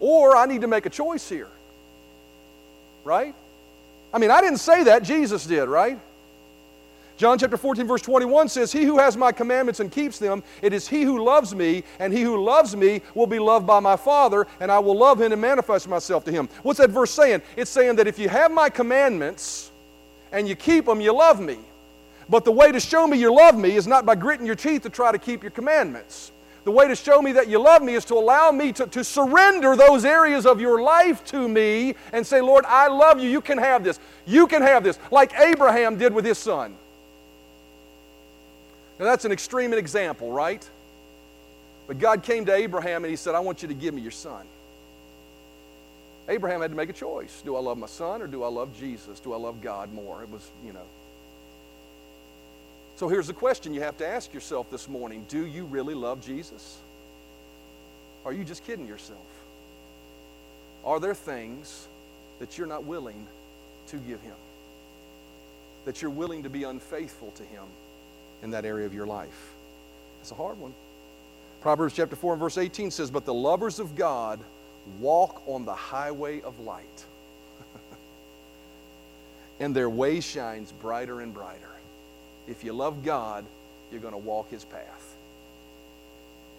Or 0.00 0.36
I 0.36 0.46
need 0.46 0.60
to 0.62 0.66
make 0.66 0.84
a 0.84 0.90
choice 0.90 1.28
here. 1.28 1.48
Right? 3.04 3.34
I 4.12 4.18
mean, 4.18 4.30
I 4.30 4.40
didn't 4.40 4.58
say 4.58 4.84
that, 4.84 5.02
Jesus 5.02 5.46
did, 5.46 5.66
right? 5.66 5.98
John 7.18 7.36
chapter 7.36 7.56
14, 7.56 7.84
verse 7.84 8.02
21 8.02 8.48
says, 8.48 8.70
He 8.70 8.84
who 8.84 8.96
has 8.96 9.16
my 9.16 9.32
commandments 9.32 9.80
and 9.80 9.90
keeps 9.90 10.20
them, 10.20 10.40
it 10.62 10.72
is 10.72 10.86
he 10.86 11.02
who 11.02 11.24
loves 11.24 11.52
me, 11.52 11.82
and 11.98 12.12
he 12.12 12.22
who 12.22 12.40
loves 12.40 12.76
me 12.76 13.02
will 13.12 13.26
be 13.26 13.40
loved 13.40 13.66
by 13.66 13.80
my 13.80 13.96
Father, 13.96 14.46
and 14.60 14.70
I 14.70 14.78
will 14.78 14.96
love 14.96 15.20
him 15.20 15.32
and 15.32 15.40
manifest 15.40 15.88
myself 15.88 16.24
to 16.26 16.30
him. 16.30 16.48
What's 16.62 16.78
that 16.78 16.90
verse 16.90 17.10
saying? 17.10 17.42
It's 17.56 17.72
saying 17.72 17.96
that 17.96 18.06
if 18.06 18.20
you 18.20 18.28
have 18.28 18.52
my 18.52 18.70
commandments 18.70 19.72
and 20.30 20.48
you 20.48 20.54
keep 20.54 20.84
them, 20.84 21.00
you 21.00 21.12
love 21.12 21.40
me. 21.40 21.58
But 22.28 22.44
the 22.44 22.52
way 22.52 22.70
to 22.70 22.78
show 22.78 23.08
me 23.08 23.18
you 23.18 23.34
love 23.34 23.58
me 23.58 23.74
is 23.74 23.88
not 23.88 24.06
by 24.06 24.14
gritting 24.14 24.46
your 24.46 24.54
teeth 24.54 24.82
to 24.82 24.88
try 24.88 25.10
to 25.10 25.18
keep 25.18 25.42
your 25.42 25.50
commandments. 25.50 26.30
The 26.62 26.70
way 26.70 26.86
to 26.86 26.94
show 26.94 27.20
me 27.20 27.32
that 27.32 27.48
you 27.48 27.60
love 27.60 27.82
me 27.82 27.94
is 27.94 28.04
to 28.04 28.14
allow 28.14 28.52
me 28.52 28.72
to, 28.74 28.86
to 28.86 29.02
surrender 29.02 29.74
those 29.74 30.04
areas 30.04 30.46
of 30.46 30.60
your 30.60 30.80
life 30.82 31.24
to 31.26 31.48
me 31.48 31.96
and 32.12 32.24
say, 32.24 32.40
Lord, 32.40 32.64
I 32.68 32.86
love 32.86 33.18
you. 33.18 33.28
You 33.28 33.40
can 33.40 33.58
have 33.58 33.82
this. 33.82 33.98
You 34.24 34.46
can 34.46 34.62
have 34.62 34.84
this, 34.84 35.00
like 35.10 35.36
Abraham 35.36 35.98
did 35.98 36.14
with 36.14 36.24
his 36.24 36.38
son. 36.38 36.76
Now, 38.98 39.04
that's 39.04 39.24
an 39.24 39.32
extreme 39.32 39.72
example, 39.72 40.32
right? 40.32 40.68
But 41.86 41.98
God 41.98 42.22
came 42.22 42.44
to 42.46 42.54
Abraham 42.54 43.04
and 43.04 43.10
he 43.10 43.16
said, 43.16 43.34
I 43.34 43.40
want 43.40 43.62
you 43.62 43.68
to 43.68 43.74
give 43.74 43.94
me 43.94 44.02
your 44.02 44.10
son. 44.10 44.44
Abraham 46.28 46.60
had 46.60 46.70
to 46.70 46.76
make 46.76 46.90
a 46.90 46.94
choice. 46.94 47.40
Do 47.42 47.56
I 47.56 47.60
love 47.60 47.78
my 47.78 47.86
son 47.86 48.20
or 48.20 48.26
do 48.26 48.44
I 48.44 48.48
love 48.48 48.78
Jesus? 48.78 49.18
Do 49.20 49.32
I 49.32 49.38
love 49.38 49.62
God 49.62 49.92
more? 49.94 50.22
It 50.22 50.30
was, 50.30 50.50
you 50.64 50.72
know. 50.72 50.86
So 52.96 53.08
here's 53.08 53.28
the 53.28 53.32
question 53.32 53.72
you 53.72 53.80
have 53.80 53.96
to 53.98 54.06
ask 54.06 54.34
yourself 54.34 54.70
this 54.70 54.88
morning 54.88 55.24
Do 55.28 55.46
you 55.46 55.64
really 55.64 55.94
love 55.94 56.20
Jesus? 56.20 56.78
Are 58.26 58.32
you 58.32 58.44
just 58.44 58.64
kidding 58.64 58.86
yourself? 58.86 59.24
Are 60.84 61.00
there 61.00 61.14
things 61.14 61.88
that 62.40 62.58
you're 62.58 62.66
not 62.66 62.84
willing 62.84 63.26
to 63.88 63.96
give 63.96 64.20
Him? 64.20 64.34
That 65.86 66.02
you're 66.02 66.10
willing 66.10 66.42
to 66.42 66.50
be 66.50 66.64
unfaithful 66.64 67.30
to 67.36 67.42
Him? 67.44 67.64
In 68.42 68.50
that 68.50 68.64
area 68.64 68.86
of 68.86 68.94
your 68.94 69.06
life. 69.06 69.54
It's 70.20 70.30
a 70.30 70.34
hard 70.34 70.58
one. 70.58 70.74
Proverbs 71.60 71.94
chapter 71.94 72.16
4 72.16 72.34
and 72.34 72.40
verse 72.40 72.58
18 72.58 72.90
says, 72.90 73.10
But 73.10 73.24
the 73.24 73.34
lovers 73.34 73.78
of 73.78 73.96
God 73.96 74.40
walk 75.00 75.42
on 75.46 75.64
the 75.64 75.74
highway 75.74 76.40
of 76.42 76.58
light, 76.60 77.04
and 79.60 79.74
their 79.74 79.90
way 79.90 80.20
shines 80.20 80.72
brighter 80.72 81.20
and 81.20 81.34
brighter. 81.34 81.68
If 82.46 82.64
you 82.64 82.72
love 82.72 83.04
God, 83.04 83.44
you're 83.90 84.00
going 84.00 84.14
to 84.14 84.18
walk 84.18 84.50
His 84.50 84.64
path. 84.64 85.16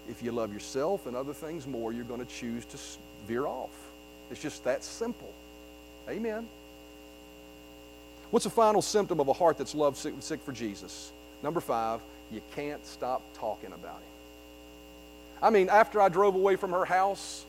If 0.09 0.23
you 0.23 0.31
love 0.31 0.53
yourself 0.53 1.05
and 1.05 1.15
other 1.15 1.33
things 1.33 1.67
more, 1.67 1.93
you're 1.93 2.03
going 2.03 2.25
to 2.25 2.31
choose 2.31 2.65
to 2.65 2.77
veer 3.27 3.45
off. 3.45 3.69
It's 4.31 4.41
just 4.41 4.63
that 4.63 4.83
simple. 4.83 5.33
Amen. 6.09 6.47
What's 8.31 8.43
the 8.43 8.51
final 8.51 8.81
symptom 8.81 9.19
of 9.19 9.27
a 9.27 9.33
heart 9.33 9.57
that's 9.57 9.73
loved 9.73 9.97
sick, 9.97 10.13
sick 10.19 10.41
for 10.41 10.51
Jesus? 10.51 11.11
Number 11.41 11.59
five, 11.59 12.01
you 12.31 12.41
can't 12.55 12.85
stop 12.85 13.21
talking 13.33 13.71
about 13.73 13.97
him. 13.97 14.09
I 15.41 15.49
mean, 15.49 15.69
after 15.69 16.01
I 16.01 16.09
drove 16.09 16.35
away 16.35 16.55
from 16.57 16.71
her 16.71 16.85
house, 16.85 17.45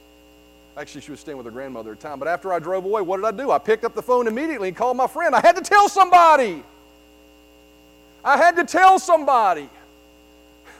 actually, 0.76 1.00
she 1.00 1.10
was 1.10 1.20
staying 1.20 1.36
with 1.36 1.46
her 1.46 1.52
grandmother 1.52 1.92
at 1.92 2.00
the 2.00 2.08
time, 2.08 2.18
but 2.18 2.28
after 2.28 2.52
I 2.52 2.58
drove 2.60 2.84
away, 2.84 3.02
what 3.02 3.16
did 3.16 3.26
I 3.26 3.32
do? 3.32 3.50
I 3.50 3.58
picked 3.58 3.84
up 3.84 3.94
the 3.94 4.02
phone 4.02 4.26
immediately 4.26 4.68
and 4.68 4.76
called 4.76 4.96
my 4.96 5.06
friend. 5.06 5.34
I 5.34 5.40
had 5.40 5.56
to 5.56 5.62
tell 5.62 5.88
somebody. 5.88 6.62
I 8.24 8.36
had 8.36 8.56
to 8.56 8.64
tell 8.64 8.98
somebody. 8.98 9.68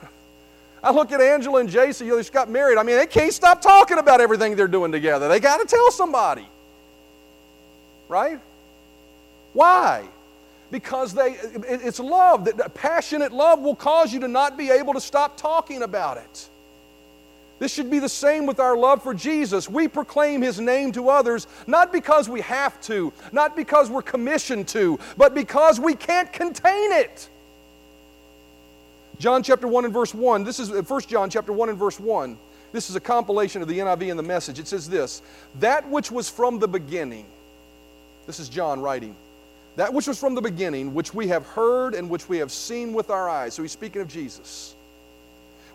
I 0.83 0.91
look 0.91 1.11
at 1.11 1.19
Angela 1.19 1.59
and 1.59 1.69
Jason, 1.69 2.07
you 2.07 2.13
know, 2.13 2.17
they 2.17 2.21
just 2.21 2.33
got 2.33 2.49
married. 2.49 2.77
I 2.77 2.83
mean, 2.83 2.95
they 2.95 3.07
can't 3.07 3.33
stop 3.33 3.61
talking 3.61 3.97
about 3.97 4.21
everything 4.21 4.55
they're 4.55 4.67
doing 4.67 4.91
together. 4.91 5.27
They 5.27 5.39
got 5.39 5.57
to 5.57 5.65
tell 5.65 5.91
somebody. 5.91 6.47
Right? 8.07 8.39
Why? 9.53 10.07
Because 10.71 11.13
they, 11.13 11.37
it's 11.67 11.99
love. 11.99 12.45
That 12.45 12.73
passionate 12.73 13.31
love 13.31 13.59
will 13.59 13.75
cause 13.75 14.13
you 14.13 14.21
to 14.21 14.27
not 14.27 14.57
be 14.57 14.71
able 14.71 14.93
to 14.93 15.01
stop 15.01 15.37
talking 15.37 15.83
about 15.83 16.17
it. 16.17 16.49
This 17.59 17.71
should 17.71 17.91
be 17.91 17.99
the 17.99 18.09
same 18.09 18.47
with 18.47 18.59
our 18.59 18.75
love 18.75 19.03
for 19.03 19.13
Jesus. 19.13 19.69
We 19.69 19.87
proclaim 19.87 20.41
His 20.41 20.59
name 20.59 20.91
to 20.93 21.09
others 21.09 21.45
not 21.67 21.91
because 21.91 22.27
we 22.27 22.41
have 22.41 22.81
to, 22.81 23.13
not 23.31 23.55
because 23.55 23.87
we're 23.89 24.01
commissioned 24.01 24.67
to, 24.69 24.97
but 25.15 25.35
because 25.35 25.79
we 25.79 25.93
can't 25.93 26.33
contain 26.33 26.91
it. 26.93 27.29
John 29.19 29.43
chapter 29.43 29.67
1 29.67 29.85
and 29.85 29.93
verse 29.93 30.15
1. 30.15 30.43
This 30.43 30.59
is 30.59 30.71
uh, 30.71 30.81
1 30.81 31.01
John 31.01 31.29
chapter 31.29 31.53
1 31.53 31.69
and 31.69 31.77
verse 31.77 31.99
1. 31.99 32.35
This 32.71 32.89
is 32.89 32.95
a 32.95 32.99
compilation 32.99 33.61
of 33.61 33.67
the 33.67 33.77
NIV 33.77 34.09
and 34.09 34.17
the 34.17 34.23
message. 34.23 34.57
It 34.57 34.67
says 34.67 34.89
this 34.89 35.21
That 35.59 35.87
which 35.87 36.09
was 36.09 36.29
from 36.29 36.57
the 36.57 36.67
beginning. 36.67 37.27
This 38.25 38.39
is 38.39 38.49
John 38.49 38.81
writing. 38.81 39.15
That 39.81 39.95
which 39.95 40.05
was 40.05 40.19
from 40.19 40.35
the 40.35 40.41
beginning, 40.41 40.93
which 40.93 41.11
we 41.11 41.29
have 41.29 41.43
heard 41.43 41.95
and 41.95 42.07
which 42.07 42.29
we 42.29 42.37
have 42.37 42.51
seen 42.51 42.93
with 42.93 43.09
our 43.09 43.27
eyes. 43.27 43.55
So 43.55 43.63
he's 43.63 43.71
speaking 43.71 44.03
of 44.03 44.07
Jesus. 44.07 44.75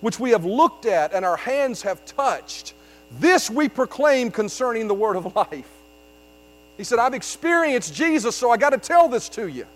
Which 0.01 0.21
we 0.21 0.31
have 0.31 0.45
looked 0.45 0.87
at 0.87 1.12
and 1.12 1.25
our 1.25 1.37
hands 1.37 1.83
have 1.83 2.05
touched. 2.07 2.75
This 3.19 3.51
we 3.51 3.69
proclaim 3.69 4.31
concerning 4.31 4.87
the 4.87 4.95
word 4.95 5.16
of 5.16 5.35
life. 5.37 5.69
He 6.77 6.85
said, 6.85 7.01
I've 7.01 7.14
experienced 7.14 7.95
Jesus, 7.95 8.37
so 8.37 8.53
I 8.53 8.57
got 8.57 8.71
to 8.71 8.79
tell 8.79 9.09
this 9.09 9.29
to 9.31 9.49
you. 9.49 9.66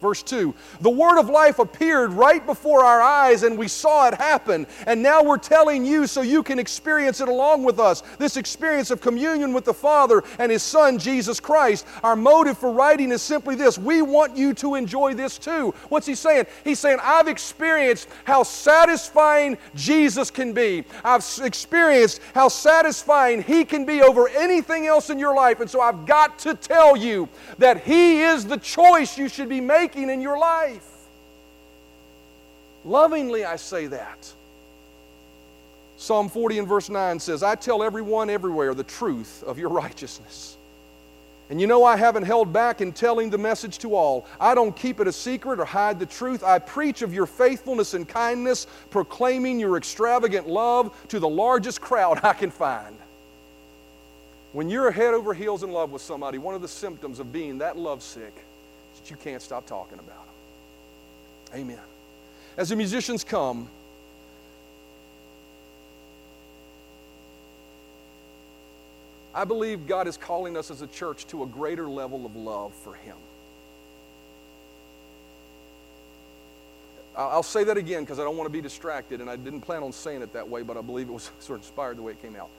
Verse 0.00 0.22
2 0.22 0.54
The 0.82 0.90
word 0.90 1.18
of 1.18 1.30
life 1.30 1.58
appeared 1.58 2.12
right 2.12 2.44
before 2.44 2.84
our 2.84 3.00
eyes, 3.00 3.44
and 3.44 3.56
we 3.56 3.66
saw 3.66 4.08
it 4.08 4.14
happen. 4.14 4.66
And 4.86 5.02
now 5.02 5.22
we're 5.22 5.38
telling 5.38 5.86
you 5.86 6.06
so 6.06 6.20
you 6.20 6.42
can 6.42 6.58
experience 6.58 7.20
it 7.20 7.28
along 7.28 7.64
with 7.64 7.80
us 7.80 8.02
this 8.18 8.36
experience 8.36 8.90
of 8.90 9.00
communion 9.00 9.54
with 9.54 9.64
the 9.64 9.72
Father 9.72 10.22
and 10.38 10.52
His 10.52 10.62
Son, 10.62 10.98
Jesus 10.98 11.40
Christ. 11.40 11.86
Our 12.02 12.14
motive 12.14 12.58
for 12.58 12.72
writing 12.72 13.10
is 13.10 13.22
simply 13.22 13.54
this 13.54 13.78
we 13.78 14.02
want 14.02 14.36
you 14.36 14.52
to 14.54 14.74
enjoy 14.74 15.14
this 15.14 15.38
too. 15.38 15.72
What's 15.88 16.06
He 16.06 16.14
saying? 16.14 16.46
He's 16.62 16.78
saying, 16.78 16.98
I've 17.02 17.28
experienced 17.28 18.08
how 18.24 18.42
satisfying 18.42 19.56
Jesus 19.74 20.30
can 20.30 20.52
be, 20.52 20.84
I've 21.04 21.24
experienced 21.42 22.20
how 22.34 22.48
satisfying 22.48 23.42
He 23.42 23.64
can 23.64 23.86
be 23.86 24.02
over 24.02 24.28
anything 24.28 24.86
else 24.86 25.08
in 25.08 25.18
your 25.18 25.34
life. 25.34 25.60
And 25.60 25.70
so 25.70 25.80
I've 25.80 26.04
got 26.04 26.38
to 26.40 26.54
tell 26.54 26.98
you 26.98 27.30
that 27.56 27.82
He 27.82 28.20
is 28.20 28.44
the 28.44 28.58
choice 28.58 29.16
you 29.16 29.30
should 29.30 29.48
be 29.48 29.62
making 29.62 29.85
making 29.86 30.10
in 30.10 30.20
your 30.20 30.36
life. 30.36 31.06
Lovingly, 32.84 33.44
I 33.44 33.54
say 33.54 33.86
that. 33.86 34.32
Psalm 35.96 36.28
40 36.28 36.58
and 36.58 36.68
verse 36.68 36.90
9 36.90 37.20
says, 37.20 37.44
I 37.44 37.54
tell 37.54 37.84
everyone 37.84 38.28
everywhere 38.28 38.74
the 38.74 38.82
truth 38.82 39.44
of 39.44 39.60
your 39.60 39.68
righteousness. 39.68 40.56
And 41.50 41.60
you 41.60 41.68
know, 41.68 41.84
I 41.84 41.96
haven't 41.96 42.24
held 42.24 42.52
back 42.52 42.80
in 42.80 42.92
telling 42.92 43.30
the 43.30 43.38
message 43.38 43.78
to 43.78 43.94
all. 43.94 44.26
I 44.40 44.56
don't 44.56 44.74
keep 44.74 44.98
it 44.98 45.06
a 45.06 45.12
secret 45.12 45.60
or 45.60 45.64
hide 45.64 46.00
the 46.00 46.06
truth. 46.06 46.42
I 46.42 46.58
preach 46.58 47.02
of 47.02 47.14
your 47.14 47.26
faithfulness 47.26 47.94
and 47.94 48.08
kindness, 48.08 48.66
proclaiming 48.90 49.60
your 49.60 49.76
extravagant 49.76 50.48
love 50.48 50.92
to 51.08 51.20
the 51.20 51.28
largest 51.28 51.80
crowd 51.80 52.18
I 52.24 52.32
can 52.32 52.50
find. 52.50 52.96
When 54.52 54.68
you're 54.68 54.90
head 54.90 55.14
over 55.14 55.32
heels 55.32 55.62
in 55.62 55.70
love 55.70 55.92
with 55.92 56.02
somebody, 56.02 56.38
one 56.38 56.56
of 56.56 56.62
the 56.62 56.68
symptoms 56.68 57.20
of 57.20 57.32
being 57.32 57.58
that 57.58 57.78
lovesick 57.78 58.34
you 59.10 59.16
can't 59.16 59.42
stop 59.42 59.66
talking 59.66 59.98
about 59.98 60.26
them. 60.26 61.60
Amen. 61.60 61.78
As 62.56 62.70
the 62.70 62.76
musicians 62.76 63.24
come, 63.24 63.68
I 69.34 69.44
believe 69.44 69.86
God 69.86 70.08
is 70.08 70.16
calling 70.16 70.56
us 70.56 70.70
as 70.70 70.80
a 70.80 70.86
church 70.86 71.26
to 71.26 71.42
a 71.42 71.46
greater 71.46 71.86
level 71.86 72.24
of 72.24 72.34
love 72.36 72.72
for 72.74 72.94
Him. 72.94 73.16
I'll 77.14 77.42
say 77.42 77.64
that 77.64 77.76
again 77.76 78.02
because 78.02 78.18
I 78.18 78.24
don't 78.24 78.36
want 78.36 78.46
to 78.46 78.52
be 78.52 78.60
distracted, 78.60 79.20
and 79.20 79.30
I 79.30 79.36
didn't 79.36 79.62
plan 79.62 79.82
on 79.82 79.92
saying 79.92 80.22
it 80.22 80.32
that 80.34 80.48
way, 80.48 80.62
but 80.62 80.76
I 80.76 80.82
believe 80.82 81.08
it 81.08 81.12
was 81.12 81.30
sort 81.40 81.58
of 81.58 81.64
inspired 81.64 81.98
the 81.98 82.02
way 82.02 82.12
it 82.12 82.22
came 82.22 82.36
out. 82.36 82.50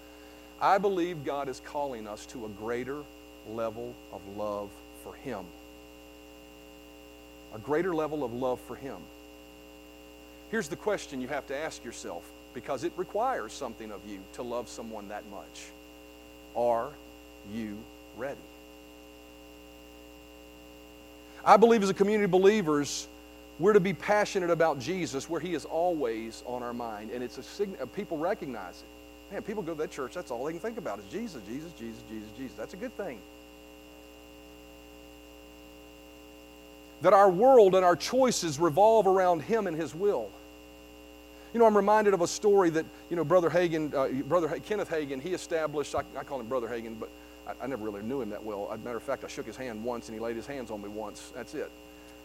I 0.61 0.77
believe 0.77 1.23
God 1.23 1.49
is 1.49 1.61
calling 1.65 2.07
us 2.07 2.25
to 2.27 2.45
a 2.45 2.49
greater 2.49 3.03
level 3.47 3.95
of 4.11 4.21
love 4.35 4.69
for 5.03 5.13
Him 5.15 5.45
a 7.53 7.59
greater 7.59 7.93
level 7.93 8.23
of 8.23 8.33
love 8.33 8.59
for 8.61 8.75
Him. 8.75 8.97
Here's 10.51 10.67
the 10.69 10.75
question 10.75 11.21
you 11.21 11.27
have 11.27 11.47
to 11.47 11.57
ask 11.57 11.83
yourself 11.83 12.23
because 12.53 12.83
it 12.83 12.93
requires 12.97 13.53
something 13.53 13.91
of 13.91 14.01
you 14.07 14.19
to 14.33 14.43
love 14.43 14.69
someone 14.69 15.09
that 15.09 15.23
much. 15.29 15.65
Are 16.55 16.89
you 17.53 17.77
ready? 18.17 18.39
I 21.45 21.57
believe 21.57 21.83
as 21.83 21.89
a 21.89 21.93
community 21.93 22.25
of 22.25 22.31
believers, 22.31 23.07
we're 23.59 23.73
to 23.73 23.79
be 23.79 23.93
passionate 23.93 24.49
about 24.49 24.79
Jesus 24.79 25.29
where 25.29 25.39
He 25.39 25.53
is 25.53 25.65
always 25.65 26.43
on 26.45 26.63
our 26.63 26.73
mind. 26.73 27.11
And 27.11 27.23
it's 27.23 27.37
a 27.37 27.43
sign, 27.43 27.75
uh, 27.81 27.85
people 27.85 28.17
recognize 28.17 28.81
it. 28.81 29.33
Man, 29.33 29.41
people 29.43 29.61
go 29.61 29.73
to 29.73 29.79
that 29.79 29.91
church, 29.91 30.13
that's 30.13 30.31
all 30.31 30.45
they 30.45 30.51
can 30.51 30.59
think 30.59 30.77
about 30.77 30.99
is 30.99 31.05
Jesus, 31.05 31.41
Jesus, 31.47 31.71
Jesus, 31.73 32.01
Jesus, 32.09 32.29
Jesus. 32.37 32.57
That's 32.57 32.73
a 32.73 32.77
good 32.77 32.95
thing. 32.95 33.19
That 37.01 37.13
our 37.13 37.29
world 37.29 37.75
and 37.75 37.85
our 37.85 37.95
choices 37.95 38.59
revolve 38.59 39.07
around 39.07 39.41
Him 39.41 39.67
and 39.67 39.75
His 39.75 39.93
will. 39.93 40.29
You 41.53 41.59
know, 41.59 41.65
I'm 41.65 41.77
reminded 41.77 42.13
of 42.13 42.21
a 42.21 42.27
story 42.27 42.69
that, 42.71 42.85
you 43.09 43.15
know, 43.15 43.23
Brother 43.23 43.49
Hagin, 43.49 43.93
uh, 43.93 44.23
Brother 44.23 44.47
Kenneth 44.59 44.89
Hagin, 44.89 45.21
he 45.21 45.33
established, 45.33 45.95
I, 45.95 46.03
I, 46.17 46.23
call 46.23 46.39
him 46.39 46.47
Brother 46.47 46.67
Hagin, 46.67 46.99
but 46.99 47.09
I, 47.47 47.63
I, 47.63 47.67
never 47.67 47.83
really 47.83 48.03
knew 48.03 48.21
him 48.21 48.29
that 48.31 48.43
well. 48.43 48.69
As 48.71 48.79
a 48.79 48.83
matter 48.83 48.97
of 48.97 49.03
fact, 49.03 49.23
I 49.23 49.27
shook 49.27 49.45
his 49.45 49.55
hand 49.55 49.83
once 49.83 50.09
and 50.09 50.15
he 50.15 50.23
laid 50.23 50.35
his 50.35 50.45
hands 50.45 50.71
on 50.71 50.81
me 50.81 50.89
once. 50.89 51.31
That's 51.33 51.55
it. 51.55 51.71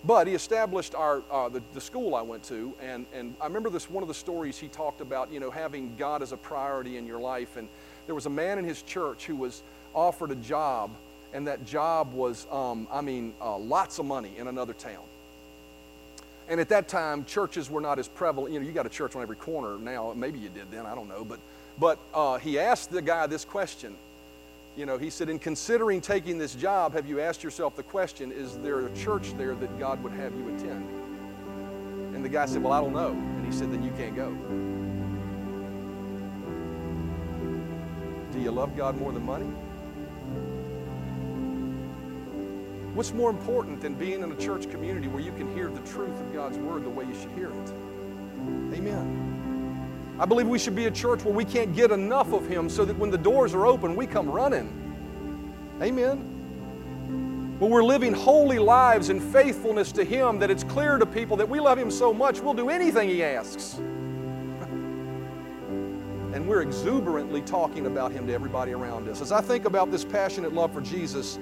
But 0.04 0.26
he 0.26 0.34
established 0.34 0.96
our, 0.96 1.22
uh, 1.30 1.48
the, 1.48 1.62
the 1.72 1.80
school 1.80 2.16
I 2.16 2.22
went 2.22 2.42
to, 2.44 2.74
and, 2.82 3.06
and 3.14 3.36
I 3.40 3.46
remember 3.46 3.70
this 3.70 3.88
one 3.88 4.02
of 4.02 4.08
the 4.08 4.14
stories 4.14 4.58
he 4.58 4.66
talked 4.66 5.00
about, 5.00 5.32
you 5.32 5.38
know, 5.38 5.50
having 5.50 5.94
God 5.96 6.22
as 6.22 6.32
a 6.32 6.36
priority 6.36 6.96
in 6.96 7.06
your 7.06 7.20
life. 7.20 7.56
And 7.56 7.68
there 8.06 8.16
was 8.16 8.26
a 8.26 8.30
man 8.30 8.58
in 8.58 8.64
his 8.64 8.82
church 8.82 9.26
who 9.26 9.36
was 9.36 9.62
offered 9.94 10.32
a 10.32 10.36
job 10.36 10.90
and 11.32 11.46
that 11.46 11.64
job 11.64 12.12
was, 12.12 12.46
um, 12.50 12.86
I 12.92 13.00
mean, 13.00 13.34
uh, 13.40 13.56
lots 13.58 13.98
of 13.98 14.06
money 14.06 14.32
in 14.36 14.48
another 14.48 14.74
town. 14.74 15.02
And 16.48 16.60
at 16.60 16.68
that 16.68 16.88
time, 16.88 17.24
churches 17.24 17.70
were 17.70 17.80
not 17.80 17.98
as 17.98 18.08
prevalent. 18.08 18.52
You 18.52 18.60
know, 18.60 18.66
you 18.66 18.72
got 18.72 18.86
a 18.86 18.90
church 18.90 19.16
on 19.16 19.22
every 19.22 19.36
corner 19.36 19.78
now. 19.78 20.12
Maybe 20.14 20.38
you 20.38 20.48
did 20.48 20.70
then, 20.70 20.86
I 20.86 20.94
don't 20.94 21.08
know. 21.08 21.24
But, 21.24 21.40
but 21.78 21.98
uh, 22.12 22.38
he 22.38 22.58
asked 22.58 22.90
the 22.90 23.00
guy 23.00 23.26
this 23.26 23.44
question. 23.44 23.96
You 24.76 24.86
know, 24.86 24.98
he 24.98 25.10
said, 25.10 25.28
In 25.28 25.38
considering 25.38 26.00
taking 26.00 26.38
this 26.38 26.54
job, 26.54 26.92
have 26.94 27.06
you 27.06 27.20
asked 27.20 27.42
yourself 27.42 27.76
the 27.76 27.82
question, 27.82 28.32
is 28.32 28.58
there 28.58 28.86
a 28.86 28.94
church 28.96 29.36
there 29.36 29.54
that 29.54 29.78
God 29.78 30.02
would 30.02 30.12
have 30.12 30.34
you 30.34 30.48
attend? 30.54 30.88
And 32.14 32.24
the 32.24 32.28
guy 32.28 32.46
said, 32.46 32.62
Well, 32.62 32.72
I 32.72 32.80
don't 32.80 32.92
know. 32.92 33.12
And 33.12 33.46
he 33.46 33.52
said, 33.52 33.72
Then 33.72 33.82
you 33.82 33.92
can't 33.92 34.16
go. 34.16 34.30
Do 38.32 38.40
you 38.40 38.50
love 38.50 38.76
God 38.76 38.96
more 38.96 39.12
than 39.12 39.24
money? 39.24 39.50
What's 42.94 43.12
more 43.14 43.30
important 43.30 43.80
than 43.80 43.94
being 43.94 44.22
in 44.22 44.30
a 44.30 44.36
church 44.36 44.70
community 44.70 45.08
where 45.08 45.22
you 45.22 45.32
can 45.32 45.50
hear 45.54 45.70
the 45.70 45.80
truth 45.80 46.20
of 46.20 46.30
God's 46.34 46.58
Word 46.58 46.84
the 46.84 46.90
way 46.90 47.06
you 47.06 47.14
should 47.14 47.30
hear 47.30 47.48
it? 47.48 47.72
Amen. 48.74 50.16
I 50.18 50.26
believe 50.26 50.46
we 50.46 50.58
should 50.58 50.76
be 50.76 50.84
a 50.84 50.90
church 50.90 51.24
where 51.24 51.32
we 51.32 51.46
can't 51.46 51.74
get 51.74 51.90
enough 51.90 52.34
of 52.34 52.46
Him 52.46 52.68
so 52.68 52.84
that 52.84 52.98
when 52.98 53.10
the 53.10 53.16
doors 53.16 53.54
are 53.54 53.66
open, 53.66 53.96
we 53.96 54.06
come 54.06 54.28
running. 54.28 54.68
Amen. 55.80 56.18
When 57.58 57.70
we're 57.70 57.82
living 57.82 58.12
holy 58.12 58.58
lives 58.58 59.08
in 59.08 59.20
faithfulness 59.20 59.90
to 59.92 60.04
Him, 60.04 60.38
that 60.40 60.50
it's 60.50 60.64
clear 60.64 60.98
to 60.98 61.06
people 61.06 61.38
that 61.38 61.48
we 61.48 61.60
love 61.60 61.78
Him 61.78 61.90
so 61.90 62.12
much, 62.12 62.40
we'll 62.40 62.52
do 62.52 62.68
anything 62.68 63.08
He 63.08 63.22
asks. 63.22 63.74
and 66.34 66.46
we're 66.46 66.60
exuberantly 66.60 67.40
talking 67.40 67.86
about 67.86 68.12
Him 68.12 68.26
to 68.26 68.34
everybody 68.34 68.72
around 68.72 69.08
us. 69.08 69.22
As 69.22 69.32
I 69.32 69.40
think 69.40 69.64
about 69.64 69.90
this 69.90 70.04
passionate 70.04 70.52
love 70.52 70.74
for 70.74 70.82
Jesus, 70.82 71.38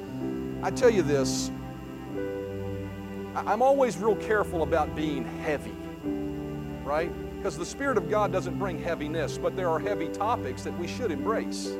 I 0.62 0.70
tell 0.70 0.90
you 0.90 1.02
this, 1.02 1.50
I'm 3.34 3.62
always 3.62 3.96
real 3.96 4.16
careful 4.16 4.62
about 4.62 4.94
being 4.94 5.24
heavy, 5.40 5.74
right? 6.84 7.10
Because 7.36 7.56
the 7.56 7.64
Spirit 7.64 7.96
of 7.96 8.10
God 8.10 8.30
doesn't 8.30 8.58
bring 8.58 8.78
heaviness, 8.78 9.38
but 9.38 9.56
there 9.56 9.70
are 9.70 9.78
heavy 9.78 10.08
topics 10.08 10.62
that 10.64 10.78
we 10.78 10.86
should 10.86 11.10
embrace, 11.10 11.70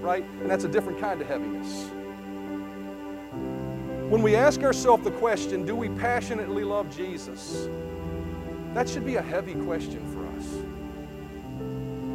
right? 0.00 0.24
And 0.40 0.50
that's 0.50 0.64
a 0.64 0.68
different 0.68 0.98
kind 0.98 1.20
of 1.20 1.28
heaviness. 1.28 1.90
When 4.08 4.22
we 4.22 4.34
ask 4.36 4.62
ourselves 4.62 5.04
the 5.04 5.10
question, 5.10 5.66
do 5.66 5.76
we 5.76 5.90
passionately 5.90 6.64
love 6.64 6.88
Jesus? 6.96 7.68
That 8.72 8.88
should 8.88 9.04
be 9.04 9.16
a 9.16 9.22
heavy 9.22 9.54
question 9.54 10.02
for 10.14 10.26
us. 10.38 10.46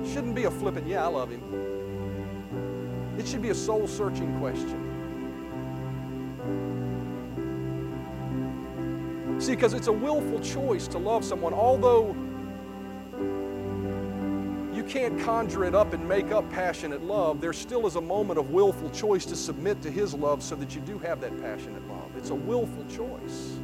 It 0.07 0.13
shouldn't 0.13 0.34
be 0.34 0.45
a 0.45 0.51
flippant, 0.51 0.88
yeah, 0.88 1.03
I 1.03 1.07
love 1.07 1.30
him. 1.30 1.43
It 3.19 3.28
should 3.28 3.43
be 3.43 3.49
a 3.49 3.55
soul 3.55 3.88
searching 3.88 4.36
question. 4.39 4.94
See, 9.38 9.51
because 9.51 9.73
it's 9.73 9.88
a 9.88 9.91
willful 9.91 10.39
choice 10.39 10.88
to 10.88 10.97
love 10.97 11.25
someone, 11.25 11.53
although 11.53 12.15
you 14.73 14.83
can't 14.83 15.19
conjure 15.19 15.65
it 15.65 15.75
up 15.75 15.93
and 15.93 16.07
make 16.07 16.31
up 16.31 16.49
passionate 16.49 17.03
love, 17.03 17.41
there 17.41 17.53
still 17.53 17.86
is 17.86 17.95
a 17.95 18.01
moment 18.01 18.39
of 18.39 18.51
willful 18.51 18.89
choice 18.91 19.25
to 19.25 19.36
submit 19.36 19.81
to 19.81 19.91
His 19.91 20.13
love 20.13 20.41
so 20.41 20.55
that 20.55 20.73
you 20.73 20.81
do 20.81 20.97
have 20.99 21.19
that 21.21 21.39
passionate 21.41 21.86
love. 21.88 22.09
It's 22.17 22.29
a 22.29 22.36
willful 22.36 22.86
choice. 22.86 23.57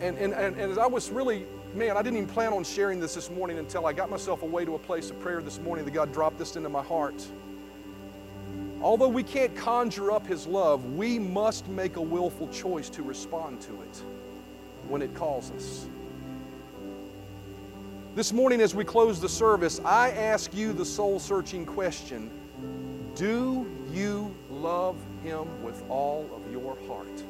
And, 0.00 0.18
and, 0.18 0.34
and, 0.34 0.56
and 0.56 0.72
as 0.72 0.78
I 0.78 0.86
was 0.86 1.10
really, 1.10 1.46
man, 1.74 1.96
I 1.96 2.02
didn't 2.02 2.18
even 2.18 2.28
plan 2.28 2.52
on 2.52 2.64
sharing 2.64 3.00
this 3.00 3.14
this 3.14 3.30
morning 3.30 3.58
until 3.58 3.86
I 3.86 3.92
got 3.92 4.10
myself 4.10 4.42
away 4.42 4.64
to 4.64 4.74
a 4.74 4.78
place 4.78 5.10
of 5.10 5.18
prayer 5.20 5.40
this 5.40 5.58
morning 5.58 5.84
that 5.84 5.92
God 5.94 6.12
dropped 6.12 6.38
this 6.38 6.56
into 6.56 6.68
my 6.68 6.82
heart. 6.82 7.24
Although 8.82 9.08
we 9.08 9.22
can't 9.22 9.54
conjure 9.56 10.12
up 10.12 10.26
His 10.26 10.46
love, 10.46 10.84
we 10.94 11.18
must 11.18 11.68
make 11.68 11.96
a 11.96 12.00
willful 12.00 12.48
choice 12.48 12.88
to 12.90 13.02
respond 13.02 13.60
to 13.62 13.72
it 13.82 14.02
when 14.88 15.02
it 15.02 15.14
calls 15.14 15.50
us. 15.52 15.86
This 18.14 18.32
morning, 18.32 18.60
as 18.60 18.74
we 18.74 18.84
close 18.84 19.20
the 19.20 19.28
service, 19.28 19.80
I 19.84 20.10
ask 20.10 20.54
you 20.54 20.72
the 20.72 20.84
soul 20.84 21.18
searching 21.18 21.66
question 21.66 22.30
Do 23.14 23.66
you 23.92 24.34
love 24.50 24.96
Him 25.22 25.62
with 25.62 25.82
all 25.88 26.28
of 26.34 26.50
your 26.50 26.76
heart? 26.86 27.22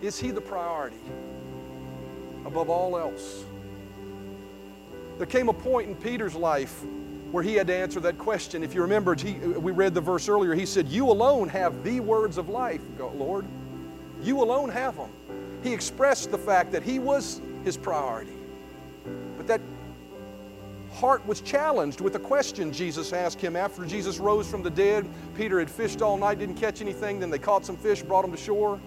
Is 0.00 0.18
He 0.18 0.30
the 0.30 0.40
priority 0.40 0.96
above 2.44 2.68
all 2.68 2.98
else? 2.98 3.44
There 5.18 5.26
came 5.26 5.48
a 5.48 5.54
point 5.54 5.88
in 5.88 5.94
Peter's 5.94 6.34
life 6.34 6.82
where 7.32 7.42
he 7.42 7.54
had 7.54 7.66
to 7.66 7.74
answer 7.74 7.98
that 8.00 8.18
question. 8.18 8.62
If 8.62 8.74
you 8.74 8.82
remember, 8.82 9.14
he, 9.14 9.32
we 9.32 9.72
read 9.72 9.94
the 9.94 10.00
verse 10.00 10.28
earlier. 10.28 10.54
He 10.54 10.66
said, 10.66 10.86
You 10.88 11.10
alone 11.10 11.48
have 11.48 11.82
the 11.82 11.98
words 11.98 12.38
of 12.38 12.48
life, 12.48 12.82
Lord. 12.98 13.46
You 14.22 14.42
alone 14.42 14.68
have 14.68 14.96
them. 14.96 15.10
He 15.62 15.72
expressed 15.72 16.30
the 16.30 16.38
fact 16.38 16.70
that 16.72 16.82
he 16.82 16.98
was 16.98 17.40
his 17.64 17.76
priority. 17.76 18.32
But 19.36 19.46
that 19.46 19.60
heart 20.92 21.26
was 21.26 21.40
challenged 21.40 22.00
with 22.02 22.14
a 22.16 22.18
question 22.18 22.70
Jesus 22.70 23.12
asked 23.14 23.40
him 23.40 23.56
after 23.56 23.86
Jesus 23.86 24.18
rose 24.18 24.48
from 24.48 24.62
the 24.62 24.70
dead. 24.70 25.08
Peter 25.34 25.58
had 25.58 25.70
fished 25.70 26.02
all 26.02 26.18
night, 26.18 26.38
didn't 26.38 26.56
catch 26.56 26.82
anything. 26.82 27.18
Then 27.18 27.30
they 27.30 27.38
caught 27.38 27.64
some 27.64 27.76
fish, 27.76 28.02
brought 28.02 28.22
them 28.22 28.32
to 28.32 28.36
shore. 28.36 28.78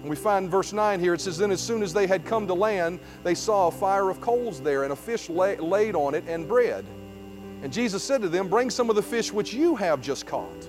And 0.00 0.08
we 0.08 0.14
find 0.14 0.44
in 0.44 0.50
verse 0.50 0.72
9 0.72 1.00
here, 1.00 1.14
it 1.14 1.20
says, 1.20 1.38
Then 1.38 1.50
as 1.50 1.60
soon 1.60 1.82
as 1.82 1.92
they 1.92 2.06
had 2.06 2.24
come 2.24 2.46
to 2.46 2.54
land, 2.54 3.00
they 3.24 3.34
saw 3.34 3.66
a 3.66 3.70
fire 3.72 4.10
of 4.10 4.20
coals 4.20 4.60
there, 4.60 4.84
and 4.84 4.92
a 4.92 4.96
fish 4.96 5.28
lay, 5.28 5.56
laid 5.56 5.96
on 5.96 6.14
it, 6.14 6.22
and 6.28 6.46
bread. 6.46 6.84
And 7.62 7.72
Jesus 7.72 8.02
said 8.02 8.22
to 8.22 8.28
them, 8.28 8.48
Bring 8.48 8.70
some 8.70 8.88
of 8.90 8.96
the 8.96 9.02
fish 9.02 9.32
which 9.32 9.52
you 9.52 9.76
have 9.76 10.00
just 10.00 10.26
caught. 10.26 10.68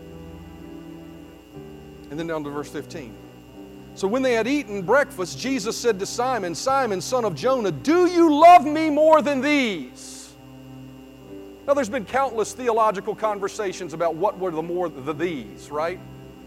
And 2.09 2.19
then 2.19 2.27
down 2.27 2.43
to 2.43 2.49
verse 2.49 2.69
15. 2.69 3.13
So 3.95 4.07
when 4.07 4.21
they 4.21 4.33
had 4.33 4.47
eaten 4.47 4.81
breakfast, 4.81 5.37
Jesus 5.37 5.77
said 5.77 5.99
to 5.99 6.05
Simon, 6.05 6.55
Simon, 6.55 7.01
son 7.01 7.25
of 7.25 7.35
Jonah, 7.35 7.71
do 7.71 8.07
you 8.07 8.33
love 8.33 8.65
me 8.65 8.89
more 8.89 9.21
than 9.21 9.41
these? 9.41 10.33
Now, 11.67 11.75
there's 11.75 11.89
been 11.89 12.05
countless 12.05 12.53
theological 12.53 13.13
conversations 13.13 13.93
about 13.93 14.15
what 14.15 14.39
were 14.39 14.49
the 14.49 14.61
more 14.61 14.89
the 14.89 15.13
these, 15.13 15.69
right? 15.69 15.99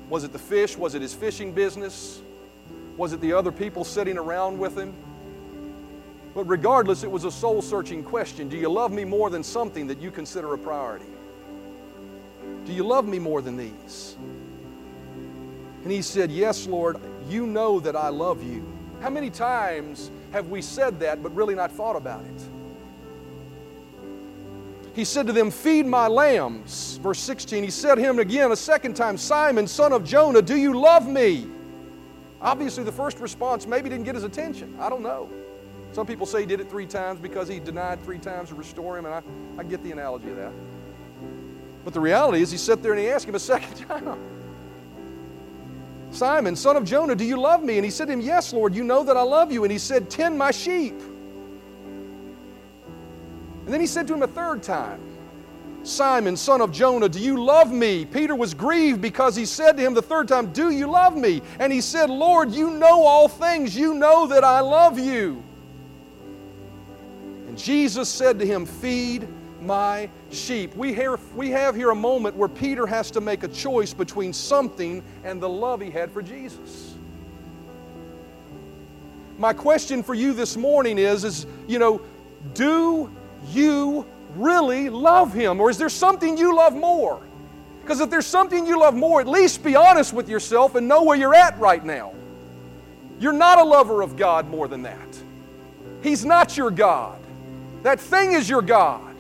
Was 0.08 0.24
it 0.24 0.32
the 0.32 0.38
fish? 0.38 0.76
Was 0.76 0.96
it 0.96 1.02
his 1.02 1.14
fishing 1.14 1.52
business? 1.52 2.20
Was 2.96 3.12
it 3.12 3.20
the 3.20 3.32
other 3.32 3.52
people 3.52 3.84
sitting 3.84 4.18
around 4.18 4.58
with 4.58 4.76
him? 4.76 4.92
But 6.34 6.44
regardless, 6.44 7.04
it 7.04 7.10
was 7.10 7.24
a 7.24 7.30
soul 7.30 7.60
searching 7.60 8.02
question. 8.02 8.48
Do 8.48 8.56
you 8.56 8.68
love 8.68 8.92
me 8.92 9.04
more 9.04 9.28
than 9.28 9.42
something 9.42 9.86
that 9.88 10.00
you 10.00 10.10
consider 10.10 10.54
a 10.54 10.58
priority? 10.58 11.06
Do 12.64 12.72
you 12.72 12.84
love 12.84 13.06
me 13.06 13.18
more 13.18 13.42
than 13.42 13.56
these? 13.56 14.16
And 15.82 15.90
he 15.90 16.00
said, 16.00 16.30
Yes, 16.30 16.66
Lord, 16.66 16.98
you 17.28 17.46
know 17.46 17.80
that 17.80 17.96
I 17.96 18.08
love 18.08 18.42
you. 18.42 18.66
How 19.00 19.10
many 19.10 19.30
times 19.30 20.10
have 20.30 20.48
we 20.48 20.62
said 20.62 21.00
that 21.00 21.22
but 21.22 21.34
really 21.34 21.54
not 21.54 21.72
thought 21.72 21.96
about 21.96 22.24
it? 22.24 22.42
He 24.94 25.04
said 25.04 25.26
to 25.26 25.32
them, 25.32 25.50
Feed 25.50 25.86
my 25.86 26.06
lambs. 26.06 26.98
Verse 27.02 27.18
16, 27.18 27.64
he 27.64 27.70
said 27.70 27.98
him 27.98 28.18
again 28.18 28.52
a 28.52 28.56
second 28.56 28.94
time, 28.94 29.16
Simon, 29.16 29.66
son 29.66 29.92
of 29.92 30.04
Jonah, 30.04 30.42
do 30.42 30.56
you 30.56 30.78
love 30.78 31.08
me? 31.08 31.46
Obviously, 32.40 32.84
the 32.84 32.92
first 32.92 33.18
response 33.20 33.66
maybe 33.66 33.88
didn't 33.88 34.04
get 34.04 34.14
his 34.14 34.24
attention. 34.24 34.76
I 34.80 34.88
don't 34.88 35.02
know. 35.02 35.30
Some 35.92 36.06
people 36.06 36.26
say 36.26 36.40
he 36.40 36.46
did 36.46 36.60
it 36.60 36.70
three 36.70 36.86
times 36.86 37.20
because 37.20 37.48
he 37.48 37.60
denied 37.60 38.02
three 38.02 38.18
times 38.18 38.48
to 38.48 38.54
restore 38.54 38.98
him, 38.98 39.04
and 39.04 39.14
I, 39.14 39.22
I 39.58 39.62
get 39.62 39.82
the 39.82 39.92
analogy 39.92 40.30
of 40.30 40.36
that. 40.36 40.52
But 41.84 41.92
the 41.92 42.00
reality 42.00 42.40
is, 42.40 42.50
he 42.50 42.58
sat 42.58 42.82
there 42.82 42.92
and 42.92 43.00
he 43.00 43.08
asked 43.08 43.26
him 43.26 43.34
a 43.34 43.40
second 43.40 43.74
time 43.88 44.18
Simon, 46.12 46.54
son 46.56 46.76
of 46.76 46.84
Jonah, 46.84 47.14
do 47.14 47.24
you 47.24 47.40
love 47.40 47.62
me? 47.62 47.78
And 47.78 47.84
he 47.84 47.90
said 47.90 48.06
to 48.06 48.12
him, 48.12 48.20
Yes, 48.20 48.52
Lord, 48.52 48.74
you 48.74 48.84
know 48.84 49.02
that 49.02 49.16
I 49.16 49.22
love 49.22 49.50
you. 49.50 49.64
And 49.64 49.72
he 49.72 49.78
said, 49.78 50.10
Tend 50.10 50.36
my 50.36 50.50
sheep. 50.50 51.00
And 53.64 53.72
then 53.72 53.80
he 53.80 53.86
said 53.86 54.06
to 54.08 54.14
him 54.14 54.22
a 54.22 54.28
third 54.28 54.62
time, 54.62 55.00
Simon, 55.84 56.36
son 56.36 56.60
of 56.60 56.70
Jonah, 56.70 57.08
do 57.08 57.18
you 57.18 57.42
love 57.42 57.72
me? 57.72 58.04
Peter 58.04 58.36
was 58.36 58.54
grieved 58.54 59.00
because 59.00 59.34
he 59.34 59.46
said 59.46 59.76
to 59.78 59.82
him 59.82 59.94
the 59.94 60.02
third 60.02 60.28
time, 60.28 60.52
Do 60.52 60.70
you 60.70 60.86
love 60.86 61.16
me? 61.16 61.40
And 61.58 61.72
he 61.72 61.80
said, 61.80 62.10
Lord, 62.10 62.52
you 62.52 62.70
know 62.70 63.04
all 63.04 63.26
things. 63.26 63.74
You 63.74 63.94
know 63.94 64.26
that 64.26 64.44
I 64.44 64.60
love 64.60 64.98
you. 64.98 65.42
And 67.52 67.58
Jesus 67.58 68.08
said 68.08 68.38
to 68.38 68.46
him, 68.46 68.64
Feed 68.64 69.28
my 69.60 70.08
sheep. 70.30 70.74
We, 70.74 70.94
hear, 70.94 71.18
we 71.36 71.50
have 71.50 71.76
here 71.76 71.90
a 71.90 71.94
moment 71.94 72.34
where 72.34 72.48
Peter 72.48 72.86
has 72.86 73.10
to 73.10 73.20
make 73.20 73.42
a 73.42 73.48
choice 73.48 73.92
between 73.92 74.32
something 74.32 75.02
and 75.22 75.38
the 75.38 75.50
love 75.50 75.82
he 75.82 75.90
had 75.90 76.10
for 76.10 76.22
Jesus. 76.22 76.94
My 79.36 79.52
question 79.52 80.02
for 80.02 80.14
you 80.14 80.32
this 80.32 80.56
morning 80.56 80.96
is, 80.96 81.24
is 81.24 81.46
you 81.68 81.78
know, 81.78 82.00
do 82.54 83.14
you 83.50 84.06
really 84.34 84.88
love 84.88 85.34
him? 85.34 85.60
Or 85.60 85.68
is 85.68 85.76
there 85.76 85.90
something 85.90 86.38
you 86.38 86.56
love 86.56 86.74
more? 86.74 87.20
Because 87.82 88.00
if 88.00 88.08
there's 88.08 88.24
something 88.24 88.66
you 88.66 88.80
love 88.80 88.94
more, 88.94 89.20
at 89.20 89.28
least 89.28 89.62
be 89.62 89.76
honest 89.76 90.14
with 90.14 90.26
yourself 90.26 90.74
and 90.74 90.88
know 90.88 91.02
where 91.02 91.18
you're 91.18 91.34
at 91.34 91.58
right 91.58 91.84
now. 91.84 92.14
You're 93.20 93.34
not 93.34 93.58
a 93.58 93.64
lover 93.64 94.00
of 94.00 94.16
God 94.16 94.48
more 94.48 94.68
than 94.68 94.84
that. 94.84 95.22
He's 96.02 96.24
not 96.24 96.56
your 96.56 96.70
God. 96.70 97.21
That 97.82 98.00
thing 98.00 98.32
is 98.32 98.48
your 98.48 98.62
God. 98.62 99.12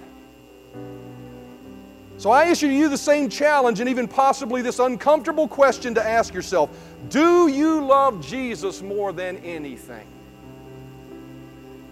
So 2.18 2.30
I 2.30 2.44
issue 2.44 2.68
you 2.68 2.88
the 2.88 2.96
same 2.96 3.28
challenge 3.28 3.80
and 3.80 3.88
even 3.88 4.06
possibly 4.06 4.62
this 4.62 4.78
uncomfortable 4.78 5.48
question 5.48 5.94
to 5.96 6.06
ask 6.06 6.32
yourself 6.32 6.70
Do 7.08 7.48
you 7.48 7.84
love 7.84 8.24
Jesus 8.24 8.80
more 8.80 9.12
than 9.12 9.38
anything? 9.38 10.06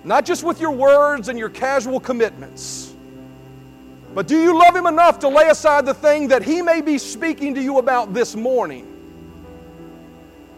Not 0.05 0.25
just 0.25 0.45
with 0.45 0.61
your 0.61 0.71
words 0.71 1.29
and 1.29 1.39
your 1.39 1.49
casual 1.49 2.01
commitments, 2.01 2.95
but 4.15 4.27
do 4.27 4.41
you 4.41 4.59
love 4.59 4.75
Him 4.75 4.87
enough 4.87 5.19
to 5.21 5.29
lay 5.29 5.49
aside 5.49 5.85
the 5.85 5.95
thing 5.95 6.29
that 6.29 6.43
He 6.43 6.63
may 6.63 6.81
be 6.81 6.97
speaking 6.99 7.55
to 7.55 7.63
you 7.63 7.79
about 7.79 8.15
this 8.15 8.35
morning? 8.35 8.87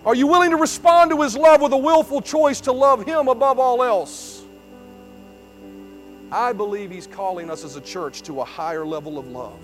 Are 0.04 0.14
you 0.14 0.26
willing 0.26 0.50
to 0.50 0.56
respond 0.56 1.10
to 1.10 1.22
His 1.22 1.36
love 1.36 1.60
with 1.60 1.72
a 1.72 1.78
willful 1.78 2.20
choice 2.22 2.60
to 2.62 2.72
love 2.72 3.04
Him 3.06 3.28
above 3.28 3.58
all 3.58 3.82
else? 3.82 4.31
I 6.32 6.54
believe 6.54 6.90
He's 6.90 7.06
calling 7.06 7.50
us 7.50 7.62
as 7.62 7.76
a 7.76 7.80
church 7.80 8.22
to 8.22 8.40
a 8.40 8.44
higher 8.44 8.86
level 8.86 9.18
of 9.18 9.28
love, 9.28 9.60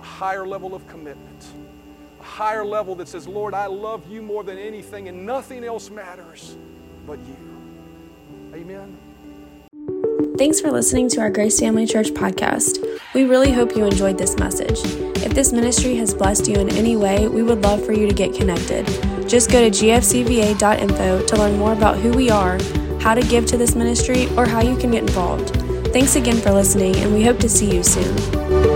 a 0.00 0.04
higher 0.04 0.46
level 0.46 0.74
of 0.74 0.86
commitment, 0.88 1.46
a 2.18 2.22
higher 2.22 2.64
level 2.64 2.94
that 2.94 3.08
says, 3.08 3.28
Lord, 3.28 3.52
I 3.52 3.66
love 3.66 4.10
you 4.10 4.22
more 4.22 4.42
than 4.42 4.56
anything, 4.56 5.08
and 5.08 5.26
nothing 5.26 5.64
else 5.64 5.90
matters 5.90 6.56
but 7.06 7.18
you. 7.18 7.36
Amen. 8.54 8.96
Thanks 10.38 10.62
for 10.62 10.70
listening 10.70 11.10
to 11.10 11.20
our 11.20 11.28
Grace 11.28 11.60
Family 11.60 11.86
Church 11.86 12.08
podcast. 12.08 12.82
We 13.14 13.24
really 13.24 13.52
hope 13.52 13.76
you 13.76 13.84
enjoyed 13.84 14.16
this 14.16 14.38
message. 14.38 14.80
If 15.22 15.34
this 15.34 15.52
ministry 15.52 15.96
has 15.96 16.14
blessed 16.14 16.48
you 16.48 16.54
in 16.56 16.70
any 16.70 16.96
way, 16.96 17.28
we 17.28 17.42
would 17.42 17.62
love 17.62 17.84
for 17.84 17.92
you 17.92 18.06
to 18.06 18.14
get 18.14 18.34
connected. 18.34 18.86
Just 19.28 19.50
go 19.50 19.60
to 19.60 19.70
gfcva.info 19.70 21.26
to 21.26 21.36
learn 21.36 21.58
more 21.58 21.72
about 21.74 21.98
who 21.98 22.12
we 22.12 22.30
are, 22.30 22.58
how 23.06 23.14
to 23.14 23.22
give 23.28 23.46
to 23.46 23.56
this 23.56 23.76
ministry, 23.76 24.26
or 24.36 24.46
how 24.46 24.60
you 24.60 24.76
can 24.76 24.90
get 24.90 25.02
involved. 25.02 25.50
Thanks 25.92 26.16
again 26.16 26.38
for 26.38 26.50
listening, 26.50 26.96
and 26.96 27.14
we 27.14 27.22
hope 27.22 27.38
to 27.38 27.48
see 27.48 27.72
you 27.72 27.84
soon. 27.84 28.75